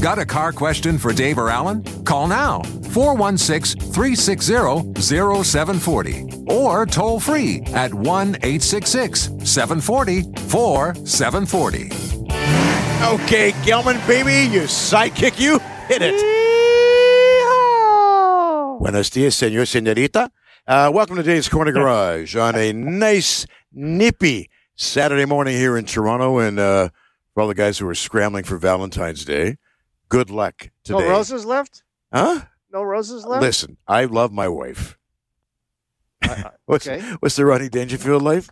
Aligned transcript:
Got 0.00 0.20
a 0.20 0.24
car 0.24 0.52
question 0.52 0.96
for 0.96 1.12
Dave 1.12 1.38
or 1.38 1.50
Alan? 1.50 1.82
Call 2.04 2.28
now 2.28 2.62
416 2.92 3.80
360 3.92 5.02
0740 5.02 6.44
or 6.46 6.86
toll 6.86 7.18
free 7.18 7.62
at 7.74 7.92
1 7.92 8.36
866 8.36 9.22
740 9.42 10.22
4740. 10.48 11.86
Okay, 13.12 13.50
Gelman, 13.64 14.06
baby, 14.06 14.48
you 14.54 14.62
sidekick, 14.62 15.40
you 15.40 15.58
hit 15.88 16.02
it. 16.02 16.14
Buenos 18.78 19.10
dias, 19.10 19.34
senor, 19.34 19.66
senorita. 19.66 20.30
Uh, 20.64 20.92
welcome 20.94 21.16
to 21.16 21.24
Dave's 21.24 21.48
Corner 21.48 21.72
Garage 21.78 22.36
on 22.36 22.54
a 22.54 22.72
nice, 22.72 23.46
nippy 23.72 24.48
Saturday 24.76 25.24
morning 25.24 25.56
here 25.56 25.76
in 25.76 25.86
Toronto. 25.86 26.38
And 26.38 26.60
uh, 26.60 26.90
for 27.34 27.40
all 27.40 27.48
the 27.48 27.54
guys 27.56 27.78
who 27.78 27.88
are 27.88 27.96
scrambling 27.96 28.44
for 28.44 28.58
Valentine's 28.58 29.24
Day, 29.24 29.56
good 30.08 30.30
luck 30.30 30.70
today. 30.84 30.98
No 30.98 31.08
roses 31.08 31.44
left? 31.44 31.82
Huh? 32.12 32.42
No 32.72 32.82
roses 32.82 33.24
left? 33.24 33.42
Listen, 33.42 33.76
I 33.86 34.04
love 34.04 34.32
my 34.32 34.48
wife. 34.48 34.98
what's, 36.66 36.86
okay. 36.86 37.00
what's 37.20 37.36
the 37.36 37.44
Rodney 37.46 37.68
Dangerfield 37.68 38.22
life? 38.22 38.50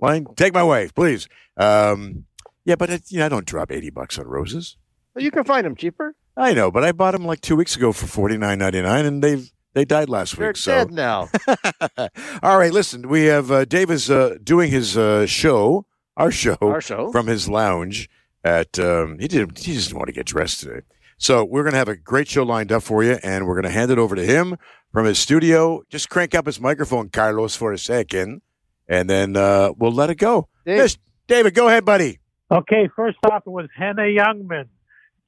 Line? 0.00 0.26
Take 0.36 0.54
my 0.54 0.62
wife, 0.62 0.94
please. 0.94 1.28
Um, 1.56 2.24
yeah, 2.64 2.76
but 2.76 2.90
it, 2.90 3.10
you 3.10 3.18
know, 3.18 3.26
I 3.26 3.28
don't 3.28 3.46
drop 3.46 3.70
80 3.70 3.90
bucks 3.90 4.18
on 4.18 4.26
roses. 4.26 4.76
Well, 5.14 5.22
you 5.22 5.30
can 5.30 5.44
find 5.44 5.66
them 5.66 5.76
cheaper. 5.76 6.14
I 6.36 6.54
know, 6.54 6.70
but 6.70 6.84
I 6.84 6.92
bought 6.92 7.12
them 7.12 7.26
like 7.26 7.40
two 7.40 7.56
weeks 7.56 7.76
ago 7.76 7.92
for 7.92 8.06
forty 8.06 8.38
nine 8.38 8.58
ninety 8.58 8.80
nine, 8.80 9.04
and 9.04 9.22
they've 9.22 9.52
they 9.74 9.84
died 9.84 10.08
last 10.08 10.36
They're 10.36 10.48
week. 10.48 10.56
So, 10.56 10.72
dead 10.72 10.90
now. 10.90 11.28
all 12.42 12.58
right, 12.58 12.72
listen, 12.72 13.08
we 13.08 13.24
have 13.24 13.50
uh, 13.50 13.64
Dave 13.66 13.90
is 13.90 14.10
uh, 14.10 14.36
doing 14.42 14.70
his 14.70 14.96
uh, 14.96 15.26
show, 15.26 15.84
our 16.16 16.30
show, 16.30 16.56
Our 16.62 16.80
show. 16.80 17.12
from 17.12 17.26
his 17.26 17.48
lounge 17.48 18.08
at. 18.44 18.78
Um, 18.78 19.18
he 19.18 19.28
didn't. 19.28 19.58
He 19.58 19.74
just 19.74 19.88
didn't 19.88 19.98
want 19.98 20.08
to 20.08 20.12
get 20.14 20.26
dressed 20.26 20.60
today, 20.60 20.80
so 21.18 21.44
we're 21.44 21.62
going 21.62 21.72
to 21.72 21.78
have 21.78 21.88
a 21.88 21.96
great 21.96 22.28
show 22.28 22.42
lined 22.42 22.72
up 22.72 22.82
for 22.82 23.02
you, 23.02 23.18
and 23.22 23.46
we're 23.46 23.54
going 23.54 23.64
to 23.64 23.70
hand 23.70 23.90
it 23.90 23.98
over 23.98 24.14
to 24.16 24.24
him 24.24 24.56
from 24.92 25.06
his 25.06 25.18
studio. 25.18 25.82
Just 25.88 26.08
crank 26.08 26.34
up 26.34 26.46
his 26.46 26.60
microphone, 26.60 27.08
Carlos, 27.08 27.54
for 27.56 27.72
a 27.72 27.78
second, 27.78 28.42
and 28.88 29.08
then 29.08 29.36
uh, 29.36 29.72
we'll 29.76 29.92
let 29.92 30.10
it 30.10 30.16
go. 30.16 30.48
Dave, 30.64 30.96
David, 31.26 31.54
go 31.54 31.68
ahead, 31.68 31.84
buddy. 31.84 32.18
Okay, 32.50 32.88
first 32.94 33.18
off, 33.30 33.42
it 33.46 33.50
was 33.50 33.68
Henny 33.76 34.16
Youngman. 34.16 34.68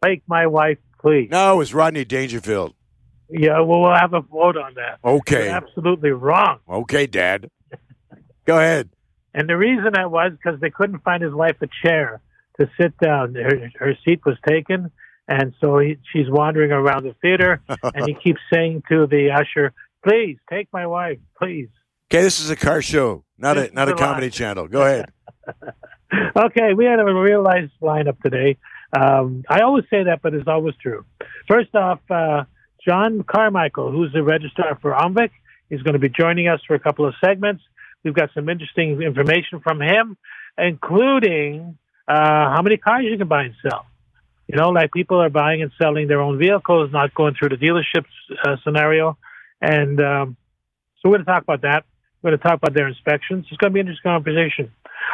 Take 0.05 0.23
my 0.27 0.47
wife, 0.47 0.79
please. 1.01 1.29
No, 1.31 1.55
it 1.55 1.57
was 1.57 1.73
Rodney 1.73 2.05
Dangerfield. 2.05 2.75
Yeah, 3.31 3.61
well, 3.61 3.81
we'll 3.81 3.95
have 3.95 4.13
a 4.13 4.21
vote 4.21 4.59
on 4.59 4.75
that. 4.75 4.99
Okay, 5.03 5.47
You're 5.47 5.55
absolutely 5.55 6.11
wrong. 6.11 6.59
okay, 6.69 7.07
Dad. 7.07 7.51
Go 8.45 8.59
ahead. 8.59 8.91
And 9.33 9.49
the 9.49 9.57
reason 9.57 9.93
that 9.95 10.11
was 10.11 10.33
because 10.33 10.61
they 10.61 10.71
couldn't 10.71 11.03
find 11.03 11.23
his 11.23 11.33
wife 11.33 11.57
a 11.63 11.67
chair 11.83 12.21
to 12.61 12.71
sit 12.81 12.97
down. 12.99 13.35
Her, 13.35 13.71
her 13.77 13.95
seat 14.05 14.21
was 14.25 14.37
taken, 14.47 14.91
and 15.29 15.55
so 15.61 15.79
he, 15.79 15.99
she's 16.13 16.29
wandering 16.29 16.73
around 16.73 17.05
the 17.05 17.15
theater, 17.21 17.63
and 17.83 18.07
he 18.07 18.15
keeps 18.15 18.41
saying 18.53 18.83
to 18.89 19.07
the 19.07 19.31
usher, 19.31 19.73
"Please 20.07 20.39
take 20.51 20.69
my 20.73 20.87
wife, 20.87 21.19
please." 21.39 21.69
Okay, 22.13 22.23
this 22.23 22.41
is 22.41 22.51
a 22.51 22.57
car 22.57 22.83
show, 22.83 23.25
not 23.39 23.55
This 23.55 23.71
a 23.71 23.75
not 23.75 23.89
a 23.89 23.95
a 23.95 23.97
comedy 23.97 24.31
channel. 24.31 24.69
Go 24.69 24.83
ahead. 24.83 25.13
Okay, 26.37 26.75
we 26.75 26.85
had 26.85 27.01
a 27.01 27.05
real 27.05 27.43
nice 27.43 27.71
lineup 27.83 28.21
today. 28.21 28.57
Um, 28.97 29.45
I 29.49 29.61
always 29.61 29.85
say 29.91 30.05
that, 30.05 30.21
but 30.23 30.35
it's 30.35 30.47
always 30.47 30.75
true. 30.81 31.05
First 31.49 31.75
off, 31.75 32.01
uh, 32.11 32.45
John 32.87 33.25
Carmichael, 33.25 33.91
who's 33.91 34.13
the 34.13 34.23
registrar 34.23 34.79
for 34.81 34.93
OMVIC, 34.93 35.31
is 35.71 35.83
going 35.83 35.95
to 35.95 35.99
be 35.99 36.09
joining 36.09 36.49
us 36.49 36.61
for 36.67 36.75
a 36.75 36.79
couple 36.79 37.07
of 37.07 37.15
segments. 37.25 37.63
We've 38.05 38.15
got 38.15 38.31
some 38.35 38.49
interesting 38.49 39.03
information 39.03 39.61
from 39.61 39.81
him, 39.81 40.17
including 40.59 41.79
how 42.13 42.61
many 42.63 42.77
cars 42.77 43.05
you 43.09 43.17
can 43.17 43.29
buy 43.29 43.45
and 43.45 43.55
sell. 43.63 43.87
You 44.49 44.57
know, 44.57 44.71
like 44.71 44.93
people 44.93 45.21
are 45.23 45.31
buying 45.31 45.63
and 45.63 45.73
selling 45.81 46.07
their 46.07 46.21
own 46.21 46.39
vehicles, 46.39 46.91
not 46.93 47.15
going 47.15 47.35
through 47.35 47.51
the 47.51 47.57
dealerships 47.57 48.05
uh, 48.45 48.57
scenario. 48.63 49.17
And 49.61 50.01
um, 50.01 50.37
so 51.01 51.09
we're 51.09 51.17
going 51.17 51.25
to 51.25 51.31
talk 51.31 51.43
about 51.43 51.63
that. 51.63 51.85
We're 52.23 52.31
going 52.31 52.39
to 52.39 52.45
talk 52.45 52.59
about 52.59 52.75
their 52.75 52.89
inspections. 52.89 53.47
It's 53.49 53.57
going 53.57 53.73
to 53.73 53.75
be 53.75 53.81
an 53.81 53.87
interesting 53.87 54.11
conversation. 54.11 54.73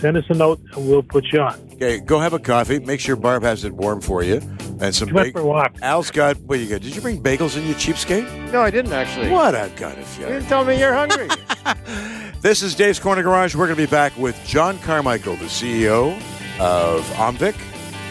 send 0.00 0.16
us 0.16 0.24
a 0.28 0.34
note, 0.34 0.60
and 0.74 0.88
we'll 0.88 1.02
put 1.02 1.26
you 1.32 1.40
on. 1.40 1.54
Okay, 1.74 2.00
go 2.00 2.18
have 2.18 2.32
a 2.32 2.38
coffee. 2.38 2.78
Make 2.80 3.00
sure 3.00 3.16
Barb 3.16 3.42
has 3.44 3.64
it 3.64 3.72
warm 3.72 4.00
for 4.00 4.22
you, 4.22 4.40
and 4.80 4.94
some. 4.94 5.08
You 5.08 5.14
went 5.14 5.26
Bag- 5.28 5.32
for 5.34 5.40
a 5.40 5.46
walk. 5.46 5.76
Al's 5.82 6.10
got. 6.10 6.38
What 6.40 6.58
you 6.60 6.68
got? 6.68 6.80
Did 6.82 6.94
you 6.96 7.02
bring 7.02 7.22
bagels 7.22 7.56
in 7.56 7.64
your 7.66 7.74
cheapskate? 7.76 8.52
No, 8.52 8.60
I 8.62 8.70
didn't 8.70 8.92
actually. 8.92 9.30
What 9.30 9.54
a 9.54 9.70
gun 9.76 9.92
of 9.98 10.18
You 10.18 10.26
you. 10.26 10.32
didn't 10.32 10.48
tell 10.48 10.64
me 10.64 10.78
you're 10.78 10.94
hungry. 10.94 11.28
This 12.44 12.62
is 12.62 12.74
Dave's 12.74 12.98
Corner 12.98 13.22
Garage. 13.22 13.54
We're 13.54 13.64
going 13.64 13.78
to 13.78 13.82
be 13.86 13.90
back 13.90 14.14
with 14.18 14.38
John 14.44 14.78
Carmichael, 14.80 15.36
the 15.36 15.46
CEO 15.46 16.14
of 16.60 17.02
Omvic, 17.12 17.54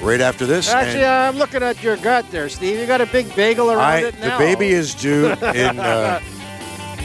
right 0.01 0.19
after 0.19 0.47
this. 0.47 0.71
actually, 0.71 1.05
I'm 1.05 1.37
looking 1.37 1.61
at 1.61 1.83
your 1.83 1.97
gut 1.97 2.25
there, 2.31 2.49
Steve. 2.49 2.79
You 2.79 2.87
got 2.87 2.99
a 2.99 3.05
big 3.05 3.35
bagel 3.35 3.69
around 3.69 3.79
I, 3.79 3.99
it 3.99 4.19
the 4.19 4.33
baby 4.39 4.69
is 4.69 4.95
due 4.95 5.27
in. 5.53 5.79
Uh, 5.79 6.19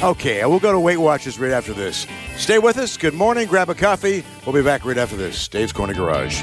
okay, 0.02 0.42
we'll 0.46 0.58
go 0.58 0.72
to 0.72 0.80
Weight 0.80 0.96
Watchers 0.96 1.38
right 1.38 1.50
after 1.50 1.74
this. 1.74 2.06
Stay 2.38 2.58
with 2.58 2.78
us. 2.78 2.96
Good 2.96 3.12
morning. 3.12 3.46
Grab 3.46 3.68
a 3.68 3.74
coffee. 3.74 4.24
We'll 4.46 4.54
be 4.54 4.62
back 4.62 4.86
right 4.86 4.96
after 4.96 5.16
this. 5.16 5.48
Dave's 5.48 5.74
Corner 5.74 5.92
Garage. 5.92 6.42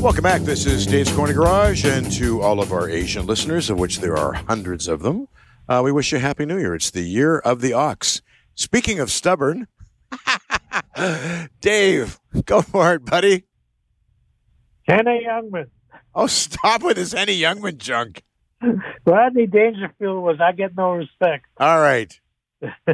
Welcome 0.00 0.24
back. 0.24 0.40
This 0.40 0.66
is 0.66 0.88
Dave's 0.88 1.12
Corner 1.12 1.34
Garage, 1.34 1.84
and 1.84 2.10
to 2.14 2.42
all 2.42 2.58
of 2.58 2.72
our 2.72 2.90
Asian 2.90 3.26
listeners, 3.26 3.70
of 3.70 3.78
which 3.78 4.00
there 4.00 4.16
are 4.16 4.32
hundreds 4.32 4.88
of 4.88 5.02
them, 5.02 5.28
uh, 5.70 5.80
we 5.82 5.92
wish 5.92 6.10
you 6.10 6.18
a 6.18 6.20
Happy 6.20 6.44
New 6.44 6.58
Year. 6.58 6.74
It's 6.74 6.90
the 6.90 7.02
year 7.02 7.38
of 7.38 7.60
the 7.60 7.72
ox. 7.72 8.22
Speaking 8.56 8.98
of 8.98 9.10
stubborn, 9.10 9.68
Dave, 11.60 12.18
go 12.44 12.60
for 12.60 12.94
it, 12.94 13.04
buddy. 13.04 13.44
Henny 14.82 15.24
Youngman. 15.26 15.68
Oh, 16.12 16.26
stop 16.26 16.82
with 16.82 16.96
this 16.96 17.12
Henny 17.12 17.38
Youngman 17.38 17.78
junk. 17.78 18.24
Rodney 19.06 19.46
Dangerfield 19.46 20.22
was 20.22 20.40
I 20.40 20.50
get 20.52 20.76
no 20.76 20.92
respect. 20.92 21.46
All 21.58 21.78
right. 21.80 22.18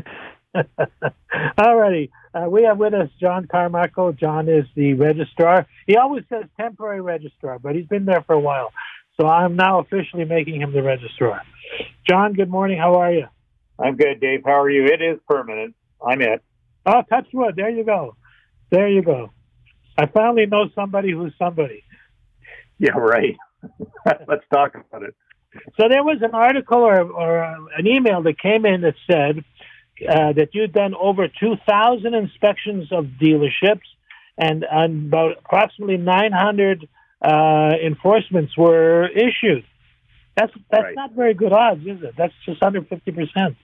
All 1.58 1.76
righty. 1.76 2.10
Uh, 2.34 2.48
we 2.50 2.64
have 2.64 2.76
with 2.76 2.92
us 2.92 3.08
John 3.18 3.48
Carmichael. 3.50 4.12
John 4.12 4.48
is 4.50 4.66
the 4.74 4.92
registrar. 4.92 5.66
He 5.86 5.96
always 5.96 6.24
says 6.28 6.44
temporary 6.60 7.00
registrar, 7.00 7.58
but 7.58 7.74
he's 7.74 7.86
been 7.86 8.04
there 8.04 8.22
for 8.26 8.34
a 8.34 8.40
while. 8.40 8.72
So 9.18 9.26
I'm 9.26 9.56
now 9.56 9.80
officially 9.80 10.24
making 10.24 10.60
him 10.60 10.72
the 10.72 10.82
registrar. 10.82 11.42
John, 12.06 12.34
good 12.34 12.50
morning. 12.50 12.78
How 12.78 12.96
are 12.96 13.12
you? 13.12 13.26
I'm 13.78 13.96
good, 13.96 14.20
Dave. 14.20 14.42
How 14.44 14.60
are 14.60 14.70
you? 14.70 14.86
It 14.86 15.02
is 15.02 15.18
permanent. 15.28 15.74
I'm 16.06 16.20
it. 16.20 16.42
Oh, 16.84 17.02
touch 17.08 17.26
wood. 17.32 17.54
There 17.56 17.70
you 17.70 17.84
go. 17.84 18.16
There 18.70 18.88
you 18.88 19.02
go. 19.02 19.30
I 19.98 20.06
finally 20.06 20.46
know 20.46 20.68
somebody 20.74 21.12
who's 21.12 21.32
somebody. 21.38 21.82
Yeah, 22.78 22.92
right. 22.92 23.36
Let's 24.28 24.44
talk 24.52 24.74
about 24.74 25.02
it. 25.02 25.14
So 25.80 25.88
there 25.88 26.04
was 26.04 26.18
an 26.20 26.34
article 26.34 26.78
or, 26.78 27.00
or 27.00 27.42
uh, 27.42 27.54
an 27.78 27.86
email 27.86 28.22
that 28.22 28.38
came 28.38 28.66
in 28.66 28.82
that 28.82 28.94
said 29.10 29.38
uh, 30.06 30.32
that 30.34 30.50
you'd 30.52 30.74
done 30.74 30.94
over 30.94 31.28
2,000 31.28 32.14
inspections 32.14 32.92
of 32.92 33.06
dealerships 33.20 33.80
and, 34.36 34.66
and 34.70 35.06
about 35.06 35.38
approximately 35.38 35.96
900 35.96 36.86
uh, 37.22 37.72
enforcements 37.84 38.56
were 38.56 39.08
issued. 39.08 39.64
That's 40.36 40.52
that's 40.70 40.82
Right. 40.84 40.94
not 40.94 41.12
very 41.12 41.34
good 41.34 41.52
odds, 41.52 41.80
is 41.86 42.02
it? 42.02 42.14
That's 42.16 42.34
just 42.44 42.62
under 42.62 42.82
50 42.82 43.12
percent. 43.12 43.56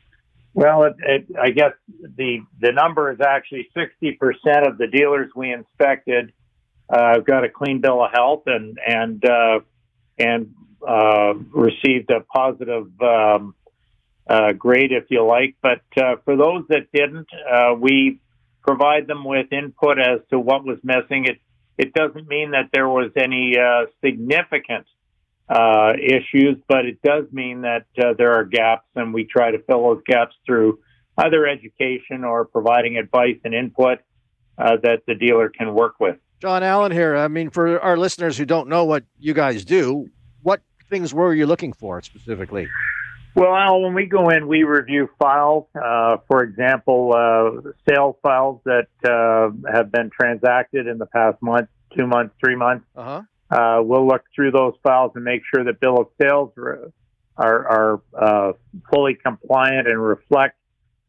Well, 0.55 0.85
it, 0.85 0.97
it, 1.01 1.27
I 1.41 1.51
guess 1.51 1.73
the 2.17 2.41
the 2.61 2.73
number 2.73 3.11
is 3.13 3.21
actually 3.21 3.69
60% 3.77 4.69
of 4.69 4.79
the 4.79 4.87
dealers 4.87 5.31
we 5.35 5.53
inspected 5.53 6.33
uh, 6.91 7.21
got 7.21 7.45
a 7.45 7.49
clean 7.49 7.81
bill 7.81 8.05
of 8.05 8.11
health 8.13 8.43
and 8.47 8.79
and 8.87 9.25
uh, 9.25 9.61
and 10.19 10.55
uh, 10.87 11.35
received 11.53 12.11
a 12.11 12.21
positive 12.21 12.89
um, 13.01 13.55
uh, 14.29 14.53
grade, 14.53 14.93
if 14.93 15.05
you 15.09 15.25
like. 15.25 15.57
But 15.63 15.83
uh, 15.97 16.17
for 16.25 16.37
those 16.37 16.65
that 16.69 16.93
didn't, 16.93 17.29
uh, 17.51 17.75
we 17.79 18.21
provide 18.63 19.07
them 19.07 19.25
with 19.25 19.53
input 19.53 19.99
as 19.99 20.21
to 20.31 20.39
what 20.39 20.65
was 20.65 20.79
missing. 20.83 21.27
It 21.27 21.39
it 21.79 21.93
doesn't 21.95 22.29
mean 22.29 22.53
that 22.53 22.71
there 22.73 22.89
was 22.89 23.11
any 23.17 23.57
uh, 23.59 23.87
significant 24.05 24.87
uh, 25.49 25.93
issues, 25.99 26.57
but 26.69 26.87
it 26.87 27.01
does 27.03 27.25
mean 27.33 27.63
that 27.63 27.87
uh, 27.99 28.15
there 28.17 28.35
are 28.35 28.45
gaps, 28.45 28.87
and 28.95 29.13
we 29.13 29.25
try 29.25 29.51
to 29.51 29.59
fill 29.65 29.83
those 29.83 30.03
gaps 30.07 30.35
through 30.47 30.79
either 31.19 31.47
education 31.47 32.25
or 32.25 32.45
providing 32.45 32.97
advice 32.97 33.37
and 33.45 33.55
input 33.55 33.99
uh, 34.59 34.77
that 34.83 35.03
the 35.07 35.15
dealer 35.15 35.49
can 35.49 35.75
work 35.75 35.95
with. 36.01 36.17
John 36.41 36.63
Allen 36.63 36.93
here. 36.93 37.17
I 37.17 37.29
mean, 37.29 37.51
for 37.51 37.81
our 37.81 37.97
listeners 37.97 38.37
who 38.37 38.45
don't 38.45 38.69
know 38.69 38.85
what 38.85 39.05
you 39.19 39.35
guys 39.35 39.65
do, 39.65 40.09
what 40.43 40.61
things 40.91 41.15
were 41.15 41.35
you 41.35 41.47
looking 41.47 41.73
for 41.73 42.01
specifically? 42.03 42.69
Well, 43.35 43.55
Al, 43.55 43.81
when 43.81 43.95
we 43.95 44.07
go 44.07 44.29
in, 44.29 44.47
we 44.47 44.63
review 44.65 45.09
files. 45.19 45.67
Uh, 45.75 46.19
for 46.29 46.43
example, 46.43 47.13
uh, 47.15 47.71
sales 47.89 48.17
files 48.23 48.61
that 48.65 48.89
uh, 49.05 49.51
have 49.73 49.91
been 49.91 50.11
transacted 50.11 50.87
in 50.87 50.99
the 50.99 51.07
past 51.07 51.41
month, 51.41 51.69
two 51.97 52.07
months, 52.07 52.35
three 52.45 52.57
months. 52.57 52.85
Uh 52.95 53.05
huh. 53.05 53.23
Uh, 53.51 53.83
we'll 53.83 54.07
look 54.07 54.23
through 54.35 54.51
those 54.51 54.73
files 54.83 55.13
and 55.15 55.25
make 55.25 55.43
sure 55.55 55.63
that 55.65 55.79
bill 55.79 55.99
of 55.99 56.07
sales 56.21 56.51
re- 56.57 56.91
are, 57.37 57.69
are 57.69 58.03
uh, 58.19 58.53
fully 58.93 59.15
compliant 59.15 59.87
and 59.89 60.03
reflect 60.03 60.57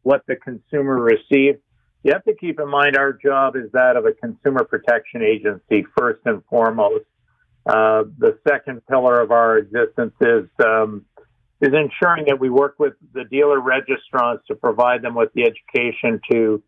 what 0.02 0.22
the 0.26 0.36
consumer 0.36 1.00
received. 1.00 1.58
You 2.02 2.12
have 2.12 2.24
to 2.24 2.34
keep 2.34 2.60
in 2.60 2.68
mind 2.68 2.98
our 2.98 3.14
job 3.14 3.56
is 3.56 3.72
that 3.72 3.96
of 3.96 4.04
a 4.04 4.12
consumer 4.12 4.64
protection 4.64 5.22
agency 5.22 5.86
first 5.96 6.20
and 6.26 6.42
foremost. 6.50 7.06
Uh, 7.66 8.04
the 8.18 8.38
second 8.46 8.86
pillar 8.86 9.22
of 9.22 9.30
our 9.30 9.56
existence 9.56 10.12
is 10.20 10.44
um, 10.62 11.06
is 11.60 11.72
ensuring 11.72 12.26
that 12.26 12.38
we 12.38 12.50
work 12.50 12.76
with 12.78 12.94
the 13.12 13.24
dealer 13.24 13.60
registrants 13.60 14.44
to 14.46 14.54
provide 14.54 15.02
them 15.02 15.14
with 15.14 15.32
the 15.34 15.42
education 15.42 16.20
to 16.30 16.62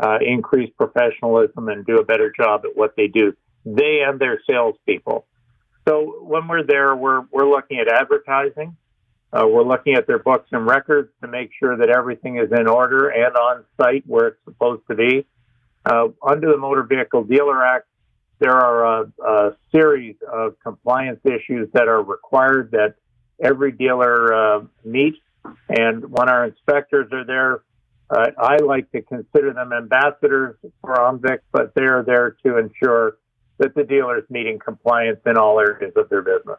uh, 0.00 0.18
increase 0.20 0.72
professionalism 0.76 1.68
and 1.68 1.84
do 1.84 1.98
a 1.98 2.04
better 2.04 2.32
job 2.36 2.62
at 2.64 2.76
what 2.76 2.94
they 2.96 3.06
do 3.06 3.32
they 3.64 4.00
and 4.06 4.18
their 4.18 4.40
salespeople. 4.48 5.26
So 5.88 6.16
when 6.22 6.48
we're 6.48 6.64
there, 6.64 6.94
we're 6.94 7.22
we're 7.30 7.48
looking 7.48 7.78
at 7.78 7.88
advertising. 7.88 8.76
Uh, 9.32 9.46
we're 9.46 9.64
looking 9.64 9.94
at 9.94 10.06
their 10.06 10.18
books 10.18 10.48
and 10.50 10.66
records 10.66 11.10
to 11.22 11.28
make 11.28 11.50
sure 11.58 11.76
that 11.76 11.88
everything 11.88 12.38
is 12.38 12.50
in 12.50 12.66
order 12.66 13.08
and 13.08 13.36
on 13.36 13.64
site 13.80 14.02
where 14.06 14.28
it's 14.28 14.44
supposed 14.44 14.82
to 14.90 14.96
be. 14.96 15.24
Uh, 15.86 16.08
under 16.26 16.50
the 16.50 16.56
Motor 16.56 16.82
Vehicle 16.82 17.24
Dealer 17.24 17.64
Act, 17.64 17.86
there 18.40 18.56
are 18.56 19.02
a, 19.02 19.12
a 19.24 19.56
series 19.70 20.16
of 20.30 20.56
compliance 20.62 21.20
issues 21.24 21.68
that 21.74 21.86
are 21.86 22.02
required 22.02 22.72
that 22.72 22.94
every 23.42 23.72
dealer 23.72 24.32
uh, 24.34 24.60
meet. 24.84 25.14
And 25.68 26.10
when 26.10 26.28
our 26.28 26.44
inspectors 26.44 27.10
are 27.12 27.24
there, 27.24 27.62
uh, 28.10 28.30
I 28.38 28.56
like 28.56 28.90
to 28.92 29.02
consider 29.02 29.52
them 29.52 29.72
ambassadors 29.72 30.56
for 30.80 30.96
OMVIC, 30.96 31.38
but 31.52 31.72
they're 31.74 32.02
there 32.02 32.36
to 32.44 32.58
ensure 32.58 33.16
that 33.58 33.74
the 33.74 33.84
dealer 33.84 34.18
is 34.18 34.24
meeting 34.30 34.58
compliance 34.58 35.20
in 35.26 35.36
all 35.36 35.58
areas 35.60 35.92
of 35.96 36.08
their 36.08 36.22
business. 36.22 36.58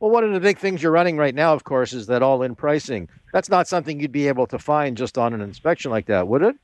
Well, 0.00 0.10
one 0.10 0.24
of 0.24 0.32
the 0.32 0.40
big 0.40 0.58
things 0.58 0.82
you're 0.82 0.92
running 0.92 1.16
right 1.18 1.34
now, 1.34 1.52
of 1.52 1.62
course, 1.64 1.92
is 1.92 2.06
that 2.06 2.22
all-in 2.22 2.54
pricing. 2.54 3.08
That's 3.34 3.50
not 3.50 3.68
something 3.68 4.00
you'd 4.00 4.12
be 4.12 4.28
able 4.28 4.46
to 4.48 4.58
find 4.58 4.96
just 4.96 5.18
on 5.18 5.34
an 5.34 5.42
inspection 5.42 5.90
like 5.90 6.06
that, 6.06 6.26
would 6.26 6.42
it? 6.42 6.56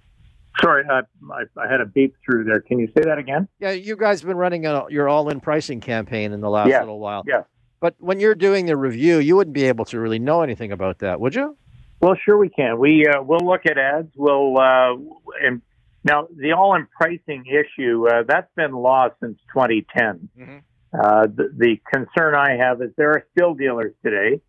Sorry, 0.63 0.85
I, 0.91 1.01
I, 1.31 1.43
I 1.63 1.71
had 1.71 1.83
a 1.83 1.87
beep 1.87 2.15
through 2.25 2.45
there. 2.45 2.61
Can 2.61 2.79
you 2.79 2.87
say 2.97 3.03
that 3.05 3.19
again? 3.19 3.47
Yeah, 3.61 3.73
you 3.73 3.95
guys 3.95 4.21
have 4.23 4.29
been 4.29 4.39
running 4.39 4.65
a, 4.65 4.87
your 4.89 5.07
all-in 5.09 5.41
pricing 5.41 5.81
campaign 5.83 6.33
in 6.33 6.41
the 6.41 6.49
last 6.49 6.71
Yeah, 6.71 6.81
little 6.81 6.99
while. 6.99 7.25
yeah. 7.27 7.43
But 7.81 7.95
when 7.99 8.21
you're 8.21 8.35
doing 8.35 8.67
the 8.67 8.77
review, 8.77 9.19
you 9.19 9.37
wouldn't 9.37 9.55
be 9.55 9.65
able 9.65 9.85
to 9.87 10.01
really 10.01 10.19
know 10.19 10.43
anything 10.43 10.73
about 10.73 11.01
that, 11.01 11.21
would 11.21 11.35
you? 11.35 11.57
Well, 12.01 12.17
sure 12.25 12.37
we 12.37 12.49
can. 12.49 12.79
We 12.79 13.07
uh, 13.07 13.23
we'll 13.23 13.41
look 13.45 13.63
at 13.67 13.79
ads. 13.79 14.13
We'll 14.17 14.59
uh, 14.59 14.97
and 15.43 15.63
now 16.05 16.29
the 16.35 16.53
all-in 16.53 16.87
pricing 16.99 17.45
issue 17.47 18.07
uh, 18.09 18.23
that's 18.27 18.51
been 18.55 18.73
lost 18.73 19.15
since 19.21 19.39
2010. 19.53 20.29
Mhm. 20.39 20.63
Uh, 20.93 21.27
the, 21.27 21.53
the 21.57 21.77
concern 21.93 22.35
I 22.35 22.57
have 22.57 22.81
is 22.81 22.91
there 22.97 23.11
are 23.11 23.25
still 23.33 23.55
dealers 23.55 23.93
today 24.05 24.41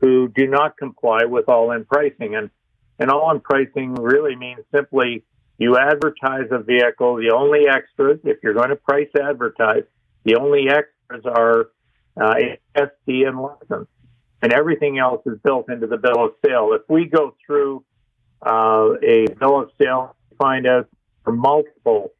who 0.00 0.28
do 0.28 0.46
not 0.46 0.76
comply 0.76 1.24
with 1.24 1.48
all-in 1.48 1.84
pricing, 1.84 2.34
and 2.36 2.50
and 2.98 3.10
all-in 3.10 3.40
pricing 3.40 3.94
really 3.94 4.36
means 4.36 4.60
simply 4.74 5.24
you 5.56 5.76
advertise 5.76 6.48
a 6.50 6.58
vehicle. 6.58 7.16
The 7.16 7.32
only 7.34 7.68
extras, 7.68 8.20
if 8.24 8.38
you're 8.42 8.54
going 8.54 8.70
to 8.70 8.76
price 8.76 9.08
advertise, 9.20 9.84
the 10.24 10.36
only 10.36 10.68
extras 10.68 11.24
are 11.24 11.70
uh, 12.20 12.34
SD 12.76 13.26
and 13.26 13.40
license 13.40 13.88
and 14.42 14.52
everything 14.52 14.98
else 14.98 15.22
is 15.26 15.38
built 15.42 15.70
into 15.70 15.86
the 15.86 15.96
bill 15.96 16.24
of 16.24 16.32
sale. 16.44 16.70
If 16.72 16.82
we 16.88 17.06
go 17.06 17.34
through 17.44 17.84
uh, 18.44 18.94
a 19.02 19.26
bill 19.38 19.60
of 19.60 19.70
sale, 19.80 20.14
find 20.38 20.66
out 20.66 20.88
for 21.24 21.32
multiple 21.32 22.12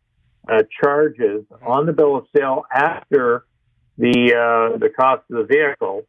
uh, 0.49 0.63
charges 0.81 1.45
on 1.65 1.87
the 1.87 1.93
bill 1.93 2.17
of 2.17 2.27
sale 2.37 2.65
after 2.73 3.45
the 3.97 4.35
uh, 4.35 4.79
the 4.79 4.91
cost 4.91 5.23
of 5.31 5.39
the 5.39 5.45
vehicle 5.45 6.07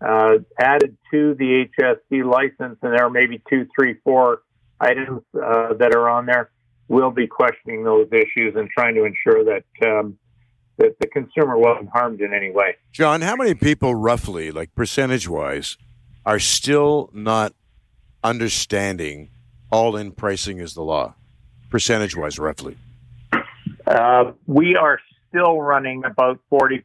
uh, 0.00 0.38
added 0.58 0.96
to 1.12 1.34
the 1.34 1.68
HST 1.78 2.24
license, 2.24 2.78
and 2.82 2.92
there 2.92 3.04
are 3.04 3.10
maybe 3.10 3.42
two, 3.48 3.66
three, 3.78 3.94
four 4.04 4.42
items 4.80 5.22
uh, 5.34 5.74
that 5.74 5.94
are 5.94 6.08
on 6.08 6.26
there. 6.26 6.50
We'll 6.88 7.10
be 7.10 7.26
questioning 7.26 7.84
those 7.84 8.08
issues 8.12 8.54
and 8.56 8.68
trying 8.68 8.94
to 8.94 9.04
ensure 9.04 9.44
that 9.44 9.64
um, 9.86 10.18
that 10.80 10.98
the 10.98 11.06
consumer 11.06 11.58
wasn't 11.58 11.90
harmed 11.90 12.20
in 12.20 12.32
any 12.32 12.50
way. 12.50 12.74
John, 12.90 13.20
how 13.20 13.36
many 13.36 13.54
people, 13.54 13.94
roughly, 13.94 14.50
like 14.50 14.74
percentage 14.74 15.28
wise, 15.28 15.76
are 16.24 16.38
still 16.38 17.10
not 17.12 17.54
understanding 18.24 19.30
all 19.70 19.94
in 19.94 20.12
pricing 20.12 20.58
is 20.58 20.74
the 20.74 20.82
law? 20.82 21.14
Percentage 21.70 22.16
wise, 22.16 22.38
roughly. 22.38 22.76
Uh, 23.86 24.32
we 24.46 24.74
are 24.74 24.98
still 25.28 25.60
running 25.60 26.02
about 26.04 26.40
40% 26.50 26.82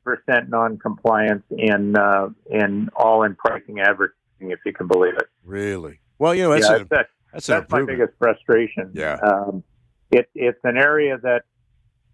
non-compliance 0.49 1.43
in 1.51 1.95
uh, 1.95 2.29
in 2.49 2.89
all-in 2.95 3.35
pricing 3.35 3.79
advertising, 3.79 4.51
if 4.51 4.59
you 4.65 4.73
can 4.73 4.87
believe 4.87 5.15
it. 5.15 5.29
Really? 5.43 5.99
Well, 6.19 6.35
you 6.35 6.43
know, 6.43 6.51
that's, 6.51 6.69
yeah, 6.69 6.75
a, 6.75 6.85
that, 6.85 7.07
that's, 7.33 7.47
that's 7.47 7.71
my 7.71 7.83
biggest 7.83 8.13
frustration. 8.19 8.91
Yeah. 8.93 9.15
Um, 9.15 9.63
it, 10.11 10.29
it's 10.35 10.59
an 10.63 10.77
area 10.77 11.17
that 11.17 11.43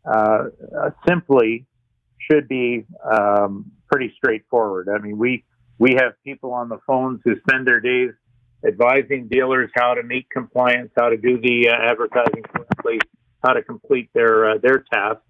uh, 0.06 0.46
uh, 0.80 0.90
simply 1.08 1.66
should 2.30 2.48
be 2.48 2.86
um, 3.04 3.72
pretty 3.92 4.14
straightforward. 4.18 4.90
I 4.90 5.00
mean, 5.00 5.18
we 5.18 5.44
we 5.78 5.96
have 6.00 6.14
people 6.24 6.54
on 6.54 6.70
the 6.70 6.78
phones 6.86 7.22
who 7.26 7.36
spend 7.48 7.66
their 7.66 7.80
days 7.80 8.12
advising 8.66 9.28
dealers 9.28 9.72
how 9.76 9.96
to 9.96 10.04
meet 10.04 10.30
compliance, 10.30 10.92
how 10.96 11.10
to 11.10 11.18
do 11.18 11.40
the 11.42 11.70
uh, 11.70 11.92
advertising 11.92 12.44
correctly, 12.44 13.00
how 13.44 13.54
to 13.54 13.64
complete 13.64 14.10
their 14.14 14.52
uh, 14.52 14.58
their 14.62 14.84
tasks, 14.94 15.24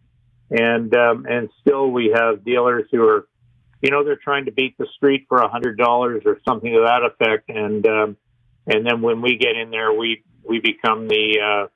and 0.49 0.93
um, 0.95 1.25
and 1.29 1.49
still 1.61 1.89
we 1.89 2.11
have 2.13 2.43
dealers 2.43 2.83
who 2.91 3.01
are, 3.07 3.27
you 3.81 3.89
know, 3.91 4.03
they're 4.03 4.19
trying 4.21 4.45
to 4.45 4.51
beat 4.51 4.77
the 4.77 4.87
street 4.97 5.25
for 5.29 5.37
a 5.39 5.49
hundred 5.49 5.77
dollars 5.77 6.23
or 6.25 6.39
something 6.47 6.71
to 6.71 6.81
that 6.85 7.03
effect, 7.03 7.49
and 7.49 7.87
um, 7.87 8.17
and 8.67 8.85
then 8.85 9.01
when 9.01 9.21
we 9.21 9.37
get 9.37 9.55
in 9.55 9.71
there, 9.71 9.93
we 9.93 10.23
we 10.43 10.59
become 10.59 11.07
the 11.07 11.39
uh, 11.39 11.67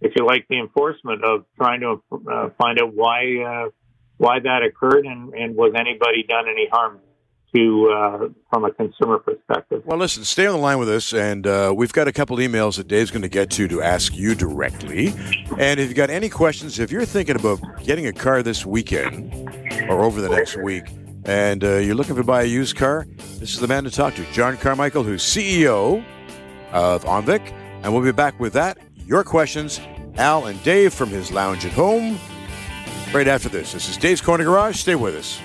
if 0.00 0.12
you 0.16 0.24
like 0.24 0.46
the 0.48 0.58
enforcement 0.58 1.24
of 1.24 1.44
trying 1.56 1.80
to 1.80 2.02
uh, 2.30 2.50
find 2.56 2.80
out 2.80 2.94
why 2.94 3.42
uh, 3.42 3.70
why 4.20 4.38
that 4.38 4.62
occurred 4.62 5.06
and, 5.06 5.32
and 5.32 5.56
was 5.56 5.72
anybody 5.74 6.22
done 6.28 6.44
any 6.46 6.68
harm 6.70 7.00
to 7.54 7.90
uh, 7.90 8.28
from 8.50 8.66
a 8.66 8.70
consumer 8.70 9.18
perspective. 9.18 9.82
Well, 9.86 9.98
listen, 9.98 10.24
stay 10.24 10.46
on 10.46 10.52
the 10.52 10.60
line 10.60 10.78
with 10.78 10.90
us, 10.90 11.14
and 11.14 11.46
uh, 11.46 11.72
we've 11.74 11.92
got 11.92 12.06
a 12.06 12.12
couple 12.12 12.36
emails 12.36 12.76
that 12.76 12.86
Dave's 12.86 13.10
going 13.10 13.22
to 13.22 13.30
get 13.30 13.50
to 13.52 13.66
to 13.66 13.80
ask 13.80 14.14
you 14.14 14.34
directly. 14.34 15.08
And 15.58 15.80
if 15.80 15.88
you've 15.88 15.96
got 15.96 16.10
any 16.10 16.28
questions, 16.28 16.78
if 16.78 16.92
you're 16.92 17.06
thinking 17.06 17.34
about 17.34 17.60
getting 17.82 18.06
a 18.06 18.12
car 18.12 18.42
this 18.42 18.66
weekend 18.66 19.32
or 19.88 20.04
over 20.04 20.20
the 20.20 20.28
next 20.28 20.58
week, 20.58 20.84
and 21.24 21.64
uh, 21.64 21.76
you're 21.76 21.94
looking 21.94 22.16
to 22.16 22.22
buy 22.22 22.42
a 22.42 22.46
used 22.46 22.76
car, 22.76 23.06
this 23.38 23.54
is 23.54 23.58
the 23.58 23.68
man 23.68 23.84
to 23.84 23.90
talk 23.90 24.14
to, 24.16 24.32
John 24.32 24.58
Carmichael, 24.58 25.02
who's 25.02 25.24
CEO 25.24 26.04
of 26.72 27.04
OMVIC, 27.04 27.52
and 27.82 27.92
we'll 27.92 28.04
be 28.04 28.12
back 28.12 28.38
with 28.38 28.52
that. 28.52 28.76
Your 29.06 29.24
questions, 29.24 29.80
Al 30.18 30.44
and 30.44 30.62
Dave 30.62 30.92
from 30.92 31.08
his 31.08 31.32
lounge 31.32 31.64
at 31.64 31.72
home. 31.72 32.18
Right 33.12 33.26
after 33.26 33.48
this. 33.48 33.72
This 33.72 33.88
is 33.88 33.96
Dave's 33.96 34.20
Corner 34.20 34.44
Garage. 34.44 34.76
Stay 34.78 34.94
with 34.94 35.16
us. 35.16 35.40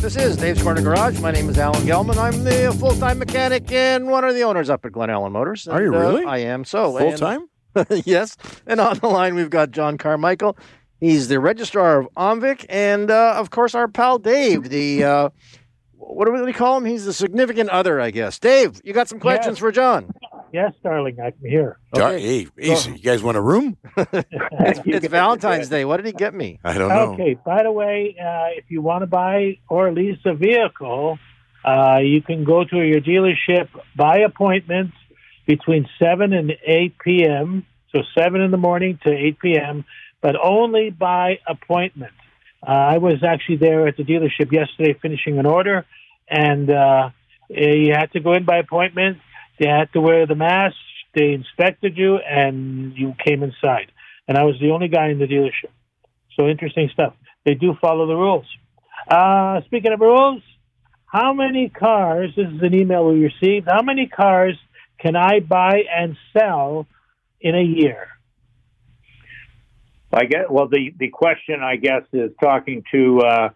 This 0.00 0.16
is 0.16 0.36
Dave's 0.36 0.62
Corner 0.62 0.82
Garage. 0.82 1.18
My 1.20 1.30
name 1.30 1.48
is 1.48 1.58
Alan 1.58 1.82
Gelman. 1.82 2.16
I'm 2.18 2.44
the 2.44 2.74
full-time 2.78 3.18
mechanic 3.18 3.70
and 3.72 4.06
one 4.08 4.22
of 4.24 4.34
the 4.34 4.42
owners 4.42 4.70
up 4.70 4.84
at 4.84 4.92
Glen 4.92 5.10
Allen 5.10 5.32
Motors. 5.32 5.66
Are 5.66 5.82
you 5.82 5.94
And, 5.94 5.96
uh, 5.96 5.98
really? 6.10 6.24
I 6.24 6.38
am. 6.38 6.64
So 6.64 6.96
Full 6.98 7.08
and- 7.08 7.18
time? 7.18 7.48
yes. 8.04 8.36
And 8.66 8.80
on 8.80 8.98
the 8.98 9.08
line, 9.08 9.34
we've 9.34 9.50
got 9.50 9.70
John 9.70 9.98
Carmichael. 9.98 10.56
He's 11.00 11.28
the 11.28 11.40
registrar 11.40 12.00
of 12.00 12.08
OMVIC, 12.16 12.66
and 12.68 13.10
uh, 13.10 13.34
of 13.36 13.50
course, 13.50 13.74
our 13.74 13.86
pal 13.88 14.18
Dave. 14.18 14.68
The 14.68 15.04
uh, 15.04 15.28
what 15.96 16.24
do 16.24 16.32
we 16.44 16.52
call 16.52 16.76
him? 16.78 16.84
He's 16.86 17.04
the 17.04 17.12
significant 17.12 17.70
other, 17.70 18.00
I 18.00 18.10
guess. 18.10 18.38
Dave, 18.38 18.80
you 18.84 18.92
got 18.92 19.08
some 19.08 19.20
questions 19.20 19.56
Yes. 19.56 19.60
for 19.60 19.70
John? 19.70 20.12
Yes, 20.52 20.72
darling, 20.82 21.18
I'm 21.20 21.32
here. 21.42 21.78
John, 21.94 22.14
Okay. 22.14 22.44
hey, 22.44 22.72
easy. 22.72 22.92
You 22.92 22.98
guys 22.98 23.22
want 23.22 23.36
a 23.36 23.40
room? 23.40 23.76
It's, 23.96 24.80
it's 24.84 25.06
Valentine's. 25.06 25.68
Day. 25.68 25.84
What 25.84 25.98
did 25.98 26.06
he 26.06 26.12
get 26.12 26.34
me? 26.34 26.58
I 26.64 26.76
don't 26.78 26.88
know. 26.88 27.12
Okay. 27.12 27.34
By 27.44 27.62
the 27.62 27.72
way, 27.72 28.16
uh, 28.18 28.56
if 28.58 28.64
you 28.70 28.80
want 28.82 29.02
to 29.02 29.06
buy 29.06 29.58
or 29.68 29.92
lease 29.92 30.18
a 30.24 30.34
vehicle, 30.34 31.18
uh, 31.64 31.98
you 32.02 32.22
can 32.22 32.44
go 32.44 32.64
to 32.64 32.76
your 32.82 33.00
dealership 33.00 33.68
by 33.96 34.18
appointment 34.18 34.92
between 35.46 35.86
seven 35.98 36.32
and 36.32 36.52
eight 36.66 36.96
p.m. 36.98 37.66
So 37.94 38.02
seven 38.16 38.40
in 38.40 38.50
the 38.50 38.56
morning 38.58 38.98
to 39.04 39.12
eight 39.12 39.38
p.m., 39.38 39.84
but 40.20 40.34
only 40.42 40.90
by 40.90 41.38
appointment. 41.46 42.12
Uh, 42.66 42.70
I 42.70 42.98
was 42.98 43.22
actually 43.22 43.56
there 43.56 43.86
at 43.86 43.96
the 43.96 44.02
dealership 44.04 44.50
yesterday 44.52 44.98
finishing 45.00 45.38
an 45.38 45.46
order, 45.46 45.86
and 46.28 46.68
uh, 46.70 47.10
you 47.48 47.92
had 47.92 48.10
to 48.12 48.20
go 48.20 48.32
in 48.34 48.44
by 48.44 48.58
appointment. 48.58 49.18
They 49.58 49.68
had 49.68 49.92
to 49.92 50.00
wear 50.00 50.26
the 50.26 50.34
mask. 50.34 50.76
They 51.14 51.32
inspected 51.32 51.96
you, 51.96 52.16
and 52.16 52.96
you 52.96 53.14
came 53.24 53.42
inside. 53.42 53.90
And 54.26 54.36
I 54.36 54.44
was 54.44 54.56
the 54.60 54.70
only 54.70 54.88
guy 54.88 55.08
in 55.08 55.18
the 55.18 55.26
dealership. 55.26 55.70
So 56.36 56.48
interesting 56.48 56.90
stuff. 56.92 57.14
They 57.44 57.54
do 57.54 57.74
follow 57.80 58.06
the 58.06 58.14
rules. 58.14 58.46
Uh, 59.10 59.62
speaking 59.66 59.92
of 59.92 60.00
rules, 60.00 60.42
how 61.06 61.32
many 61.32 61.70
cars? 61.70 62.30
This 62.36 62.46
is 62.46 62.62
an 62.62 62.74
email 62.74 63.06
we 63.06 63.24
received. 63.24 63.66
How 63.68 63.82
many 63.82 64.06
cars 64.06 64.54
can 65.00 65.16
I 65.16 65.40
buy 65.40 65.82
and 65.94 66.16
sell 66.36 66.86
in 67.40 67.54
a 67.54 67.62
year? 67.62 68.08
I 70.12 70.24
get 70.24 70.50
well. 70.50 70.68
The 70.68 70.94
the 70.98 71.08
question 71.08 71.62
I 71.62 71.76
guess 71.76 72.02
is 72.12 72.30
talking 72.40 72.82
to 72.92 73.20
uh, 73.20 73.48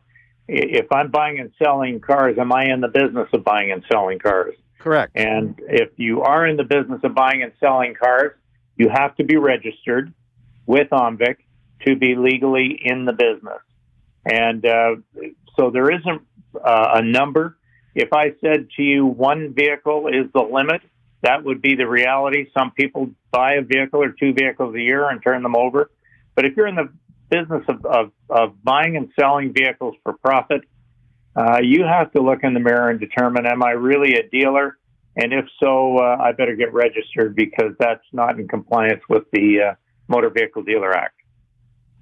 if 0.48 0.86
I'm 0.92 1.10
buying 1.10 1.38
and 1.40 1.50
selling 1.62 2.00
cars, 2.00 2.36
am 2.38 2.52
I 2.52 2.64
in 2.66 2.80
the 2.80 2.88
business 2.88 3.28
of 3.32 3.44
buying 3.44 3.72
and 3.72 3.82
selling 3.90 4.18
cars? 4.18 4.54
Correct. 4.82 5.12
And 5.14 5.60
if 5.68 5.90
you 5.96 6.22
are 6.22 6.44
in 6.44 6.56
the 6.56 6.64
business 6.64 7.00
of 7.04 7.14
buying 7.14 7.42
and 7.42 7.52
selling 7.60 7.94
cars, 7.94 8.32
you 8.76 8.88
have 8.88 9.14
to 9.16 9.24
be 9.24 9.36
registered 9.36 10.12
with 10.66 10.88
OMVIC 10.90 11.36
to 11.86 11.94
be 11.94 12.16
legally 12.16 12.80
in 12.82 13.04
the 13.04 13.12
business. 13.12 13.60
And 14.24 14.66
uh, 14.66 14.96
so 15.56 15.70
there 15.70 15.88
isn't 15.90 16.22
uh, 16.56 16.88
a 16.94 17.02
number. 17.02 17.56
If 17.94 18.12
I 18.12 18.32
said 18.40 18.68
to 18.76 18.82
you 18.82 19.06
one 19.06 19.54
vehicle 19.54 20.08
is 20.08 20.32
the 20.32 20.42
limit, 20.42 20.80
that 21.22 21.44
would 21.44 21.62
be 21.62 21.76
the 21.76 21.86
reality. 21.86 22.46
Some 22.52 22.72
people 22.72 23.10
buy 23.30 23.54
a 23.54 23.62
vehicle 23.62 24.02
or 24.02 24.10
two 24.10 24.32
vehicles 24.32 24.74
a 24.74 24.80
year 24.80 25.08
and 25.08 25.22
turn 25.22 25.44
them 25.44 25.54
over. 25.54 25.90
But 26.34 26.44
if 26.44 26.56
you're 26.56 26.66
in 26.66 26.74
the 26.74 26.88
business 27.30 27.62
of, 27.68 27.84
of, 27.86 28.12
of 28.28 28.64
buying 28.64 28.96
and 28.96 29.10
selling 29.18 29.52
vehicles 29.52 29.94
for 30.02 30.14
profit, 30.14 30.62
uh, 31.36 31.58
you 31.62 31.84
have 31.84 32.12
to 32.12 32.20
look 32.20 32.40
in 32.42 32.54
the 32.54 32.60
mirror 32.60 32.90
and 32.90 33.00
determine, 33.00 33.46
am 33.46 33.62
I 33.62 33.70
really 33.70 34.14
a 34.14 34.28
dealer? 34.28 34.78
And 35.16 35.32
if 35.32 35.44
so, 35.60 35.98
uh, 35.98 36.16
I 36.20 36.32
better 36.32 36.56
get 36.56 36.72
registered 36.72 37.34
because 37.36 37.72
that's 37.78 38.04
not 38.12 38.38
in 38.38 38.48
compliance 38.48 39.02
with 39.08 39.24
the 39.32 39.70
uh, 39.70 39.74
Motor 40.08 40.30
Vehicle 40.30 40.62
Dealer 40.62 40.92
Act. 40.92 41.14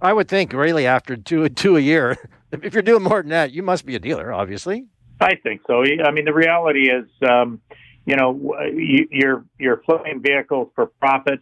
I 0.01 0.13
would 0.13 0.29
think, 0.29 0.53
really, 0.53 0.87
after 0.87 1.17
two 1.17 1.49
two 1.51 1.77
a 1.77 1.81
year, 1.81 2.17
if 2.53 2.73
you're 2.73 2.83
doing 2.83 3.03
more 3.03 3.21
than 3.21 3.31
that, 3.31 3.53
you 3.53 3.63
must 3.63 3.85
be 3.85 3.97
a 3.97 3.99
dealer, 3.99 4.33
obviously. 4.33 4.87
I 5.21 5.35
think 5.37 5.61
so. 5.67 5.83
I 5.83 6.11
mean, 6.13 6.25
the 6.25 6.33
reality 6.33 6.91
is, 6.91 7.07
um, 7.29 7.61
you 8.07 8.17
know, 8.17 8.57
you, 8.73 9.07
you're 9.11 9.45
you're 9.59 9.83
flipping 9.85 10.23
vehicles 10.23 10.71
for 10.75 10.87
profit. 10.87 11.41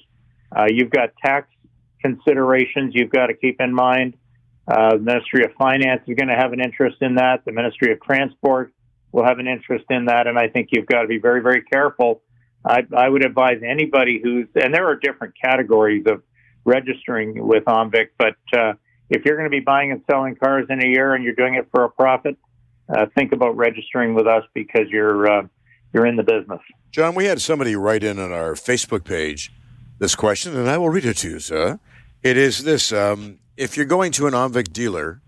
Uh, 0.54 0.66
you've 0.68 0.90
got 0.90 1.10
tax 1.24 1.48
considerations 2.00 2.94
you've 2.94 3.10
got 3.10 3.26
to 3.26 3.34
keep 3.34 3.60
in 3.60 3.74
mind. 3.74 4.14
Uh, 4.68 4.90
the 4.92 4.98
Ministry 4.98 5.44
of 5.44 5.52
Finance 5.58 6.02
is 6.06 6.14
going 6.14 6.28
to 6.28 6.36
have 6.36 6.52
an 6.52 6.60
interest 6.60 6.98
in 7.00 7.14
that. 7.14 7.44
The 7.46 7.52
Ministry 7.52 7.90
of 7.92 8.02
Transport 8.02 8.72
will 9.12 9.24
have 9.24 9.38
an 9.38 9.48
interest 9.48 9.86
in 9.88 10.06
that, 10.06 10.26
and 10.26 10.38
I 10.38 10.48
think 10.48 10.68
you've 10.72 10.86
got 10.86 11.02
to 11.02 11.08
be 11.08 11.18
very, 11.18 11.40
very 11.40 11.62
careful. 11.62 12.22
I, 12.64 12.82
I 12.94 13.08
would 13.08 13.24
advise 13.24 13.62
anybody 13.66 14.20
who's, 14.22 14.46
and 14.54 14.74
there 14.74 14.86
are 14.88 14.96
different 14.96 15.34
categories 15.42 16.04
of 16.06 16.22
registering 16.64 17.46
with 17.46 17.64
OMVIC, 17.64 18.08
but 18.18 18.36
uh, 18.52 18.74
if 19.08 19.24
you're 19.24 19.36
going 19.36 19.50
to 19.50 19.56
be 19.56 19.60
buying 19.60 19.90
and 19.90 20.02
selling 20.10 20.36
cars 20.36 20.66
in 20.68 20.84
a 20.84 20.86
year 20.86 21.14
and 21.14 21.24
you're 21.24 21.34
doing 21.34 21.54
it 21.54 21.66
for 21.70 21.84
a 21.84 21.90
profit, 21.90 22.36
uh, 22.94 23.06
think 23.14 23.32
about 23.32 23.56
registering 23.56 24.14
with 24.14 24.26
us 24.26 24.44
because 24.54 24.88
you're 24.90 25.30
uh, 25.30 25.42
you're 25.92 26.06
in 26.06 26.16
the 26.16 26.22
business. 26.22 26.60
John, 26.90 27.14
we 27.14 27.24
had 27.24 27.40
somebody 27.40 27.74
write 27.74 28.04
in 28.04 28.18
on 28.18 28.32
our 28.32 28.52
Facebook 28.52 29.04
page 29.04 29.52
this 29.98 30.14
question, 30.14 30.56
and 30.56 30.68
I 30.68 30.76
will 30.78 30.90
read 30.90 31.04
it 31.04 31.16
to 31.18 31.30
you, 31.30 31.38
sir. 31.38 31.80
It 32.22 32.36
is 32.36 32.64
this 32.64 32.92
um, 32.92 33.38
If 33.58 33.76
you're 33.76 33.86
going 33.86 34.12
to 34.12 34.28
an 34.28 34.34
OMVIC 34.34 34.72
dealer, 34.72 35.20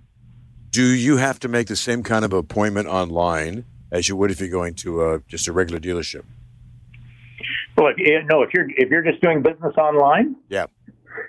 do 0.70 0.84
you 0.84 1.16
have 1.16 1.40
to 1.40 1.48
make 1.48 1.66
the 1.66 1.74
same 1.74 2.04
kind 2.04 2.24
of 2.24 2.32
appointment 2.32 2.86
online 2.86 3.64
as 3.90 4.08
you 4.08 4.14
would 4.14 4.30
if 4.30 4.38
you're 4.38 4.48
going 4.48 4.74
to 4.76 5.02
uh, 5.02 5.18
just 5.26 5.48
a 5.48 5.52
regular 5.52 5.80
dealership? 5.80 6.22
Well, 7.76 7.92
if, 7.96 8.26
no, 8.28 8.42
if 8.42 8.50
you're 8.54 8.68
if 8.76 8.88
you're 8.88 9.02
just 9.02 9.20
doing 9.20 9.42
business 9.42 9.74
online, 9.76 10.36
Yeah. 10.48 10.66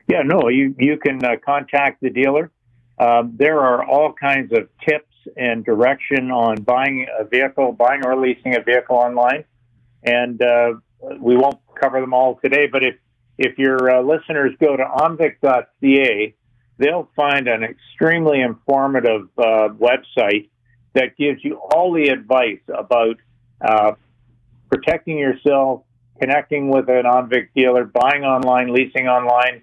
yeah, 0.07 0.21
no, 0.23 0.47
you 0.49 0.75
you 0.77 0.97
can 0.97 1.25
uh, 1.25 1.37
contact 1.43 2.01
the 2.01 2.11
dealer. 2.11 2.51
Um, 2.99 3.33
there 3.35 3.59
are 3.59 3.83
all 3.83 4.13
kinds 4.13 4.53
of 4.53 4.69
tips 4.87 5.07
and 5.35 5.65
direction 5.65 6.29
on 6.29 6.61
buying 6.61 7.07
a 7.19 7.23
vehicle, 7.23 7.71
buying 7.71 8.05
or 8.05 8.15
leasing 8.15 8.55
a 8.55 8.61
vehicle 8.61 8.95
online, 8.97 9.43
and 10.03 10.39
uh, 10.39 10.73
we 11.19 11.35
won't 11.35 11.57
cover 11.81 11.99
them 11.99 12.13
all 12.13 12.39
today. 12.43 12.67
But 12.71 12.83
if 12.83 12.95
if 13.39 13.57
your 13.57 13.89
uh, 13.89 14.01
listeners 14.03 14.51
go 14.59 14.77
to 14.77 14.83
omvic.ca, 14.83 16.35
they'll 16.81 17.09
find 17.15 17.47
an 17.47 17.63
extremely 17.63 18.41
informative 18.41 19.29
uh, 19.37 19.69
website 19.69 20.49
that 20.93 21.15
gives 21.17 21.43
you 21.43 21.55
all 21.55 21.93
the 21.93 22.09
advice 22.09 22.59
about 22.67 23.17
uh, 23.61 23.93
protecting 24.69 25.17
yourself, 25.17 25.83
connecting 26.19 26.69
with 26.69 26.89
an 26.89 27.03
OMVIC 27.03 27.49
dealer, 27.55 27.85
buying 27.85 28.23
online, 28.23 28.73
leasing 28.73 29.07
online, 29.07 29.61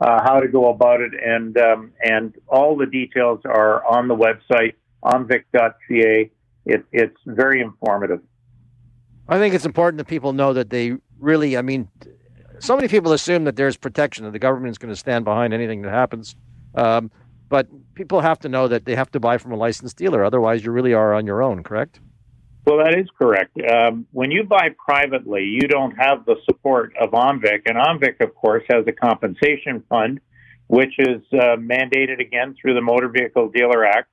uh, 0.00 0.22
how 0.24 0.40
to 0.40 0.48
go 0.48 0.70
about 0.70 1.00
it, 1.00 1.12
and 1.14 1.56
um, 1.58 1.92
and 2.02 2.34
all 2.48 2.76
the 2.76 2.86
details 2.86 3.40
are 3.44 3.84
on 3.86 4.08
the 4.08 4.16
website 4.16 4.74
omvic.ca. 5.04 6.30
It, 6.66 6.84
it's 6.92 7.16
very 7.26 7.60
informative. 7.60 8.20
I 9.28 9.38
think 9.38 9.54
it's 9.54 9.66
important 9.66 9.98
that 9.98 10.06
people 10.06 10.32
know 10.32 10.52
that 10.54 10.70
they 10.70 10.96
really, 11.20 11.56
I 11.56 11.62
mean, 11.62 11.88
so 12.58 12.74
many 12.74 12.88
people 12.88 13.12
assume 13.12 13.44
that 13.44 13.56
there's 13.56 13.76
protection, 13.76 14.24
that 14.24 14.32
the 14.32 14.38
government 14.38 14.72
is 14.72 14.78
going 14.78 14.92
to 14.92 14.96
stand 14.96 15.24
behind 15.24 15.52
anything 15.52 15.82
that 15.82 15.90
happens. 15.90 16.34
Um, 16.74 17.10
but 17.48 17.68
people 17.94 18.20
have 18.20 18.40
to 18.40 18.48
know 18.48 18.68
that 18.68 18.84
they 18.84 18.96
have 18.96 19.10
to 19.12 19.20
buy 19.20 19.38
from 19.38 19.52
a 19.52 19.56
licensed 19.56 19.96
dealer. 19.96 20.24
Otherwise, 20.24 20.64
you 20.64 20.72
really 20.72 20.92
are 20.92 21.14
on 21.14 21.26
your 21.26 21.42
own, 21.42 21.62
correct? 21.62 22.00
Well, 22.66 22.78
that 22.78 22.98
is 22.98 23.06
correct. 23.18 23.58
Um, 23.60 24.06
when 24.12 24.30
you 24.30 24.44
buy 24.44 24.70
privately, 24.84 25.44
you 25.44 25.68
don't 25.68 25.92
have 25.92 26.24
the 26.24 26.36
support 26.46 26.94
of 27.00 27.10
OMVIC, 27.10 27.62
and 27.66 27.76
OMVIC, 27.76 28.20
of 28.20 28.34
course, 28.34 28.64
has 28.70 28.86
a 28.86 28.92
compensation 28.92 29.84
fund, 29.88 30.20
which 30.66 30.94
is 30.98 31.20
uh, 31.32 31.56
mandated 31.56 32.20
again 32.20 32.56
through 32.60 32.74
the 32.74 32.80
Motor 32.80 33.08
Vehicle 33.08 33.50
Dealer 33.50 33.84
Act. 33.84 34.08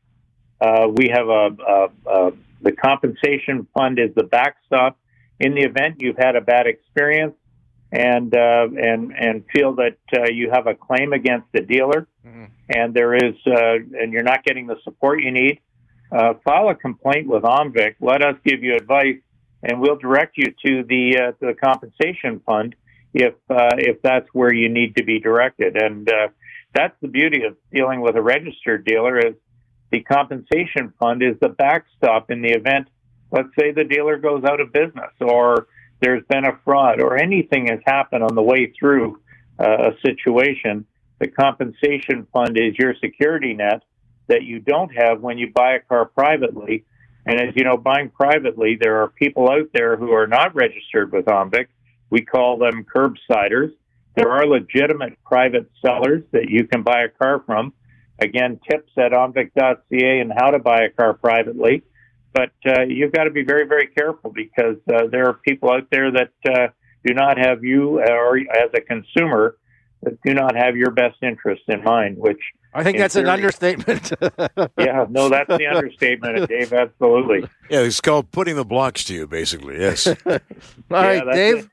Uh, 0.60 0.88
we 0.94 1.10
have 1.12 1.28
a, 1.28 1.50
a, 1.68 1.88
a 2.10 2.32
The 2.62 2.74
compensation 2.74 3.68
fund 3.74 3.98
is 4.00 4.14
the 4.16 4.24
backstop 4.24 5.00
in 5.40 5.56
the 5.56 5.62
event 5.62 5.96
you've 6.00 6.18
had 6.18 6.36
a 6.36 6.42
bad 6.42 6.68
experience 6.68 7.36
and 7.92 8.34
uh, 8.36 8.68
and 8.78 9.12
and 9.12 9.44
feel 9.54 9.76
that 9.76 9.98
uh, 10.16 10.30
you 10.32 10.50
have 10.52 10.68
a 10.68 10.74
claim 10.74 11.14
against 11.14 11.48
the 11.52 11.62
dealer, 11.62 12.08
mm-hmm. 12.26 12.46
and 12.70 12.94
there 12.94 13.14
is 13.16 13.36
uh, 13.46 13.76
and 14.00 14.14
you're 14.14 14.24
not 14.24 14.44
getting 14.44 14.68
the 14.68 14.78
support 14.84 15.22
you 15.22 15.32
need. 15.32 15.60
Uh, 16.12 16.34
file 16.44 16.70
a 16.70 16.76
complaint 16.76 17.28
with 17.28 17.44
OMVIC. 17.44 17.96
Let 18.02 18.22
us 18.22 18.36
give 18.46 18.64
you 18.64 18.76
advice, 18.76 19.18
and 19.64 19.80
we'll 19.80 19.98
direct 19.98 20.38
you 20.38 20.54
to 20.66 20.84
the 20.84 21.20
uh, 21.20 21.32
the 21.40 21.54
compensation 21.54 22.42
fund 22.46 22.76
if 23.14 23.34
uh, 23.50 23.76
if 23.78 24.02
that's 24.02 24.28
where 24.34 24.54
you 24.54 24.70
need 24.70 24.96
to 24.98 25.04
be 25.04 25.20
directed. 25.20 25.76
And 25.76 26.10
that's 26.74 26.96
the 27.02 27.08
beauty 27.10 27.44
of 27.44 27.58
dealing 27.74 28.00
with 28.00 28.16
a 28.16 28.22
registered 28.22 28.86
dealer 28.86 29.20
is 29.20 29.36
the 29.92 30.02
compensation 30.02 30.94
fund 31.00 31.22
is 31.22 31.36
the 31.42 31.50
backstop 31.50 32.32
in 32.32 32.42
the 32.42 32.52
event, 32.52 32.88
let's 33.32 33.50
say 33.60 33.72
the 33.72 33.84
dealer 33.84 34.18
goes 34.18 34.44
out 34.44 34.60
of 34.62 34.72
business 34.72 35.12
or 35.20 35.68
there's 36.02 36.24
been 36.30 36.46
a 36.46 36.60
fraud 36.64 37.02
or 37.02 37.18
anything 37.18 37.68
has 37.68 37.80
happened 37.86 38.24
on 38.24 38.36
the 38.36 38.42
way 38.42 38.74
through 38.78 39.20
uh, 39.60 39.92
a 39.92 39.92
situation. 40.06 40.86
The 41.20 41.28
compensation 41.28 42.28
fund 42.34 42.58
is 42.58 42.78
your 42.78 42.96
security 43.02 43.54
net 43.54 43.84
that 44.28 44.44
you 44.44 44.60
don't 44.60 44.90
have 44.90 45.22
when 45.22 45.38
you 45.38 45.52
buy 45.52 45.74
a 45.74 45.80
car 45.80 46.06
privately. 46.06 46.86
And 47.26 47.40
as 47.40 47.56
you 47.56 47.64
know, 47.64 47.78
buying 47.78 48.10
privately, 48.10 48.78
there 48.80 49.02
are 49.02 49.10
people 49.10 49.50
out 49.50 49.70
there 49.74 49.96
who 49.96 50.12
are 50.12 50.28
not 50.28 50.56
registered 50.56 51.12
with 51.12 51.26
OMVIC. 51.26 51.68
We 52.10 52.22
call 52.22 52.58
them 52.58 52.84
curbsiders. 52.84 53.72
There 54.16 54.32
are 54.32 54.46
legitimate 54.46 55.18
private 55.24 55.70
sellers 55.86 56.24
that 56.32 56.50
you 56.50 56.66
can 56.66 56.82
buy 56.82 57.04
a 57.04 57.10
car 57.10 57.44
from 57.46 57.74
Again, 58.22 58.60
tips 58.70 58.92
at 58.98 59.14
omvic.ca 59.14 60.20
and 60.20 60.32
how 60.32 60.52
to 60.52 60.60
buy 60.60 60.84
a 60.84 60.90
car 60.90 61.14
privately. 61.16 61.82
But 62.34 62.52
uh, 62.66 62.84
you've 62.84 63.12
got 63.12 63.26
to 63.26 63.32
be 63.32 63.44
very, 63.44 63.68
very 63.68 63.88
careful 63.88 64.32
because 64.32 64.78
uh, 64.94 65.08
there 65.12 65.28
are 65.28 65.34
people 65.34 65.72
out 65.72 65.88
there 65.92 66.12
that 66.12 66.32
uh, 66.48 66.68
do 67.06 67.14
not 67.14 67.38
have 67.38 67.64
you, 67.64 68.00
or 68.00 68.38
as 68.38 68.70
a 68.74 68.82
consumer, 68.82 69.58
that 70.04 70.18
do 70.24 70.34
not 70.34 70.56
have 70.56 70.78
your 70.78 70.92
best 70.92 71.18
interests 71.22 71.66
in 71.68 71.84
mind. 71.84 72.18
Which 72.18 72.40
I 72.74 72.84
think 72.84 72.98
that's 72.98 73.16
theory, 73.16 73.26
an 73.26 73.34
understatement. 73.34 74.14
yeah, 74.78 75.06
no, 75.10 75.30
that's 75.30 75.50
the 75.50 75.68
understatement, 75.68 76.48
Dave. 76.50 76.72
Absolutely. 76.72 77.50
Yeah, 77.70 77.82
it's 77.82 78.00
called 78.00 78.32
putting 78.32 78.56
the 78.56 78.66
blocks 78.66 79.04
to 79.06 79.14
you, 79.14 79.28
basically. 79.28 79.80
Yes. 79.80 80.08
All 80.08 80.16
yeah, 80.26 80.40
right, 80.90 81.34
Dave. 81.34 81.58
It. 81.58 81.70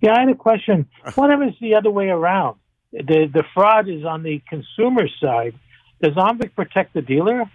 Yeah, 0.00 0.14
I 0.16 0.20
had 0.20 0.28
a 0.28 0.34
question. 0.34 0.88
What 1.14 1.30
if 1.30 1.40
it's 1.40 1.60
the 1.60 1.74
other 1.74 1.90
way 1.90 2.08
around? 2.08 2.56
the 2.92 3.28
the 3.32 3.44
fraud 3.54 3.88
is 3.88 4.04
on 4.04 4.22
the 4.22 4.42
consumer 4.48 5.08
side. 5.20 5.54
Does 6.02 6.14
OMVIC 6.14 6.54
protect 6.54 6.94
the 6.94 7.02
dealer? 7.02 7.50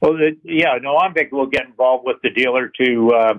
Well, 0.00 0.14
the, 0.14 0.36
yeah, 0.44 0.78
no, 0.80 0.96
OMVIC 0.96 1.32
will 1.32 1.46
get 1.46 1.66
involved 1.66 2.04
with 2.06 2.16
the 2.22 2.30
dealer 2.30 2.70
to 2.80 3.12
uh, 3.12 3.34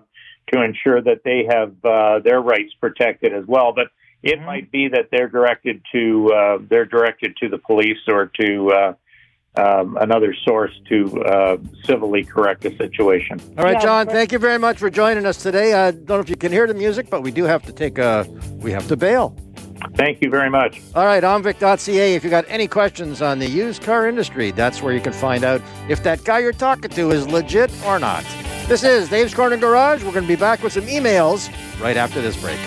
to 0.53 0.63
ensure 0.63 1.01
that 1.01 1.21
they 1.23 1.45
have 1.49 1.73
uh, 1.83 2.19
their 2.19 2.41
rights 2.41 2.73
protected 2.79 3.33
as 3.33 3.45
well. 3.45 3.73
But 3.73 3.87
it 4.23 4.37
mm-hmm. 4.37 4.45
might 4.45 4.71
be 4.71 4.87
that 4.89 5.09
they're 5.11 5.29
directed 5.29 5.81
to 5.91 6.31
uh, 6.33 6.57
they're 6.67 6.85
directed 6.85 7.37
to 7.37 7.49
the 7.49 7.57
police 7.57 7.99
or 8.07 8.31
to 8.39 8.71
uh, 8.71 8.93
um, 9.57 9.97
another 9.99 10.35
source 10.45 10.71
to 10.89 11.23
uh, 11.23 11.57
civilly 11.83 12.23
correct 12.23 12.61
the 12.61 12.75
situation. 12.77 13.39
All 13.57 13.63
right, 13.63 13.81
John. 13.81 14.07
Thank 14.07 14.31
you 14.31 14.39
very 14.39 14.59
much 14.59 14.77
for 14.77 14.89
joining 14.89 15.25
us 15.25 15.41
today. 15.41 15.73
I 15.73 15.91
don't 15.91 16.09
know 16.09 16.19
if 16.19 16.29
you 16.29 16.37
can 16.37 16.51
hear 16.51 16.67
the 16.67 16.73
music, 16.73 17.09
but 17.09 17.21
we 17.21 17.31
do 17.31 17.43
have 17.43 17.63
to 17.63 17.71
take 17.71 17.97
a 17.97 18.27
we 18.57 18.71
have 18.71 18.87
to 18.87 18.97
bail. 18.97 19.35
Thank 19.95 20.21
you 20.21 20.29
very 20.29 20.49
much. 20.49 20.81
All 20.95 21.05
right, 21.05 21.23
omvic.ca. 21.23 22.15
If 22.15 22.23
you 22.23 22.29
got 22.29 22.45
any 22.47 22.67
questions 22.67 23.21
on 23.21 23.39
the 23.39 23.49
used 23.49 23.81
car 23.81 24.07
industry, 24.07 24.51
that's 24.51 24.81
where 24.81 24.93
you 24.93 25.01
can 25.01 25.13
find 25.13 25.43
out 25.43 25.61
if 25.89 26.03
that 26.03 26.23
guy 26.23 26.39
you're 26.39 26.53
talking 26.53 26.89
to 26.91 27.11
is 27.11 27.27
legit 27.27 27.71
or 27.85 27.99
not. 27.99 28.23
This 28.67 28.83
is 28.83 29.09
Dave's 29.09 29.33
Corner 29.33 29.57
Garage. 29.57 30.03
We're 30.03 30.11
going 30.11 30.25
to 30.25 30.27
be 30.27 30.35
back 30.35 30.61
with 30.61 30.73
some 30.73 30.85
emails 30.85 31.49
right 31.81 31.97
after 31.97 32.21
this 32.21 32.35
break. 32.41 32.59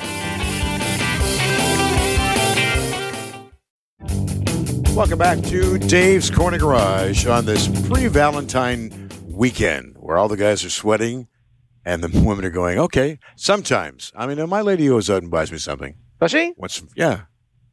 Welcome 4.96 5.18
back 5.18 5.40
to 5.44 5.78
Dave's 5.78 6.30
Corner 6.30 6.58
Garage 6.58 7.26
on 7.26 7.46
this 7.46 7.68
pre 7.88 8.06
Valentine 8.08 9.08
weekend 9.26 9.96
where 9.98 10.18
all 10.18 10.28
the 10.28 10.36
guys 10.36 10.64
are 10.64 10.70
sweating 10.70 11.28
and 11.84 12.02
the 12.02 12.20
women 12.26 12.44
are 12.44 12.50
going, 12.50 12.78
okay, 12.78 13.18
sometimes. 13.36 14.12
I 14.14 14.26
mean, 14.26 14.46
my 14.48 14.60
lady 14.60 14.88
goes 14.88 15.08
out 15.08 15.22
and 15.22 15.30
buys 15.30 15.52
me 15.52 15.58
something. 15.58 15.96
Does 16.20 16.30
she? 16.30 16.52
What's 16.56 16.82
yeah? 16.94 17.22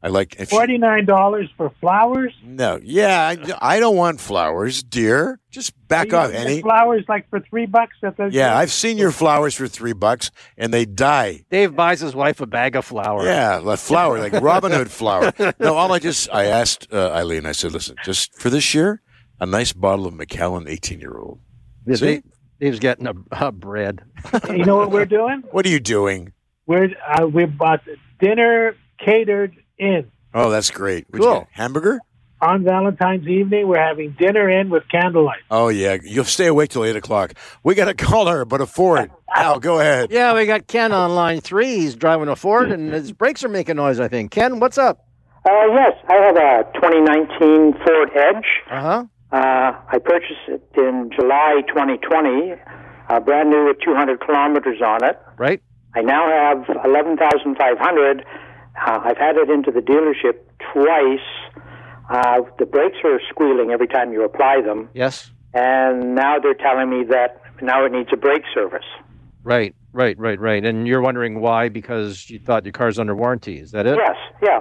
I 0.01 0.09
like 0.09 0.37
forty 0.47 0.77
nine 0.77 1.05
dollars 1.05 1.49
for 1.57 1.71
flowers. 1.81 2.31
No, 2.43 2.79
yeah, 2.83 3.27
I, 3.27 3.75
I, 3.75 3.79
don't 3.79 3.95
want 3.95 4.21
flowers, 4.21 4.83
dear. 4.83 5.39
Just 5.49 5.73
back 5.87 6.13
off, 6.13 6.31
Any 6.31 6.61
flowers 6.61 7.03
like 7.09 7.27
for 7.31 7.39
three 7.39 7.65
bucks 7.65 7.95
at 8.03 8.15
the. 8.15 8.29
Yeah, 8.31 8.55
I've 8.55 8.71
seen 8.71 8.99
your 8.99 9.11
flowers 9.11 9.55
for 9.55 9.67
three 9.67 9.93
bucks, 9.93 10.29
and 10.55 10.71
they 10.71 10.85
die. 10.85 11.45
Dave 11.49 11.75
buys 11.75 11.99
his 11.99 12.13
wife 12.13 12.39
a 12.41 12.45
bag 12.45 12.75
of 12.75 12.85
flowers. 12.85 13.25
Yeah, 13.25 13.57
like 13.57 13.79
flower, 13.79 14.19
like 14.19 14.33
Robin 14.33 14.71
Hood 14.71 14.91
flower. 14.91 15.33
No, 15.59 15.73
all 15.75 15.91
I 15.91 15.99
just 15.99 16.29
I 16.31 16.45
asked 16.45 16.87
uh, 16.93 17.11
Eileen. 17.11 17.47
I 17.47 17.51
said, 17.51 17.71
listen, 17.71 17.95
just 18.03 18.35
for 18.39 18.51
this 18.51 18.75
year, 18.75 19.01
a 19.39 19.47
nice 19.47 19.73
bottle 19.73 20.05
of 20.05 20.13
Macallan 20.13 20.67
eighteen 20.67 21.01
year 21.01 21.17
old. 21.17 21.39
See, 21.91 22.21
Dave's 22.59 22.79
getting 22.79 23.07
a, 23.07 23.13
a 23.31 23.51
bread. 23.51 24.03
you 24.49 24.63
know 24.63 24.77
what 24.77 24.91
we're 24.91 25.05
doing? 25.05 25.43
What 25.51 25.65
are 25.65 25.69
you 25.69 25.79
doing? 25.79 26.33
We're 26.67 26.93
uh, 27.07 27.25
we 27.27 27.45
bought 27.45 27.81
dinner 28.19 28.75
catered 28.99 29.55
in. 29.77 30.11
Oh, 30.33 30.49
that's 30.49 30.71
great. 30.71 31.05
Would 31.11 31.21
cool. 31.21 31.47
hamburger? 31.51 31.99
On 32.39 32.63
Valentine's 32.63 33.27
evening, 33.27 33.67
we're 33.67 33.79
having 33.79 34.11
dinner 34.11 34.47
in 34.47 34.69
with 34.69 34.83
candlelight. 34.89 35.39
Oh, 35.49 35.69
yeah. 35.69 35.97
You'll 36.03 36.23
stay 36.23 36.45
awake 36.45 36.69
till 36.69 36.85
8 36.85 36.95
o'clock. 36.95 37.33
We 37.63 37.73
got 37.73 37.87
a 37.87 37.95
caller, 37.95 38.45
but 38.45 38.61
a 38.61 38.67
Ford. 38.67 39.09
Al, 39.35 39.59
go 39.59 39.79
ahead. 39.79 40.11
Yeah, 40.11 40.35
we 40.35 40.45
got 40.45 40.67
Ken 40.67 40.91
on 40.91 41.15
line 41.15 41.41
three. 41.41 41.77
He's 41.77 41.95
driving 41.95 42.27
a 42.27 42.35
Ford, 42.35 42.71
and 42.71 42.93
his 42.93 43.11
brakes 43.11 43.43
are 43.43 43.49
making 43.49 43.77
noise, 43.77 43.99
I 43.99 44.07
think. 44.07 44.29
Ken, 44.31 44.59
what's 44.59 44.77
up? 44.77 45.07
Uh, 45.45 45.65
yes, 45.71 45.93
I 46.09 46.13
have 46.13 46.35
a 46.35 46.63
2019 46.75 47.73
Ford 47.83 48.09
Edge. 48.15 48.45
Uh-huh. 48.69 49.05
Uh, 49.31 49.73
I 49.87 49.97
purchased 49.97 50.39
it 50.47 50.63
in 50.75 51.09
July 51.15 51.61
2020, 51.67 52.53
uh, 53.09 53.19
brand 53.19 53.49
new 53.49 53.65
with 53.65 53.77
200 53.83 54.19
kilometers 54.21 54.81
on 54.81 55.03
it. 55.03 55.19
Right. 55.37 55.61
I 55.97 56.01
now 56.01 56.29
have 56.29 56.63
11,500. 56.85 58.25
Uh, 58.85 58.99
I've 59.03 59.17
had 59.17 59.35
it 59.35 59.49
into 59.49 59.71
the 59.71 59.79
dealership 59.79 60.37
twice. 60.71 61.19
Uh, 62.07 62.41
the 62.59 62.67
brakes 62.67 62.97
are 63.03 63.19
squealing 63.31 63.71
every 63.71 63.87
time 63.87 64.13
you 64.13 64.23
apply 64.23 64.61
them. 64.61 64.89
Yes. 64.93 65.31
And 65.55 66.13
now 66.13 66.37
they're 66.37 66.53
telling 66.53 66.91
me 66.91 67.03
that 67.05 67.41
now 67.63 67.83
it 67.83 67.91
needs 67.91 68.09
a 68.13 68.15
brake 68.15 68.43
service. 68.53 68.85
Right, 69.41 69.73
right, 69.91 70.15
right, 70.19 70.39
right. 70.39 70.63
And 70.63 70.87
you're 70.87 71.01
wondering 71.01 71.41
why 71.41 71.67
because 71.69 72.29
you 72.29 72.37
thought 72.37 72.63
your 72.63 72.73
car's 72.73 72.99
under 72.99 73.15
warranty. 73.15 73.57
Is 73.57 73.71
that 73.71 73.87
it? 73.87 73.97
Yes, 73.97 74.17
yeah. 74.43 74.59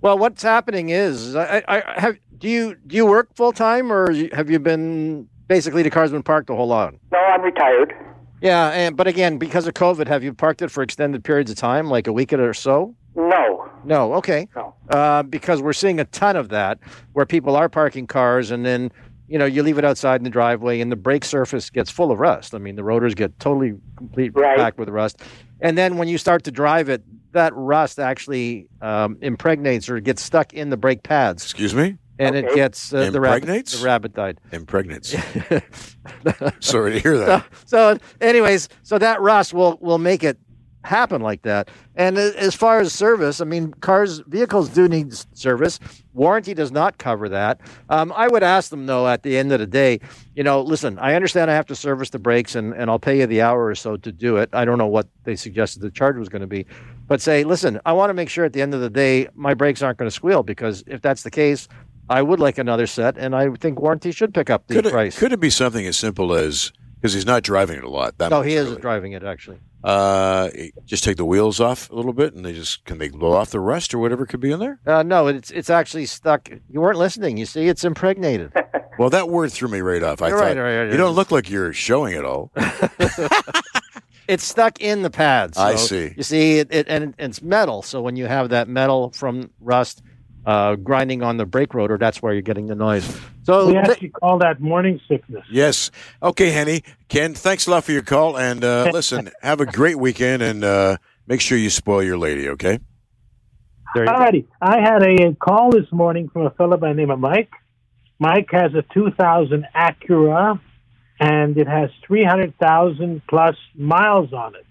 Well, 0.00 0.18
what's 0.18 0.42
happening 0.42 0.88
is, 0.88 1.36
I, 1.36 1.62
I 1.68 2.00
have. 2.00 2.18
Do 2.38 2.48
you 2.48 2.74
do 2.88 2.96
you 2.96 3.06
work 3.06 3.36
full 3.36 3.52
time, 3.52 3.92
or 3.92 4.12
have 4.34 4.50
you 4.50 4.58
been 4.58 5.28
basically 5.46 5.84
the 5.84 5.90
car's 5.90 6.10
been 6.10 6.24
parked 6.24 6.48
the 6.48 6.56
whole 6.56 6.66
lot? 6.66 6.94
No, 7.12 7.18
I'm 7.18 7.42
retired. 7.42 7.94
Yeah, 8.42 8.70
and 8.70 8.96
but 8.96 9.06
again, 9.06 9.38
because 9.38 9.68
of 9.68 9.74
COVID, 9.74 10.08
have 10.08 10.24
you 10.24 10.34
parked 10.34 10.62
it 10.62 10.70
for 10.70 10.82
extended 10.82 11.22
periods 11.22 11.50
of 11.50 11.56
time, 11.56 11.88
like 11.88 12.08
a 12.08 12.12
week 12.12 12.32
or 12.32 12.52
so? 12.52 12.94
No. 13.14 13.70
No. 13.84 14.14
Okay. 14.14 14.48
No. 14.56 14.74
Uh, 14.90 15.22
because 15.22 15.62
we're 15.62 15.72
seeing 15.72 16.00
a 16.00 16.04
ton 16.06 16.34
of 16.34 16.48
that, 16.48 16.78
where 17.12 17.24
people 17.24 17.54
are 17.54 17.68
parking 17.68 18.06
cars, 18.08 18.50
and 18.50 18.66
then 18.66 18.90
you 19.28 19.38
know 19.38 19.44
you 19.44 19.62
leave 19.62 19.78
it 19.78 19.84
outside 19.84 20.16
in 20.20 20.24
the 20.24 20.30
driveway, 20.30 20.80
and 20.80 20.90
the 20.90 20.96
brake 20.96 21.24
surface 21.24 21.70
gets 21.70 21.88
full 21.88 22.10
of 22.10 22.18
rust. 22.18 22.52
I 22.52 22.58
mean, 22.58 22.74
the 22.74 22.84
rotors 22.84 23.14
get 23.14 23.38
totally 23.38 23.74
complete 23.96 24.32
right. 24.34 24.58
packed 24.58 24.78
with 24.78 24.88
rust, 24.88 25.22
and 25.60 25.78
then 25.78 25.96
when 25.96 26.08
you 26.08 26.18
start 26.18 26.42
to 26.44 26.50
drive 26.50 26.88
it, 26.88 27.04
that 27.32 27.54
rust 27.54 28.00
actually 28.00 28.68
um, 28.80 29.18
impregnates 29.20 29.88
or 29.88 30.00
gets 30.00 30.20
stuck 30.20 30.52
in 30.52 30.70
the 30.70 30.76
brake 30.76 31.04
pads. 31.04 31.44
Excuse 31.44 31.74
me 31.74 31.96
and 32.18 32.36
okay. 32.36 32.46
it 32.46 32.54
gets 32.54 32.92
uh, 32.92 33.10
the 33.10 33.20
rabbit. 33.20 33.66
The 33.66 33.84
rabbit 33.84 34.14
died. 34.14 34.40
Impregnates. 34.52 35.10
Sorry 36.60 36.92
to 36.92 37.00
hear 37.00 37.18
that. 37.18 37.46
So, 37.66 37.94
so, 37.94 37.98
anyways, 38.20 38.68
so 38.82 38.98
that 38.98 39.20
rust 39.20 39.54
will 39.54 39.78
will 39.80 39.98
make 39.98 40.22
it 40.22 40.38
happen 40.84 41.22
like 41.22 41.42
that. 41.42 41.70
And 41.94 42.18
as 42.18 42.54
far 42.54 42.80
as 42.80 42.92
service, 42.92 43.40
I 43.40 43.44
mean, 43.44 43.72
cars, 43.74 44.20
vehicles 44.26 44.68
do 44.68 44.88
need 44.88 45.14
service. 45.36 45.78
Warranty 46.12 46.54
does 46.54 46.72
not 46.72 46.98
cover 46.98 47.28
that. 47.28 47.60
Um, 47.88 48.12
I 48.16 48.28
would 48.28 48.42
ask 48.42 48.70
them 48.70 48.86
though, 48.86 49.06
at 49.06 49.22
the 49.22 49.36
end 49.36 49.52
of 49.52 49.60
the 49.60 49.66
day, 49.66 50.00
you 50.34 50.42
know, 50.42 50.60
listen, 50.60 50.98
I 50.98 51.14
understand 51.14 51.50
I 51.50 51.54
have 51.54 51.66
to 51.66 51.76
service 51.76 52.10
the 52.10 52.18
brakes, 52.18 52.54
and 52.54 52.72
and 52.74 52.90
I'll 52.90 52.98
pay 52.98 53.20
you 53.20 53.26
the 53.26 53.42
hour 53.42 53.66
or 53.66 53.74
so 53.74 53.96
to 53.96 54.12
do 54.12 54.36
it. 54.38 54.50
I 54.52 54.64
don't 54.64 54.78
know 54.78 54.86
what 54.86 55.08
they 55.24 55.36
suggested 55.36 55.82
the 55.82 55.90
charge 55.90 56.16
was 56.16 56.28
going 56.28 56.40
to 56.40 56.48
be, 56.48 56.66
but 57.06 57.20
say, 57.20 57.44
listen, 57.44 57.80
I 57.84 57.92
want 57.92 58.10
to 58.10 58.14
make 58.14 58.28
sure 58.28 58.44
at 58.44 58.52
the 58.52 58.62
end 58.62 58.74
of 58.74 58.80
the 58.80 58.90
day 58.90 59.28
my 59.34 59.54
brakes 59.54 59.82
aren't 59.82 59.98
going 59.98 60.08
to 60.08 60.14
squeal 60.14 60.42
because 60.42 60.82
if 60.86 61.00
that's 61.00 61.22
the 61.22 61.30
case, 61.30 61.68
I 62.08 62.22
would 62.22 62.40
like 62.40 62.58
another 62.58 62.86
set, 62.86 63.16
and 63.16 63.34
I 63.34 63.50
think 63.50 63.80
warranty 63.80 64.12
should 64.12 64.34
pick 64.34 64.50
up 64.50 64.66
the 64.66 64.74
could 64.74 64.90
price. 64.90 65.16
It, 65.16 65.20
could 65.20 65.32
it 65.32 65.40
be 65.40 65.50
something 65.50 65.86
as 65.86 65.96
simple 65.96 66.34
as 66.34 66.72
because 66.96 67.14
he's 67.14 67.26
not 67.26 67.42
driving 67.42 67.78
it 67.78 67.84
a 67.84 67.90
lot? 67.90 68.18
That 68.18 68.30
no, 68.30 68.42
he 68.42 68.54
is 68.54 68.68
really. 68.68 68.80
driving 68.80 69.12
it 69.12 69.24
actually. 69.24 69.58
Uh, 69.82 70.50
just 70.84 71.02
take 71.02 71.16
the 71.16 71.24
wheels 71.24 71.58
off 71.58 71.90
a 71.90 71.94
little 71.94 72.12
bit, 72.12 72.34
and 72.34 72.44
they 72.44 72.52
just 72.52 72.84
can 72.84 72.98
they 72.98 73.08
blow 73.08 73.32
off 73.32 73.50
the 73.50 73.60
rust 73.60 73.94
or 73.94 73.98
whatever 73.98 74.26
could 74.26 74.40
be 74.40 74.52
in 74.52 74.60
there. 74.60 74.80
Uh, 74.86 75.02
no, 75.02 75.26
it's 75.26 75.50
it's 75.50 75.70
actually 75.70 76.06
stuck. 76.06 76.48
You 76.68 76.80
weren't 76.80 76.98
listening. 76.98 77.36
You 77.36 77.46
see, 77.46 77.68
it's 77.68 77.84
impregnated. 77.84 78.52
Well, 78.98 79.08
that 79.08 79.30
word 79.30 79.50
threw 79.50 79.68
me 79.68 79.80
right 79.80 80.02
off. 80.02 80.20
I 80.20 80.28
You're 80.28 80.38
thought 80.38 80.44
right, 80.48 80.56
right, 80.58 80.78
right, 80.82 80.90
you 80.92 80.98
don't 80.98 81.14
look 81.14 81.30
like 81.30 81.48
you're 81.48 81.72
showing 81.72 82.12
it 82.12 82.26
all. 82.26 82.52
It's 84.28 84.44
stuck 84.44 84.80
in 84.80 85.02
the 85.02 85.10
pads. 85.10 85.58
I 85.58 85.74
see. 85.74 86.14
You 86.16 86.22
see, 86.22 86.58
it, 86.58 86.68
it 86.72 86.86
and 86.88 87.14
it's 87.18 87.42
metal. 87.42 87.82
So 87.82 88.00
when 88.00 88.16
you 88.16 88.26
have 88.26 88.50
that 88.50 88.68
metal 88.68 89.10
from 89.10 89.50
rust 89.60 90.02
uh, 90.44 90.76
grinding 90.76 91.22
on 91.22 91.36
the 91.36 91.46
brake 91.46 91.74
rotor, 91.74 91.98
that's 91.98 92.20
where 92.22 92.32
you're 92.32 92.42
getting 92.42 92.66
the 92.66 92.74
noise. 92.74 93.04
So 93.44 93.66
We 93.66 93.72
th- 93.74 93.88
actually 93.88 94.08
call 94.10 94.38
that 94.38 94.60
morning 94.60 95.00
sickness. 95.08 95.44
Yes. 95.50 95.90
Okay, 96.22 96.50
Henny. 96.50 96.82
Ken, 97.08 97.34
thanks 97.34 97.66
a 97.66 97.70
lot 97.70 97.84
for 97.84 97.92
your 97.92 98.02
call. 98.02 98.38
And 98.38 98.64
uh, 98.64 98.90
listen, 98.92 99.30
have 99.42 99.60
a 99.60 99.66
great 99.66 99.98
weekend 99.98 100.42
and 100.42 100.64
uh, 100.64 100.96
make 101.26 101.40
sure 101.40 101.58
you 101.58 101.70
spoil 101.70 102.02
your 102.02 102.18
lady, 102.18 102.48
okay? 102.50 102.78
there 103.94 104.04
you 104.04 104.10
go. 104.10 104.16
Alrighty, 104.16 104.46
I 104.60 104.80
had 104.80 105.02
a 105.02 105.34
call 105.34 105.70
this 105.70 105.90
morning 105.92 106.28
from 106.28 106.46
a 106.46 106.50
fellow 106.50 106.76
by 106.76 106.88
the 106.88 106.94
name 106.94 107.10
of 107.10 107.18
Mike. 107.18 107.50
Mike 108.18 108.48
has 108.52 108.72
a 108.74 108.82
2000 108.94 109.66
Acura, 109.74 110.60
and 111.20 111.56
it 111.58 111.66
has 111.66 111.90
300,000 112.06 113.22
plus 113.28 113.56
miles 113.74 114.32
on 114.32 114.54
it. 114.54 114.66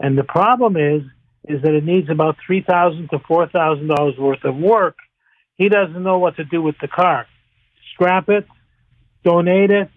And 0.00 0.18
the 0.18 0.24
problem 0.24 0.76
is, 0.76 1.02
is 1.48 1.62
that 1.62 1.74
it 1.74 1.84
needs 1.84 2.08
about 2.10 2.36
3,000 2.46 3.08
to 3.10 3.18
4,000 3.18 3.86
dollars 3.88 4.14
worth 4.18 4.44
of 4.44 4.56
work. 4.56 4.96
He 5.56 5.68
doesn't 5.68 6.02
know 6.02 6.18
what 6.18 6.36
to 6.36 6.44
do 6.44 6.62
with 6.62 6.76
the 6.80 6.88
car. 6.88 7.26
Scrap 7.92 8.28
it, 8.28 8.46
donate 9.24 9.70
it, 9.70 9.90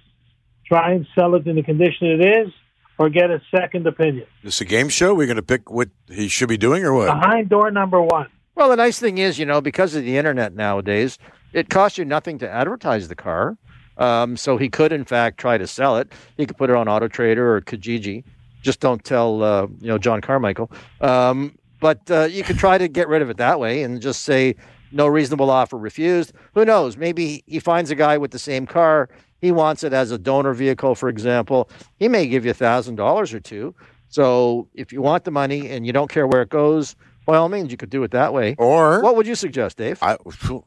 try 0.67 0.91
and 0.93 1.07
sell 1.15 1.36
it 1.36 1.47
in 1.47 1.55
the 1.55 1.63
condition 1.63 2.07
it 2.07 2.21
is, 2.21 2.53
or 2.99 3.10
get 3.10 3.31
a 3.31 3.41
second 3.55 3.88
opinion. 3.88 4.27
This 4.43 4.62
a 4.62 4.65
game 4.65 4.89
show? 4.89 5.13
We're 5.13 5.27
going 5.27 5.38
to 5.38 5.43
pick 5.43 5.71
what 5.71 5.89
he 6.10 6.27
should 6.27 6.49
be 6.49 6.57
doing 6.57 6.83
or 6.83 6.93
what? 6.93 7.07
Behind 7.07 7.49
door 7.49 7.71
number 7.71 8.01
one. 8.01 8.27
Well, 8.55 8.69
the 8.69 8.75
nice 8.75 8.99
thing 8.99 9.19
is, 9.19 9.38
you 9.38 9.45
know, 9.45 9.62
because 9.62 9.95
of 9.95 10.03
the 10.03 10.17
internet 10.17 10.53
nowadays, 10.55 11.17
it 11.53 11.69
costs 11.69 11.97
you 11.97 12.05
nothing 12.05 12.39
to 12.39 12.49
advertise 12.49 13.07
the 13.07 13.15
car. 13.15 13.57
Um, 13.97 14.38
so 14.38 14.57
he 14.57 14.69
could, 14.69 14.91
in 14.91 15.05
fact, 15.05 15.39
try 15.39 15.57
to 15.57 15.65
sell 15.65 15.97
it. 15.97 16.12
He 16.38 16.45
could 16.45 16.57
put 16.57 16.69
it 16.69 16.75
on 16.75 16.88
Auto 16.88 17.07
Trader 17.07 17.55
or 17.55 17.62
Kijiji. 17.62 18.23
Just 18.67 18.82
don't 18.82 19.01
tell, 19.01 19.41
uh, 19.43 19.67
you 19.80 19.88
know, 19.88 19.97
John 19.97 20.19
Carmichael. 20.19 20.69
Um, 20.99 21.58
but 21.80 22.01
uh, 22.12 22.23
you 22.25 22.43
could 22.43 22.58
try 22.58 22.77
to 22.77 22.89
get 22.89 23.08
rid 23.08 23.21
of 23.21 23.30
it 23.30 23.38
that 23.38 23.62
way 23.62 23.82
and 23.84 24.01
just 24.01 24.23
say 24.23 24.58
no 24.91 25.08
reasonable 25.08 25.49
offer 25.49 25.77
refused. 25.77 26.34
Who 26.53 26.65
knows? 26.65 26.97
Maybe 26.97 27.45
he 27.47 27.60
finds 27.60 27.91
a 27.91 27.95
guy 27.95 28.17
with 28.17 28.32
the 28.32 28.39
same 28.39 28.65
car. 28.65 29.08
He 29.39 29.53
wants 29.53 29.86
it 29.86 29.93
as 29.93 30.12
a 30.12 30.17
donor 30.17 30.53
vehicle, 30.53 30.95
for 30.95 31.08
example. 31.08 31.69
He 31.97 32.10
may 32.10 32.27
give 32.27 32.43
you 32.43 32.51
a 32.51 32.53
thousand 32.53 32.95
dollars 32.95 33.34
or 33.34 33.39
two. 33.39 33.73
So 34.10 34.67
if 34.73 34.91
you 34.91 35.01
want 35.01 35.23
the 35.23 35.32
money 35.32 35.69
and 35.69 35.88
you 35.88 35.93
don't 35.93 36.12
care 36.12 36.27
where 36.27 36.41
it 36.41 36.49
goes, 36.49 36.97
by 37.25 37.38
all 37.38 37.47
means, 37.47 37.71
you 37.71 37.77
could 37.77 37.89
do 37.89 38.03
it 38.03 38.12
that 38.12 38.34
way. 38.34 38.56
Or 38.58 39.01
What 39.01 39.15
would 39.15 39.27
you 39.27 39.36
suggest, 39.36 39.77
Dave? 39.77 39.97
I 40.03 40.17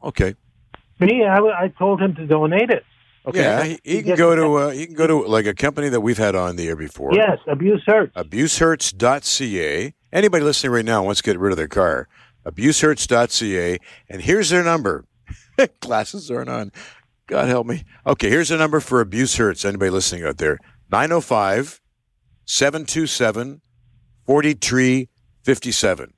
okay. 0.03 0.33
Me, 0.97 1.23
I, 1.23 1.37
I 1.37 1.67
told 1.77 2.01
him 2.01 2.15
to 2.15 2.25
donate 2.25 2.71
it. 2.71 2.83
Okay. 3.25 3.39
Yeah, 3.39 3.63
he, 3.63 3.79
he 3.83 4.03
can 4.03 4.15
go 4.15 4.35
to 4.35 4.55
uh, 4.55 4.69
he 4.71 4.85
can 4.87 4.95
go 4.95 5.05
to 5.05 5.21
like 5.27 5.45
a 5.45 5.53
company 5.53 5.89
that 5.89 6.01
we've 6.01 6.17
had 6.17 6.35
on 6.35 6.55
the 6.55 6.67
air 6.67 6.75
before. 6.75 7.13
Yes, 7.13 7.37
abuse 7.47 7.83
hurts. 7.85 8.13
abusehurts.ca. 8.15 9.93
Anybody 10.11 10.43
listening 10.43 10.71
right 10.73 10.85
now 10.85 11.03
wants 11.03 11.21
to 11.21 11.25
get 11.25 11.39
rid 11.39 11.51
of 11.51 11.57
their 11.57 11.67
car. 11.67 12.07
Abusehurts.ca. 12.45 13.77
And 14.09 14.21
here's 14.21 14.49
their 14.49 14.63
number. 14.63 15.05
Glasses 15.79 16.31
aren't 16.31 16.49
on. 16.49 16.71
God 17.27 17.47
help 17.47 17.67
me. 17.67 17.83
Okay, 18.05 18.29
here's 18.29 18.49
the 18.49 18.57
number 18.57 18.79
for 18.79 18.99
Abuse 18.99 19.37
Hurts. 19.37 19.63
Anybody 19.63 19.91
listening 19.91 20.25
out 20.25 20.37
there? 20.37 20.57
905 20.91 21.79
727 22.45 23.61
4357. 24.25 26.13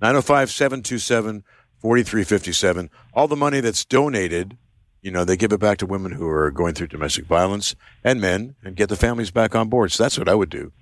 905 0.00 0.50
727 0.50 1.44
4357. 1.80 2.90
All 3.12 3.28
the 3.28 3.36
money 3.36 3.60
that's 3.60 3.84
donated, 3.84 4.56
you 5.02 5.10
know, 5.10 5.24
they 5.24 5.36
give 5.36 5.52
it 5.52 5.60
back 5.60 5.78
to 5.78 5.86
women 5.86 6.12
who 6.12 6.28
are 6.28 6.50
going 6.50 6.74
through 6.74 6.86
domestic 6.86 7.26
violence 7.26 7.74
and 8.04 8.20
men 8.20 8.54
and 8.64 8.76
get 8.76 8.88
the 8.88 8.96
families 8.96 9.30
back 9.30 9.54
on 9.54 9.68
board. 9.68 9.92
So 9.92 10.02
that's 10.04 10.16
what 10.16 10.28
I 10.28 10.34
would 10.34 10.48
do. 10.48 10.72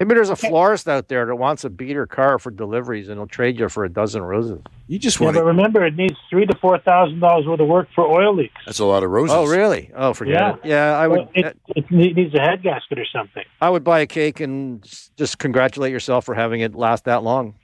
Maybe 0.00 0.14
there's 0.14 0.30
a 0.30 0.36
florist 0.36 0.88
out 0.88 1.08
there 1.08 1.26
that 1.26 1.36
wants 1.36 1.64
a 1.64 1.70
beater 1.70 2.06
car 2.06 2.38
for 2.38 2.50
deliveries 2.50 3.10
and 3.10 3.18
he'll 3.18 3.26
trade 3.26 3.58
you 3.58 3.68
for 3.68 3.84
a 3.84 3.90
dozen 3.90 4.22
roses. 4.22 4.58
You 4.86 4.98
just 4.98 5.20
Yeah, 5.20 5.26
want 5.26 5.34
but 5.34 5.40
to. 5.40 5.46
remember, 5.48 5.84
it 5.84 5.94
needs 5.96 6.14
three 6.30 6.46
to 6.46 6.56
four 6.62 6.78
thousand 6.78 7.20
dollars 7.20 7.44
worth 7.46 7.60
of 7.60 7.68
work 7.68 7.88
for 7.94 8.06
oil 8.06 8.34
leaks. 8.34 8.54
That's 8.64 8.78
a 8.78 8.86
lot 8.86 9.02
of 9.04 9.10
roses. 9.10 9.34
Oh, 9.36 9.46
really? 9.46 9.90
Oh, 9.94 10.14
forget 10.14 10.34
Yeah. 10.34 10.54
it. 10.54 10.60
Yeah, 10.64 10.98
I 10.98 11.06
would. 11.08 11.18
Well, 11.18 11.30
it, 11.34 11.58
it 11.76 11.90
needs 11.90 12.34
a 12.34 12.40
head 12.40 12.62
gasket 12.62 12.98
or 13.00 13.04
something. 13.14 13.44
I 13.60 13.68
would 13.68 13.84
buy 13.84 14.00
a 14.00 14.06
cake 14.06 14.40
and 14.40 14.82
just 15.18 15.38
congratulate 15.38 15.92
yourself 15.92 16.24
for 16.24 16.34
having 16.34 16.62
it 16.62 16.74
last 16.74 17.04
that 17.04 17.22
long. 17.22 17.54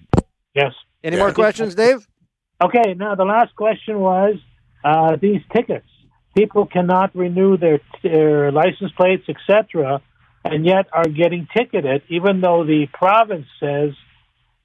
Yes. 0.55 0.75
Any 1.03 1.17
Yeah. 1.17 1.23
more 1.23 1.33
questions, 1.33 1.75
Dave? 1.75 2.07
Okay. 2.63 2.93
Now 2.93 3.15
the 3.15 3.25
last 3.25 3.57
question 3.57 4.01
was 4.01 4.35
uh, 4.85 5.17
these 5.21 5.43
tickets. 5.55 5.87
People 6.37 6.67
cannot 6.67 7.15
renew 7.17 7.57
their 7.57 7.81
their 8.03 8.53
license 8.53 8.93
plates, 8.97 9.25
etc., 9.29 10.01
and 10.45 10.65
yet 10.65 10.87
are 10.93 11.09
getting 11.09 11.49
ticketed, 11.57 12.03
even 12.09 12.41
though 12.41 12.65
the 12.65 12.87
province 12.93 13.47
says 13.59 13.91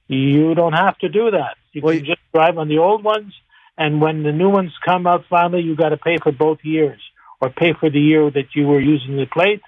you 0.07 0.53
don't 0.53 0.73
have 0.73 0.97
to 0.99 1.09
do 1.09 1.31
that. 1.31 1.55
You 1.71 1.81
Well, 1.81 1.95
can 1.95 2.05
just 2.05 2.19
drive 2.33 2.57
on 2.57 2.67
the 2.67 2.77
old 2.77 3.03
ones, 3.03 3.33
and 3.77 4.01
when 4.01 4.23
the 4.23 4.31
new 4.31 4.49
ones 4.49 4.71
come 4.85 5.07
out 5.07 5.25
finally, 5.29 5.61
you 5.61 5.75
got 5.75 5.89
to 5.89 5.97
pay 5.97 6.17
for 6.21 6.31
both 6.31 6.59
years, 6.63 7.01
or 7.41 7.49
pay 7.49 7.73
for 7.79 7.89
the 7.89 7.99
year 7.99 8.29
that 8.29 8.55
you 8.55 8.67
were 8.67 8.79
using 8.79 9.17
the 9.17 9.25
plate 9.25 9.61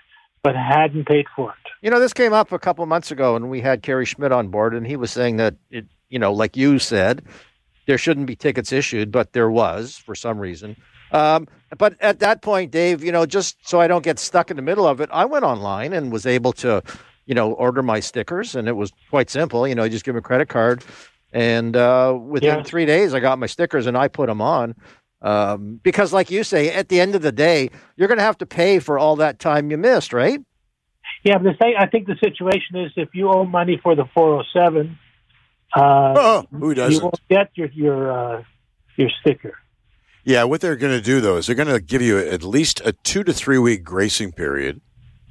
but 0.46 0.56
hadn't 0.56 1.08
paid 1.08 1.26
for 1.36 1.50
it. 1.50 1.72
You 1.82 1.90
know, 1.90 2.00
this 2.00 2.14
came 2.14 2.32
up 2.32 2.52
a 2.52 2.60
couple 2.60 2.86
months 2.86 3.10
ago, 3.10 3.36
and 3.36 3.50
we 3.50 3.62
had 3.62 3.82
Kerry 3.82 4.06
Schmidt 4.06 4.32
on 4.32 4.50
board, 4.50 4.76
and 4.76 4.86
he 4.86 4.96
was 4.96 5.10
saying 5.10 5.38
that 5.38 5.56
it, 5.72 5.88
you 6.08 6.20
know, 6.20 6.32
like 6.32 6.56
you 6.56 6.78
said, 6.78 7.24
there 7.86 7.98
shouldn't 7.98 8.28
be 8.28 8.36
tickets 8.36 8.72
issued, 8.72 9.12
but 9.12 9.34
there 9.34 9.50
was 9.50 9.98
for 9.98 10.16
some 10.16 10.40
reason. 10.40 10.76
Um, 11.12 11.48
but 11.78 11.96
at 12.02 12.20
that 12.20 12.42
point, 12.42 12.72
Dave, 12.72 13.04
you 13.04 13.12
know, 13.12 13.26
just 13.26 13.58
so 13.68 13.80
I 13.80 13.88
don't 13.88 14.04
get 14.04 14.20
stuck 14.20 14.50
in 14.50 14.58
the 14.58 14.64
middle 14.64 14.88
of 14.88 15.00
it, 15.02 15.10
I 15.12 15.26
went 15.26 15.46
online 15.46 15.94
and 15.94 16.12
was 16.12 16.26
able 16.26 16.52
to, 16.54 16.82
you 17.26 17.36
know, 17.36 17.54
order 17.54 17.84
my 17.84 18.00
stickers, 18.00 18.56
and 18.56 18.68
it 18.68 18.76
was 18.76 18.92
quite 19.10 19.30
simple. 19.30 19.68
You 19.68 19.76
know, 19.76 19.84
you 19.84 19.92
just 19.92 20.04
give 20.04 20.14
them 20.16 20.20
a 20.20 20.22
credit 20.24 20.50
card, 20.50 20.84
and 21.32 21.76
uh, 21.76 22.18
within 22.20 22.58
Yeah. 22.60 22.64
three 22.64 22.86
days, 22.86 23.14
I 23.14 23.20
got 23.20 23.40
my 23.40 23.46
stickers, 23.48 23.88
and 23.88 23.98
I 23.98 24.08
put 24.08 24.28
them 24.28 24.42
on. 24.42 24.76
Um, 25.22 25.80
because, 25.84 26.14
like 26.14 26.30
you 26.30 26.44
say, 26.44 26.70
at 26.70 26.90
the 26.90 27.00
end 27.00 27.16
of 27.16 27.22
the 27.22 27.32
day, 27.32 27.70
you're 27.96 28.08
going 28.08 28.20
to 28.20 28.24
have 28.24 28.38
to 28.40 28.46
pay 28.46 28.80
for 28.80 29.00
all 29.00 29.16
that 29.18 29.40
time 29.40 29.72
you 29.72 29.78
missed, 29.78 30.14
right? 30.14 30.40
Yeah, 31.24 31.38
but 31.40 31.44
the 31.52 31.54
thing, 31.58 31.74
I 31.80 31.88
think 31.88 32.06
the 32.06 32.18
situation 32.24 32.76
is 32.78 32.92
if 32.96 33.10
you 33.14 33.30
owe 33.30 33.46
money 33.46 33.80
for 33.82 33.96
the 33.96 34.06
407, 34.14 35.00
uh, 35.76 36.14
Oh, 36.18 36.46
who 36.52 36.70
you 36.70 36.76
doesn't? 36.76 37.04
won't 37.04 37.20
get 37.30 37.50
your 37.56 37.70
your 37.74 38.12
uh, 38.12 38.44
your 38.98 39.10
sticker. 39.22 39.54
Yeah, 40.24 40.44
what 40.46 40.62
they're 40.62 40.76
going 40.76 40.98
to 40.98 41.02
do 41.04 41.22
though 41.22 41.38
is 41.38 41.46
they're 41.48 41.56
going 41.56 41.68
to 41.68 41.80
give 41.80 42.02
you 42.02 42.18
at 42.18 42.44
least 42.44 42.82
a 42.84 42.94
two 42.94 43.24
to 43.24 43.34
three 43.34 43.58
week 43.60 43.84
gracing 43.84 44.32
period 44.32 44.82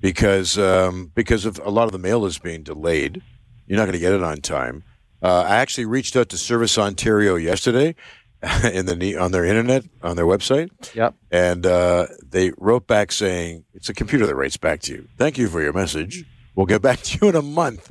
because 0.01 0.57
um, 0.59 1.11
because 1.15 1.45
of 1.47 1.59
a 1.65 1.71
lot 1.71 1.85
of 1.85 1.93
the 1.93 1.99
mail 1.99 2.25
is 2.27 2.39
being 2.39 2.63
delayed. 2.63 3.23
You're 3.67 3.79
not 3.79 3.85
going 3.85 3.95
to 3.95 3.99
get 3.99 4.13
it 4.13 4.23
on 4.23 4.39
time. 4.43 4.85
Uh, 5.23 5.43
I 5.49 5.57
actually 5.57 5.87
reached 5.87 6.17
out 6.17 6.29
to 6.29 6.37
Service 6.37 6.77
Ontario 6.77 7.35
yesterday 7.37 7.95
in 8.73 8.85
the 8.87 9.17
on 9.17 9.33
their 9.33 9.45
internet 9.47 9.85
on 10.03 10.17
their 10.17 10.27
website, 10.27 10.69
Yep. 10.95 11.15
and 11.31 11.65
uh, 11.67 12.07
they 12.23 12.53
wrote 12.59 12.87
back 12.87 13.11
saying 13.11 13.65
it's 13.73 13.89
a 13.89 13.95
computer 13.95 14.27
that 14.27 14.35
writes 14.35 14.59
back 14.59 14.81
to 14.83 14.93
you. 14.93 15.09
Thank 15.17 15.39
you 15.39 15.49
for 15.49 15.63
your 15.63 15.73
message. 15.73 16.25
We'll 16.55 16.67
get 16.67 16.83
back 16.83 17.01
to 17.01 17.19
you 17.23 17.29
in 17.31 17.37
a 17.37 17.43
month. 17.43 17.91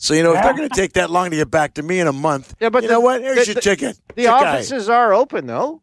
So 0.00 0.14
you 0.14 0.22
know 0.22 0.32
if 0.34 0.42
they're 0.42 0.54
going 0.54 0.68
to 0.68 0.74
take 0.74 0.92
that 0.94 1.10
long 1.10 1.30
to 1.30 1.36
get 1.36 1.50
back 1.50 1.74
to 1.74 1.82
me 1.82 1.98
in 2.00 2.06
a 2.06 2.12
month, 2.12 2.54
Yeah, 2.60 2.68
but 2.70 2.82
you 2.82 2.88
the- 2.88 2.94
know 2.94 3.00
what? 3.00 3.20
Here's 3.20 3.36
the- 3.40 3.46
your 3.46 3.54
the- 3.56 3.60
ticket. 3.60 3.98
The 4.14 4.22
It's 4.22 4.28
a 4.28 4.30
guy. 4.30 4.54
offices 4.54 4.88
are 4.88 5.12
open, 5.12 5.46
though. 5.46 5.82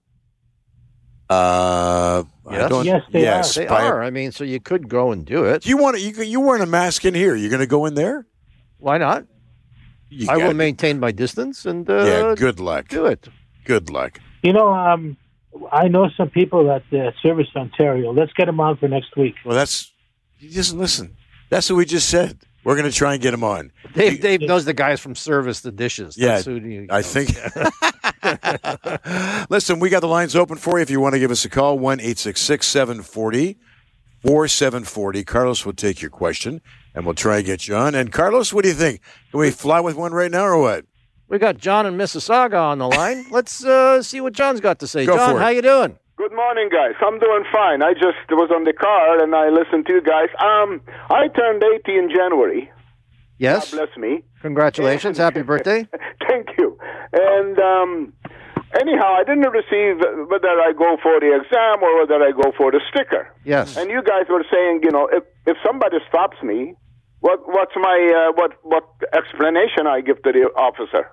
Uh, 1.30 2.24
I 2.48 2.54
Yes. 2.58 2.70
don't. 2.70 2.86
Yes, 2.86 3.02
they 3.12 3.22
yes, 3.22 3.56
They 3.56 3.68
are. 3.68 4.02
I 4.04 4.12
mean, 4.12 4.32
so 4.32 4.44
you 4.44 4.60
could 4.60 4.88
go 4.88 5.12
and 5.12 5.26
do 5.26 5.44
it. 5.44 5.66
You 5.66 5.76
want 5.78 5.98
to, 5.98 6.02
you 6.02 6.14
you 6.24 6.40
wearing 6.40 6.62
a 6.62 6.68
mask 6.68 7.04
in 7.04 7.14
here? 7.16 7.36
You're 7.36 7.50
going 7.50 7.62
to 7.62 7.68
go 7.68 7.86
in 7.88 7.96
there? 7.96 8.28
Why 8.78 8.98
not? 9.00 9.26
You 10.10 10.28
I 10.30 10.36
will 10.36 10.42
gotta- 10.44 10.54
maintain 10.54 11.00
my 11.00 11.12
distance 11.12 11.66
and 11.66 11.90
uh, 11.90 12.04
Yeah, 12.06 12.36
good 12.38 12.60
luck. 12.60 12.88
do 12.90 13.06
it. 13.08 13.28
Good 13.66 13.90
luck. 13.90 14.20
You 14.44 14.54
know, 14.54 14.72
um, 14.72 15.18
I 15.72 15.88
know 15.88 16.10
some 16.16 16.30
people 16.30 16.70
at 16.72 16.84
uh, 16.94 17.12
Service 17.24 17.48
Ontario. 17.56 18.14
Let's 18.14 18.32
get 18.34 18.46
them 18.46 18.60
on 18.60 18.78
for 18.78 18.88
next 18.88 19.18
week. 19.18 19.36
Well, 19.44 19.56
that's 19.56 19.92
you 20.40 20.50
just 20.52 20.76
listen. 20.76 21.18
That's 21.50 21.70
what 21.70 21.78
we 21.78 21.86
just 21.86 22.08
said. 22.08 22.38
We're 22.66 22.76
going 22.76 22.90
to 22.90 22.96
try 22.96 23.14
and 23.14 23.22
get 23.22 23.34
him 23.34 23.44
on. 23.44 23.72
Dave, 23.94 24.22
Dave 24.22 24.42
knows 24.42 24.66
the 24.66 24.74
guys 24.74 25.00
from 25.00 25.16
Service 25.16 25.62
the 25.62 25.72
Dishes. 25.72 26.18
Yeah, 26.18 26.36
That's 26.36 26.46
who 26.46 26.60
he 26.60 26.88
I 26.90 27.02
think. 27.02 27.30
Listen, 29.50 29.80
we 29.80 29.90
got 29.90 30.02
the 30.02 30.08
lines 30.08 30.36
open 30.36 30.58
for 30.58 30.78
you 30.78 30.82
if 30.82 30.90
you 30.90 31.00
want 31.00 31.14
to 31.14 31.20
give 31.20 31.32
us 31.32 31.46
a 31.46 31.50
call. 31.50 31.80
1 31.80 32.00
740 32.00 33.58
4740. 34.24 35.24
Carlos 35.24 35.66
will 35.66 35.74
take 35.74 36.02
your 36.02 36.12
question 36.12 36.62
and 36.94 37.06
we'll 37.06 37.16
try 37.16 37.38
and 37.38 37.46
get 37.46 37.68
you 37.68 37.76
on. 37.76 37.96
And 37.96 38.12
Carlos, 38.12 38.52
what 38.52 38.64
do 38.64 38.70
you 38.70 38.76
think? 38.76 39.00
Can 39.32 39.40
we 39.40 39.52
fly 39.52 39.80
with 39.80 39.96
one 39.96 40.12
right 40.12 40.32
now 40.32 40.46
or 40.46 40.60
what? 40.60 40.86
we 41.28 41.40
got 41.40 41.58
John 41.58 41.86
and 41.86 42.00
Mississauga 42.00 42.60
on 42.60 42.80
the 42.80 42.88
line. 42.88 43.26
Let's 43.32 43.64
uh, 43.64 44.02
see 44.02 44.22
what 44.22 44.34
John's 44.34 44.60
got 44.60 44.80
to 44.80 44.88
say. 44.88 45.06
Go 45.06 45.16
John, 45.16 45.38
how 45.38 45.50
you 45.50 45.62
doing? 45.62 45.98
Good 46.18 46.32
morning, 46.34 46.70
guys. 46.72 46.94
I'm 47.02 47.20
doing 47.20 47.44
fine. 47.52 47.84
I 47.84 47.94
just 47.94 48.24
was 48.32 48.50
on 48.54 48.64
the 48.64 48.72
car 48.74 49.22
and 49.22 49.36
I 49.36 49.50
listened 49.50 49.86
to 49.88 49.94
you 49.94 50.02
guys. 50.02 50.30
Um, 50.40 50.82
I 51.10 51.28
turned 51.28 51.62
80 51.62 51.92
in 51.98 52.10
January. 52.10 52.72
Yes. 53.38 53.72
God 53.72 53.78
bless 53.86 53.98
me. 53.98 54.24
Congratulations. 54.42 55.18
Happy 55.18 55.42
birthday. 55.52 55.86
Thank 56.28 56.48
you. 56.58 56.78
And 57.12 57.60
um, 57.60 58.14
anyhow, 58.80 59.14
I 59.20 59.24
didn't 59.26 59.52
receive 59.52 60.00
whether 60.30 60.56
I 60.56 60.72
go 60.78 60.96
for 61.04 61.20
the 61.20 61.36
exam 61.36 61.84
or 61.84 62.00
whether 62.00 62.24
I 62.24 62.32
go 62.32 62.54
for 62.58 62.72
the 62.72 62.80
sticker. 62.90 63.28
Yes. 63.44 63.76
And 63.76 63.90
you 63.92 64.02
guys 64.02 64.24
were 64.30 64.46
saying, 64.50 64.82
you 64.84 64.92
know, 64.92 65.10
if 65.12 65.24
if 65.46 65.58
somebody 65.66 65.98
stops 66.08 66.38
me, 66.42 66.76
what 67.20 67.42
what's 67.46 67.76
my 67.76 68.30
uh, 68.30 68.32
what 68.36 68.54
what 68.64 68.86
explanation 69.14 69.86
I 69.86 70.00
give 70.00 70.24
to 70.24 70.32
the 70.32 70.48
officer? 70.56 71.10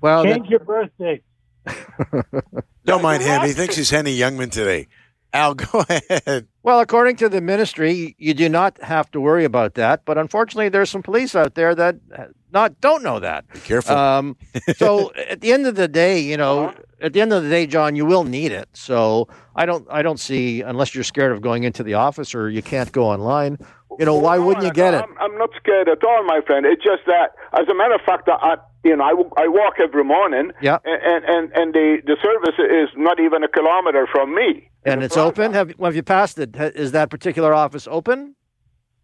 well, 0.00 0.24
the- 0.24 0.30
Change 0.34 0.48
your 0.48 0.60
birthday. 0.60 1.22
Don't 2.90 3.02
mind 3.02 3.22
him. 3.22 3.42
He 3.42 3.52
thinks 3.52 3.76
he's 3.76 3.90
Henny 3.90 4.16
Youngman 4.16 4.50
today. 4.50 4.88
Al, 5.32 5.54
go 5.72 5.84
ahead. 5.88 6.48
Well, 6.64 6.80
according 6.80 7.16
to 7.16 7.28
the 7.28 7.40
ministry, 7.40 8.16
you 8.18 8.34
do 8.34 8.48
not 8.48 8.82
have 8.82 9.10
to 9.12 9.20
worry 9.20 9.44
about 9.44 9.74
that. 9.74 10.04
But 10.04 10.18
unfortunately, 10.18 10.70
there's 10.70 10.90
some 10.90 11.02
police 11.02 11.36
out 11.36 11.54
there 11.54 11.74
that 11.74 11.96
uh, 12.16 12.24
not 12.52 12.80
don't 12.80 13.02
know 13.02 13.20
that. 13.20 13.46
Be 13.52 13.60
careful. 13.60 13.96
Um, 13.96 14.36
so 14.76 15.12
at 15.28 15.40
the 15.40 15.52
end 15.52 15.66
of 15.66 15.76
the 15.76 15.86
day, 15.86 16.18
you 16.18 16.36
know, 16.36 16.74
at 17.00 17.12
the 17.12 17.20
end 17.20 17.32
of 17.32 17.44
the 17.44 17.48
day, 17.48 17.66
John, 17.66 17.94
you 17.94 18.04
will 18.04 18.24
need 18.24 18.50
it. 18.52 18.68
So 18.72 19.28
I 19.54 19.66
don't, 19.66 19.86
I 19.90 20.02
don't 20.02 20.18
see 20.18 20.62
unless 20.62 20.94
you're 20.94 21.04
scared 21.04 21.32
of 21.32 21.40
going 21.40 21.62
into 21.62 21.82
the 21.82 21.94
office 21.94 22.34
or 22.34 22.50
you 22.50 22.62
can't 22.62 22.90
go 22.90 23.04
online. 23.04 23.58
You 23.98 24.04
know, 24.06 24.16
why 24.16 24.38
wouldn't 24.38 24.64
you 24.64 24.72
get 24.72 24.94
it? 24.94 25.02
I'm, 25.02 25.16
I'm 25.18 25.36
not 25.38 25.50
scared 25.56 25.88
at 25.88 26.02
all, 26.04 26.24
my 26.24 26.40
friend. 26.46 26.64
It's 26.64 26.82
just 26.82 27.02
that, 27.06 27.34
as 27.58 27.68
a 27.68 27.74
matter 27.74 27.94
of 27.94 28.00
fact, 28.02 28.28
I, 28.28 28.56
you 28.84 28.96
know, 28.96 29.04
I, 29.04 29.42
I 29.44 29.48
walk 29.48 29.74
every 29.82 30.04
morning, 30.04 30.52
Yeah. 30.62 30.78
and 30.84 31.24
and 31.24 31.52
and 31.54 31.74
the 31.74 31.98
the 32.06 32.16
service 32.22 32.54
is 32.58 32.88
not 32.96 33.20
even 33.20 33.42
a 33.42 33.48
kilometer 33.48 34.06
from 34.10 34.34
me. 34.34 34.70
And 34.84 35.02
it's 35.02 35.16
open. 35.16 35.52
Have 35.52 35.72
have 35.80 35.94
you 35.96 36.02
passed 36.02 36.38
it? 36.38 36.56
Is 36.56 36.92
that 36.92 37.10
particular 37.10 37.52
office 37.52 37.86
open? 37.90 38.34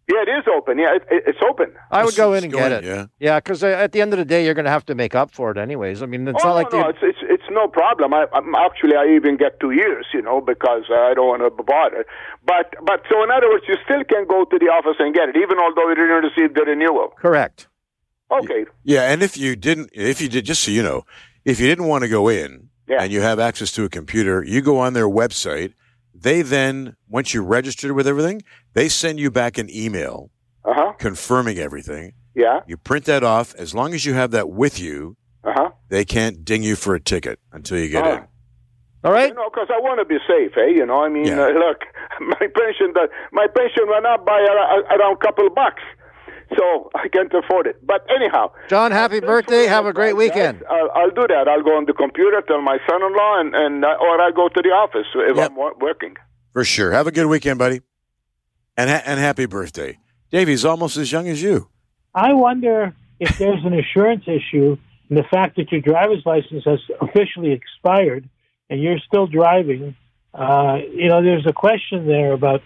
Yeah, 0.09 0.21
it 0.21 0.29
is 0.29 0.45
open. 0.47 0.79
Yeah, 0.79 0.95
it, 0.95 1.03
it, 1.11 1.23
it's 1.27 1.39
open. 1.43 1.73
I 1.91 2.05
would 2.05 2.15
go 2.15 2.33
in 2.33 2.45
and 2.45 2.53
get 2.53 2.71
it. 2.71 2.83
yeah. 2.85 3.07
yeah. 3.19 3.39
Because 3.39 3.61
at 3.61 3.91
the 3.91 4.01
end 4.01 4.13
of 4.13 4.19
the 4.19 4.25
day, 4.25 4.45
you're 4.45 4.53
going 4.53 4.65
to 4.65 4.71
have 4.71 4.85
to 4.85 4.95
make 4.95 5.15
up 5.15 5.31
for 5.31 5.51
it 5.51 5.57
anyways. 5.57 6.01
I 6.01 6.05
mean, 6.05 6.25
it's 6.27 6.39
oh, 6.43 6.47
not 6.47 6.53
like 6.55 6.71
no, 6.71 6.81
no, 6.81 6.83
the, 6.83 6.89
it's, 6.89 6.99
it's 7.01 7.19
it's 7.29 7.49
no 7.51 7.67
problem. 7.67 8.13
I, 8.13 8.25
I'm 8.31 8.55
actually 8.55 8.95
I 8.95 9.05
even 9.15 9.35
get 9.35 9.59
two 9.59 9.71
years, 9.71 10.05
you 10.13 10.21
know, 10.21 10.39
because 10.39 10.83
uh, 10.89 10.95
I 10.95 11.13
don't 11.13 11.27
want 11.27 11.41
to 11.41 11.63
bother. 11.63 12.05
But 12.45 12.73
but 12.85 13.03
so 13.09 13.21
in 13.21 13.31
other 13.31 13.49
words, 13.49 13.65
you 13.67 13.75
still 13.83 14.03
can 14.05 14.25
go 14.27 14.45
to 14.45 14.57
the 14.57 14.67
office 14.67 14.95
and 14.99 15.13
get 15.13 15.27
it, 15.29 15.35
even 15.35 15.59
although 15.59 15.89
you 15.89 15.95
didn't 15.95 16.23
receive 16.23 16.53
the 16.53 16.63
renewal. 16.63 17.09
correct. 17.19 17.67
Okay. 18.31 18.65
Yeah, 18.83 19.11
and 19.11 19.23
if 19.23 19.37
you 19.37 19.55
didn't, 19.55 19.89
if 19.93 20.21
you 20.21 20.27
did, 20.29 20.45
just 20.45 20.63
so 20.63 20.71
you 20.71 20.83
know, 20.83 21.03
if 21.45 21.59
you 21.59 21.67
didn't 21.67 21.85
want 21.85 22.03
to 22.03 22.09
go 22.09 22.27
in 22.27 22.69
Yeah. 22.87 23.01
and 23.03 23.11
you 23.11 23.21
have 23.21 23.39
access 23.39 23.71
to 23.73 23.85
a 23.85 23.89
computer, 23.89 24.43
you 24.43 24.61
go 24.61 24.79
on 24.79 24.93
their 24.93 25.07
website. 25.07 25.73
They 26.19 26.41
then, 26.41 26.95
once 27.07 27.33
you 27.33 27.43
registered 27.43 27.91
with 27.91 28.07
everything, 28.07 28.41
they 28.73 28.89
send 28.89 29.19
you 29.19 29.29
back 29.31 29.57
an 29.57 29.69
email 29.69 30.29
Uh 30.65 30.73
huh. 30.73 30.93
confirming 30.97 31.57
everything. 31.59 32.13
Yeah. 32.35 32.61
You 32.67 32.77
print 32.77 33.05
that 33.05 33.23
off. 33.23 33.53
As 33.55 33.73
long 33.73 33.93
as 33.93 34.05
you 34.05 34.13
have 34.13 34.31
that 34.31 34.49
with 34.49 34.79
you, 34.79 35.15
Uh 35.43 35.53
huh. 35.55 35.69
they 35.89 36.05
can't 36.05 36.43
ding 36.43 36.63
you 36.63 36.75
for 36.75 36.95
a 36.95 36.99
ticket 36.99 37.39
until 37.51 37.77
you 37.77 37.89
get 37.89 38.05
Oh. 38.05 38.13
in. 38.13 38.23
All 39.03 39.11
right. 39.13 39.29
You 39.29 39.35
know, 39.35 39.49
because 39.49 39.69
I 39.69 39.79
want 39.79 39.99
to 39.99 40.05
be 40.05 40.17
safe, 40.27 40.57
eh? 40.57 40.67
You 40.75 40.85
know, 40.85 41.03
I 41.03 41.09
mean, 41.09 41.25
Yeah. 41.25 41.45
uh, 41.45 41.49
look, 41.65 41.81
my 42.19 42.47
pension, 42.59 42.93
that 42.95 43.09
my 43.31 43.47
pension 43.47 43.87
went 43.87 44.05
up 44.05 44.25
by 44.25 44.39
a, 44.39 44.53
a, 44.53 44.97
around 44.97 45.13
a 45.13 45.25
couple 45.25 45.49
bucks, 45.51 45.83
so 46.55 46.89
I 46.95 47.07
can't 47.07 47.31
afford 47.33 47.67
it. 47.67 47.85
But 47.85 48.05
anyhow, 48.13 48.51
John, 48.69 48.91
happy 48.91 49.19
birthday. 49.19 49.65
Have 49.65 49.85
a 49.85 49.93
great 49.93 50.15
weekend. 50.15 50.63
I'll, 50.69 50.89
I'll 50.91 51.09
do 51.11 51.25
that. 51.27 51.47
I'll 51.47 51.63
go 51.63 51.75
on 51.77 51.85
the 51.85 51.93
computer, 51.93 52.41
tell 52.47 52.61
my 52.61 52.77
son-in-law, 52.89 53.39
and 53.41 53.55
and 53.55 53.85
uh, 53.85 53.95
or 53.99 54.21
I'll 54.21 54.31
go 54.33 54.47
to 54.49 54.61
the 54.61 54.69
office 54.69 55.07
if 55.15 55.35
Yep. 55.37 55.51
I'm 55.51 55.79
working. 55.79 56.15
For 56.53 56.63
sure. 56.63 56.91
Have 56.91 57.07
a 57.07 57.11
good 57.11 57.27
weekend, 57.27 57.59
buddy. 57.59 57.81
And, 58.77 58.89
ha- 58.89 59.03
and 59.05 59.19
happy 59.19 59.45
birthday. 59.45 59.99
Davey's 60.31 60.63
almost 60.65 60.97
as 60.97 61.11
young 61.11 61.27
as 61.27 61.41
you. 61.41 61.67
I 62.13 62.33
wonder 62.33 62.93
if 63.19 63.37
there's 63.37 63.63
an 63.65 63.73
insurance 63.73 64.23
issue 64.27 64.77
in 65.09 65.15
the 65.15 65.23
fact 65.23 65.55
that 65.57 65.71
your 65.71 65.81
driver's 65.81 66.23
license 66.25 66.63
has 66.65 66.79
officially 67.01 67.51
expired 67.51 68.29
and 68.69 68.81
you're 68.81 68.99
still 69.07 69.25
driving. 69.27 69.95
Uh, 70.33 70.77
you 70.93 71.07
know, 71.09 71.23
there's 71.23 71.45
a 71.47 71.53
question 71.53 72.07
there 72.07 72.33
about 72.33 72.61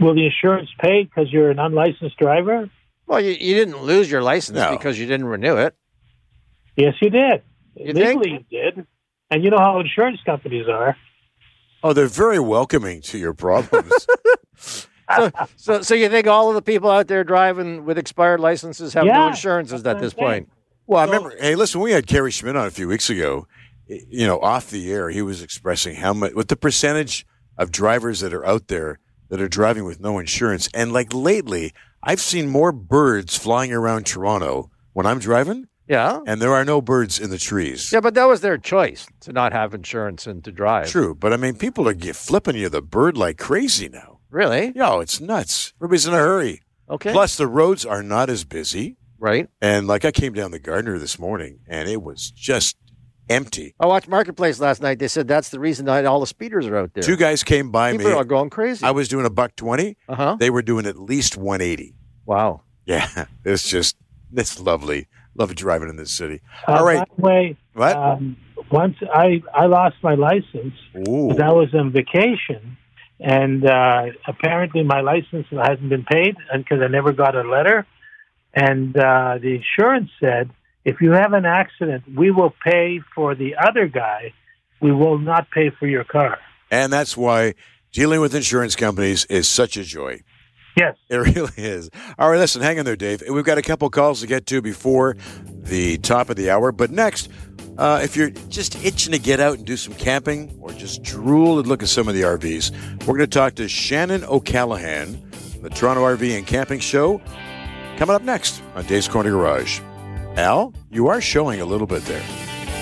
will 0.00 0.14
the 0.14 0.24
insurance 0.26 0.70
pay 0.80 1.02
because 1.04 1.30
you're 1.32 1.50
an 1.50 1.58
unlicensed 1.58 2.16
driver? 2.16 2.70
Well, 3.06 3.20
you, 3.20 3.30
you 3.30 3.54
didn't 3.54 3.82
lose 3.82 4.10
your 4.10 4.22
license 4.22 4.56
No. 4.58 4.70
because 4.72 4.98
you 4.98 5.06
didn't 5.06 5.26
renew 5.26 5.56
it. 5.56 5.74
Yes, 6.76 6.94
you 7.00 7.10
did. 7.10 7.42
You 7.76 7.92
think? 7.92 8.20
Legally, 8.22 8.46
you 8.50 8.60
did. 8.72 8.86
And 9.30 9.42
you 9.44 9.50
know 9.50 9.58
how 9.58 9.80
insurance 9.80 10.20
companies 10.24 10.66
are. 10.68 10.96
Oh, 11.82 11.92
they're 11.92 12.06
very 12.06 12.38
welcoming 12.40 13.00
to 13.02 13.18
your 13.18 13.34
problems. 13.34 13.92
So, 15.16 15.30
so, 15.54 15.82
so 15.82 15.94
you 15.94 16.08
think 16.08 16.26
all 16.26 16.48
of 16.48 16.56
the 16.56 16.62
people 16.62 16.90
out 16.90 17.06
there 17.06 17.22
driving 17.22 17.84
with 17.84 17.96
expired 17.96 18.40
licenses 18.40 18.92
have 18.94 19.04
no 19.04 19.12
Yeah, 19.12 19.28
insurances 19.28 19.86
at 19.86 20.00
this 20.00 20.12
point? 20.12 20.48
well, 20.88 20.98
I 21.00 21.04
remember, 21.04 21.32
hey, 21.38 21.54
listen, 21.54 21.80
we 21.80 21.92
had 21.92 22.08
Kerry 22.08 22.32
Schmidt 22.32 22.56
on 22.56 22.66
a 22.66 22.72
few 22.72 22.88
weeks 22.88 23.08
ago. 23.08 23.46
You 23.86 24.26
know, 24.26 24.40
off 24.40 24.68
the 24.68 24.90
air, 24.90 25.08
he 25.10 25.22
was 25.22 25.42
expressing 25.42 25.94
how 25.94 26.12
much, 26.12 26.34
what 26.34 26.48
the 26.48 26.56
percentage 26.56 27.24
of 27.56 27.70
drivers 27.70 28.18
that 28.18 28.34
are 28.34 28.44
out 28.44 28.66
there 28.66 28.98
that 29.28 29.40
are 29.40 29.46
driving 29.46 29.84
with 29.84 30.00
no 30.00 30.18
insurance. 30.18 30.68
And 30.74 30.92
like 30.92 31.14
lately, 31.14 31.72
I've 32.02 32.20
seen 32.20 32.48
more 32.48 32.72
birds 32.72 33.36
flying 33.36 33.72
around 33.72 34.06
Toronto 34.06 34.70
when 34.92 35.06
I'm 35.06 35.18
driving, 35.18 35.66
Yeah. 35.88 36.20
and 36.26 36.40
there 36.40 36.52
are 36.54 36.64
no 36.64 36.80
birds 36.80 37.18
in 37.18 37.30
the 37.30 37.38
trees. 37.38 37.92
Yeah, 37.92 38.00
but 38.00 38.14
that 38.14 38.24
was 38.26 38.40
their 38.40 38.58
choice 38.58 39.06
to 39.20 39.32
not 39.32 39.52
have 39.52 39.74
insurance 39.74 40.26
and 40.26 40.42
to 40.44 40.52
drive. 40.52 40.88
True, 40.88 41.14
but 41.14 41.32
I 41.32 41.36
mean, 41.36 41.56
people 41.56 41.88
are 41.88 41.94
flipping 41.94 42.56
you 42.56 42.68
the 42.68 42.82
bird 42.82 43.16
like 43.16 43.38
crazy 43.38 43.88
now. 43.88 44.20
Really? 44.30 44.72
Yo, 44.74 45.00
it's 45.00 45.20
nuts. 45.20 45.72
Everybody's 45.78 46.06
in 46.06 46.14
a 46.14 46.18
hurry. 46.18 46.62
Okay. 46.88 47.12
Plus, 47.12 47.36
the 47.36 47.46
roads 47.48 47.84
are 47.84 48.02
not 48.02 48.30
as 48.30 48.44
busy. 48.44 48.96
right. 49.18 49.48
And 49.60 49.86
like 49.86 50.04
I 50.04 50.12
came 50.12 50.34
down 50.34 50.50
the 50.50 50.58
Gardiner 50.58 50.98
this 50.98 51.18
morning, 51.18 51.60
and 51.66 51.88
it 51.88 52.02
was 52.02 52.30
just 52.30 52.76
empty. 53.28 53.74
I 53.80 53.86
watched 53.86 54.08
Marketplace 54.08 54.60
last 54.60 54.80
night. 54.82 54.98
They 54.98 55.08
said 55.08 55.26
that's 55.28 55.48
the 55.50 55.58
reason 55.60 55.86
that 55.86 56.04
all 56.06 56.20
the 56.20 56.26
speeders 56.26 56.66
are 56.66 56.76
out 56.76 56.94
there. 56.94 57.02
Two 57.02 57.16
guys 57.16 57.42
came 57.42 57.70
by 57.70 57.92
People 57.92 57.98
me. 57.98 58.10
People 58.10 58.20
are 58.20 58.24
going 58.24 58.50
crazy. 58.50 58.84
I 58.84 58.90
was 58.92 59.08
doing 59.08 59.26
a 59.26 59.30
buck 59.30 59.56
twenty. 59.56 59.96
uh 60.08 60.14
huh. 60.14 60.36
They 60.38 60.50
were 60.50 60.62
doing 60.62 60.86
at 60.86 60.98
least 60.98 61.36
one 61.36 61.60
eighty. 61.60 61.94
Wow. 62.24 62.62
Yeah, 62.84 63.26
it's 63.44 63.68
just 63.68 63.96
it's 64.32 64.60
lovely. 64.60 65.08
Love 65.34 65.54
driving 65.54 65.88
in 65.88 65.96
this 65.96 66.12
city. 66.12 66.40
Uh, 66.66 66.72
All 66.72 66.84
right. 66.84 67.06
By 67.18 67.22
way, 67.28 67.56
What? 67.74 67.94
um, 67.96 68.36
once 68.70 68.96
I, 69.12 69.42
I 69.52 69.66
lost 69.66 69.96
my 70.02 70.14
license 70.14 70.72
Ooh. 71.06 71.28
because 71.28 71.40
I 71.42 71.52
was 71.52 71.74
on 71.74 71.92
vacation, 71.92 72.78
and 73.20 73.64
uh, 73.68 74.06
apparently 74.26 74.82
my 74.82 75.00
license 75.02 75.46
hasn't 75.50 75.90
been 75.90 76.04
paid 76.04 76.36
because 76.56 76.80
I 76.82 76.86
never 76.88 77.12
got 77.12 77.34
a 77.36 77.42
letter. 77.42 77.86
And 78.54 78.96
uh, 78.96 79.36
the 79.42 79.56
insurance 79.60 80.08
said, 80.18 80.50
if 80.86 81.00
you 81.00 81.10
have 81.10 81.32
an 81.32 81.44
accident, 81.44 82.04
we 82.16 82.30
will 82.30 82.54
pay 82.64 83.00
for 83.12 83.34
the 83.34 83.56
other 83.56 83.88
guy. 83.88 84.32
We 84.80 84.92
will 84.92 85.18
not 85.18 85.50
pay 85.50 85.70
for 85.70 85.86
your 85.86 86.04
car. 86.04 86.38
And 86.70 86.92
that's 86.92 87.16
why 87.16 87.54
dealing 87.92 88.20
with 88.20 88.34
insurance 88.36 88.76
companies 88.76 89.24
is 89.24 89.48
such 89.48 89.76
a 89.76 89.82
joy. 89.82 90.20
Yes. 90.76 90.96
It 91.08 91.16
really 91.16 91.52
is. 91.56 91.90
All 92.18 92.30
right, 92.30 92.38
listen, 92.38 92.62
hang 92.62 92.76
in 92.76 92.84
there, 92.84 92.96
Dave. 92.96 93.22
We've 93.28 93.44
got 93.44 93.58
a 93.58 93.62
couple 93.62 93.90
calls 93.90 94.20
to 94.20 94.28
get 94.28 94.46
to 94.46 94.62
before 94.62 95.16
the 95.46 95.98
top 95.98 96.30
of 96.30 96.36
the 96.36 96.50
hour. 96.50 96.70
But 96.70 96.90
next, 96.92 97.30
uh, 97.78 98.00
if 98.04 98.16
you're 98.16 98.30
just 98.30 98.76
itching 98.84 99.12
to 99.12 99.18
get 99.18 99.40
out 99.40 99.56
and 99.56 99.66
do 99.66 99.76
some 99.76 99.94
camping 99.94 100.56
or 100.60 100.70
just 100.70 101.02
drool 101.02 101.58
and 101.58 101.66
look 101.66 101.82
at 101.82 101.88
some 101.88 102.06
of 102.06 102.14
the 102.14 102.22
RVs, 102.22 102.70
we're 103.06 103.16
going 103.16 103.20
to 103.20 103.38
talk 103.38 103.54
to 103.56 103.66
Shannon 103.66 104.22
O'Callahan, 104.24 105.20
the 105.62 105.70
Toronto 105.70 106.04
RV 106.04 106.36
and 106.36 106.46
Camping 106.46 106.78
Show, 106.78 107.20
coming 107.96 108.14
up 108.14 108.22
next 108.22 108.62
on 108.76 108.84
Dave's 108.84 109.08
Corner 109.08 109.30
Garage. 109.30 109.80
Al, 110.36 110.74
you 110.90 111.08
are 111.08 111.20
showing 111.20 111.60
a 111.60 111.64
little 111.64 111.86
bit 111.86 112.02
there. 112.04 112.22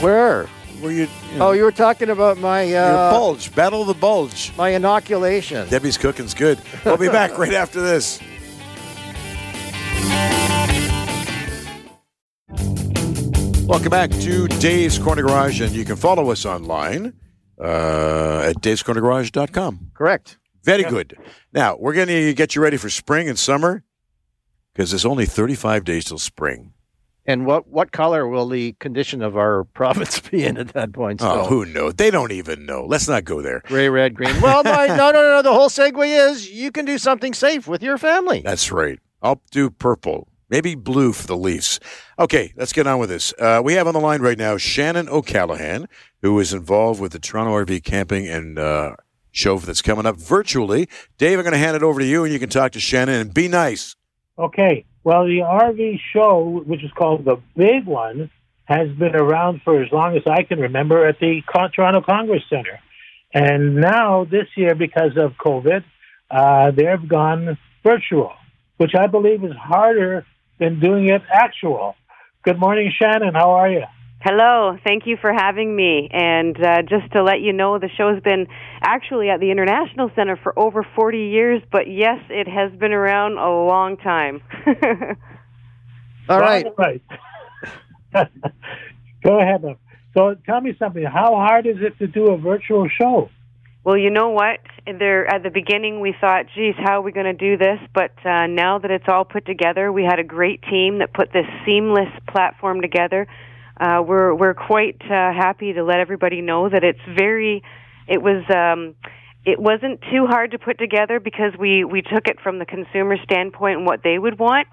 Where? 0.01 0.47
Where 0.81 0.93
you, 0.93 1.09
you 1.33 1.39
know, 1.39 1.49
Oh, 1.49 1.53
you 1.53 1.63
were 1.63 1.73
talking 1.73 2.11
about 2.11 2.39
my 2.39 2.63
your 2.63 2.83
uh, 2.83 3.11
bulge, 3.11 3.55
battle 3.55 3.83
of 3.83 3.87
the 3.87 3.95
bulge. 3.95 4.53
my 4.57 4.71
inoculation. 4.71 5.69
Debbie's 5.69 5.97
cooking's 5.97 6.35
good. 6.35 6.59
We'll 6.85 6.97
be 6.97 7.09
back 7.09 7.39
right 7.39 7.55
after 7.55 7.81
this. 7.81 8.21
Welcome 13.67 13.91
back 13.91 14.11
to 14.11 14.47
Dave's 14.61 14.99
Corner 14.99 15.23
Garage, 15.23 15.61
and 15.61 15.73
you 15.73 15.85
can 15.85 15.97
follow 15.97 16.31
us 16.31 16.45
online 16.45 17.15
uh, 17.59 18.43
at 18.47 18.57
davescornergarage.com. 18.61 19.91
Correct. 19.95 20.39
Very 20.63 20.85
good. 20.85 21.17
Now, 21.53 21.77
we're 21.79 21.95
going 21.95 22.09
to 22.09 22.35
get 22.35 22.55
you 22.55 22.63
ready 22.63 22.77
for 22.77 22.91
spring 22.91 23.29
and 23.29 23.39
summer 23.39 23.83
because 24.75 24.91
there's 24.91 25.05
only 25.07 25.27
35 25.27 25.85
days 25.85 26.05
till 26.05 26.19
spring. 26.19 26.73
And 27.27 27.47
what 27.47 27.67
what 27.69 27.91
color 27.91 28.29
will 28.29 28.49
the 28.49 28.73
condition 28.81 29.23
of 29.23 29.37
our 29.37 29.65
province 29.75 30.21
be 30.21 30.45
in 30.45 30.59
at 30.59 30.69
that 30.69 30.93
point? 30.93 31.21
Oh, 31.23 31.47
who 31.47 31.65
knows? 31.65 31.95
They 31.95 32.11
don't 32.11 32.33
even 32.33 32.67
know. 32.67 32.85
Let's 32.87 33.09
not 33.09 33.25
go 33.25 33.41
there. 33.41 33.63
Gray, 33.65 33.89
red, 33.89 34.15
green. 34.15 34.41
Well, 34.41 34.63
no, 34.63 34.87
no, 34.87 35.11
no, 35.11 35.13
no. 35.13 35.43
The 35.43 35.53
whole 35.53 35.69
segue 35.71 36.31
is 36.31 36.51
you 36.51 36.71
can 36.71 36.85
do 36.85 36.99
something 36.99 37.33
safe 37.33 37.67
with 37.67 37.83
your 37.83 37.99
family. 37.99 38.43
That's 38.45 38.71
right. 38.71 38.99
I'll 39.23 39.41
do 39.51 39.71
purple, 39.71 40.29
maybe 40.51 40.75
blue 40.75 41.15
for 41.15 41.27
the 41.27 41.37
Leafs. 41.37 41.81
Okay, 42.19 42.53
let's 42.57 42.75
get 42.75 42.87
on 42.87 42.99
with 42.99 43.09
this. 43.09 43.33
Uh, 43.39 43.63
we 43.65 43.73
have 43.75 43.87
on 43.87 43.95
the 43.95 44.01
line 44.01 44.21
right 44.21 44.37
now 44.37 44.59
Shannon 44.59 45.09
O'Callahan, 45.09 45.89
who 46.21 46.39
is 46.41 46.53
involved 46.53 47.01
with 47.01 47.13
the 47.13 47.19
Toronto 47.19 47.53
RV 47.65 47.85
camping 47.85 48.29
and 48.29 48.59
uh, 48.59 48.97
show 49.33 49.59
that's 49.59 49.81
coming 49.81 50.05
up 50.05 50.17
virtually. 50.17 50.89
Dave, 51.17 51.39
I'm 51.39 51.45
going 51.45 51.53
to 51.53 51.59
hand 51.59 51.75
it 51.75 51.83
over 51.83 52.01
to 52.01 52.07
you, 52.07 52.25
and 52.25 52.33
you 52.33 52.39
can 52.39 52.51
talk 52.51 52.73
to 52.73 52.81
Shannon 52.81 53.15
and 53.21 53.35
be 53.35 53.49
nice. 53.49 53.97
Okay. 54.39 54.85
Well, 55.05 55.27
the 55.27 55.41
RV 55.41 56.01
show, 56.15 56.63
which 56.65 56.83
is 56.83 56.91
called 56.97 57.27
the 57.27 57.37
Big 57.55 57.85
One, 57.85 58.31
has 58.65 58.89
been 58.89 59.15
around 59.15 59.61
for 59.63 59.83
as 59.83 59.93
long 59.93 60.17
as 60.17 60.23
I 60.27 60.45
can 60.45 60.59
remember 60.59 61.07
at 61.07 61.19
the 61.21 61.43
Toronto 61.77 62.01
Congress 62.01 62.43
Center. 62.49 62.81
And 63.35 63.77
now, 63.77 64.25
this 64.25 64.47
year, 64.57 64.75
because 64.75 65.13
of 65.19 65.33
COVID, 65.33 65.85
uh, 66.31 66.71
they've 66.71 67.07
gone 67.07 67.59
virtual, 67.83 68.33
which 68.79 68.93
I 68.99 69.07
believe 69.07 69.45
is 69.45 69.53
harder 69.55 70.25
than 70.59 70.81
doing 70.81 71.09
it 71.11 71.21
actual. 71.31 71.97
Good 72.43 72.59
morning, 72.59 72.91
Shannon. 72.99 73.35
How 73.35 73.51
are 73.51 73.71
you? 73.71 73.85
Hello, 74.25 74.79
thank 74.83 75.03
you 75.05 75.19
for 75.21 75.35
having 75.35 75.77
me. 75.77 76.09
And 76.11 76.57
uh, 76.57 76.81
just 76.81 77.13
to 77.13 77.23
let 77.23 77.43
you 77.43 77.53
know, 77.53 77.79
the 77.79 77.91
show's 77.95 78.23
been 78.23 78.47
actually 78.81 79.29
at 79.29 79.39
the 79.39 79.51
International 79.51 80.11
Center 80.17 80.41
for 80.43 80.59
over 80.59 80.83
40 80.97 81.19
years, 81.19 81.61
but 81.71 81.83
yes, 81.91 82.21
it 82.31 82.49
has 82.49 82.73
been 82.81 82.95
around 82.95 83.37
a 83.37 83.51
long 83.51 83.99
time. 83.99 84.41
All 86.31 86.41
right. 86.41 86.67
Right. 86.79 87.03
Go 89.23 89.41
ahead. 89.41 89.63
So 90.17 90.37
tell 90.47 90.63
me 90.63 90.75
something. 90.79 91.05
How 91.05 91.35
hard 91.35 91.67
is 91.67 91.77
it 91.81 91.99
to 91.99 92.07
do 92.07 92.29
a 92.29 92.39
virtual 92.39 92.89
show? 92.89 93.29
Well, 93.85 93.99
you 93.99 94.09
know 94.09 94.31
what? 94.31 94.61
There 94.87 95.27
at 95.27 95.43
the 95.43 95.51
beginning 95.51 96.01
we 96.01 96.15
thought, 96.19 96.47
"Geez, 96.55 96.75
how 96.79 97.01
are 97.01 97.03
we 97.03 97.13
going 97.13 97.27
to 97.27 97.35
do 97.35 97.59
this?" 97.59 97.79
But 97.93 98.13
uh, 98.25 98.47
now 98.47 98.79
that 98.79 98.91
it's 98.91 99.05
all 99.07 99.27
put 99.27 99.45
together, 99.45 99.93
we 99.93 100.05
had 100.05 100.19
a 100.19 100.25
great 100.25 100.63
team 100.63 101.01
that 101.01 101.13
put 101.13 101.31
this 101.35 101.45
seamless 101.67 102.09
platform 102.27 102.81
together. 102.81 103.27
Uh, 103.79 104.03
we're 104.07 104.35
we're 104.35 104.55
quite 104.55 105.01
uh, 105.03 105.33
happy 105.33 105.73
to 105.73 105.83
let 105.83 105.99
everybody 105.99 106.41
know 106.41 106.69
that 106.69 106.85
it's 106.85 107.01
very. 107.17 107.63
It 108.07 108.23
was. 108.23 108.45
Um, 108.55 108.95
it 109.47 109.61
wasn't 109.61 110.01
too 110.11 110.27
hard 110.27 110.53
to 110.53 110.59
put 110.59 110.79
together 110.79 111.21
because 111.21 111.53
we 111.59 111.85
we 111.85 112.01
took 112.03 112.27
it 112.27 112.41
from 112.41 112.59
the 112.59 112.65
consumer 112.65 113.17
standpoint 113.23 113.79
and 113.79 113.87
what 113.87 114.03
they 114.03 114.19
would 114.19 114.39
want. 114.39 114.69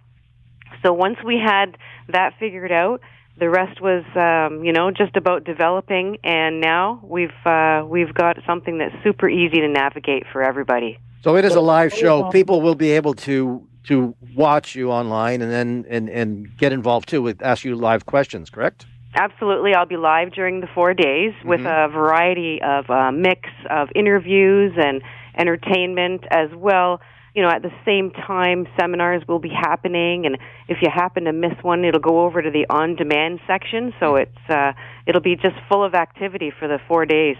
So 0.83 0.93
once 0.93 1.17
we 1.25 1.37
had 1.43 1.77
that 2.07 2.35
figured 2.39 2.71
out, 2.71 3.01
the 3.37 3.49
rest 3.49 3.81
was 3.81 4.03
um, 4.15 4.63
you 4.63 4.71
know 4.71 4.91
just 4.91 5.15
about 5.15 5.43
developing 5.43 6.17
and 6.23 6.61
now 6.61 7.01
we've 7.03 7.29
uh, 7.45 7.83
we've 7.85 8.13
got 8.13 8.37
something 8.45 8.77
that's 8.77 8.95
super 9.03 9.29
easy 9.29 9.59
to 9.61 9.67
navigate 9.67 10.23
for 10.31 10.43
everybody 10.43 10.99
so 11.23 11.35
it 11.35 11.45
is 11.45 11.55
a 11.55 11.61
live 11.61 11.93
show 11.93 12.29
people 12.29 12.61
will 12.61 12.75
be 12.75 12.91
able 12.91 13.13
to 13.13 13.67
to 13.83 14.15
watch 14.35 14.75
you 14.75 14.91
online 14.91 15.41
and 15.41 15.51
then 15.51 15.85
and 15.89 16.09
and 16.09 16.57
get 16.57 16.71
involved 16.71 17.07
too 17.09 17.21
with 17.21 17.41
ask 17.41 17.63
you 17.63 17.75
live 17.75 18.05
questions 18.05 18.49
correct 18.49 18.85
absolutely 19.15 19.73
i'll 19.73 19.85
be 19.85 19.97
live 19.97 20.31
during 20.31 20.61
the 20.61 20.67
four 20.73 20.93
days 20.93 21.33
with 21.43 21.61
mm-hmm. 21.61 21.91
a 21.91 21.93
variety 21.93 22.59
of 22.63 22.89
uh, 22.89 23.11
mix 23.11 23.49
of 23.69 23.89
interviews 23.95 24.73
and 24.77 25.01
entertainment 25.37 26.23
as 26.31 26.49
well 26.55 26.99
you 27.33 27.41
know, 27.41 27.49
at 27.49 27.61
the 27.61 27.71
same 27.85 28.11
time, 28.11 28.67
seminars 28.79 29.23
will 29.27 29.39
be 29.39 29.49
happening, 29.49 30.25
and 30.25 30.37
if 30.67 30.79
you 30.81 30.89
happen 30.93 31.23
to 31.25 31.33
miss 31.33 31.53
one, 31.61 31.85
it'll 31.85 32.01
go 32.01 32.25
over 32.25 32.41
to 32.41 32.51
the 32.51 32.65
on-demand 32.69 33.39
section. 33.47 33.93
So 33.99 34.15
it's 34.15 34.49
uh, 34.49 34.73
it'll 35.07 35.21
be 35.21 35.35
just 35.35 35.55
full 35.69 35.83
of 35.83 35.93
activity 35.93 36.51
for 36.57 36.67
the 36.67 36.79
four 36.87 37.05
days. 37.05 37.37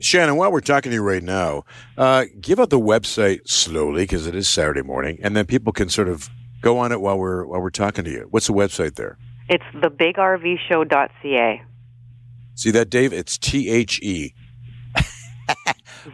Shannon, 0.00 0.36
while 0.36 0.52
we're 0.52 0.60
talking 0.60 0.90
to 0.90 0.94
you 0.94 1.02
right 1.02 1.22
now, 1.22 1.64
uh, 1.96 2.24
give 2.40 2.58
out 2.58 2.70
the 2.70 2.80
website 2.80 3.48
slowly 3.48 4.02
because 4.02 4.26
it 4.26 4.34
is 4.34 4.48
Saturday 4.48 4.82
morning, 4.82 5.18
and 5.22 5.34
then 5.34 5.46
people 5.46 5.72
can 5.72 5.88
sort 5.88 6.08
of 6.08 6.28
go 6.60 6.78
on 6.78 6.92
it 6.92 7.00
while 7.00 7.18
we're 7.18 7.46
while 7.46 7.60
we're 7.60 7.70
talking 7.70 8.04
to 8.04 8.10
you. 8.10 8.26
What's 8.30 8.46
the 8.46 8.52
website 8.52 8.96
there? 8.96 9.16
It's 9.50 9.64
thebigrvshow.ca. 9.74 11.62
See 12.54 12.70
that, 12.70 12.88
Dave? 12.88 13.12
It's 13.12 13.36
T 13.36 13.68
H 13.68 14.00
E. 14.00 14.32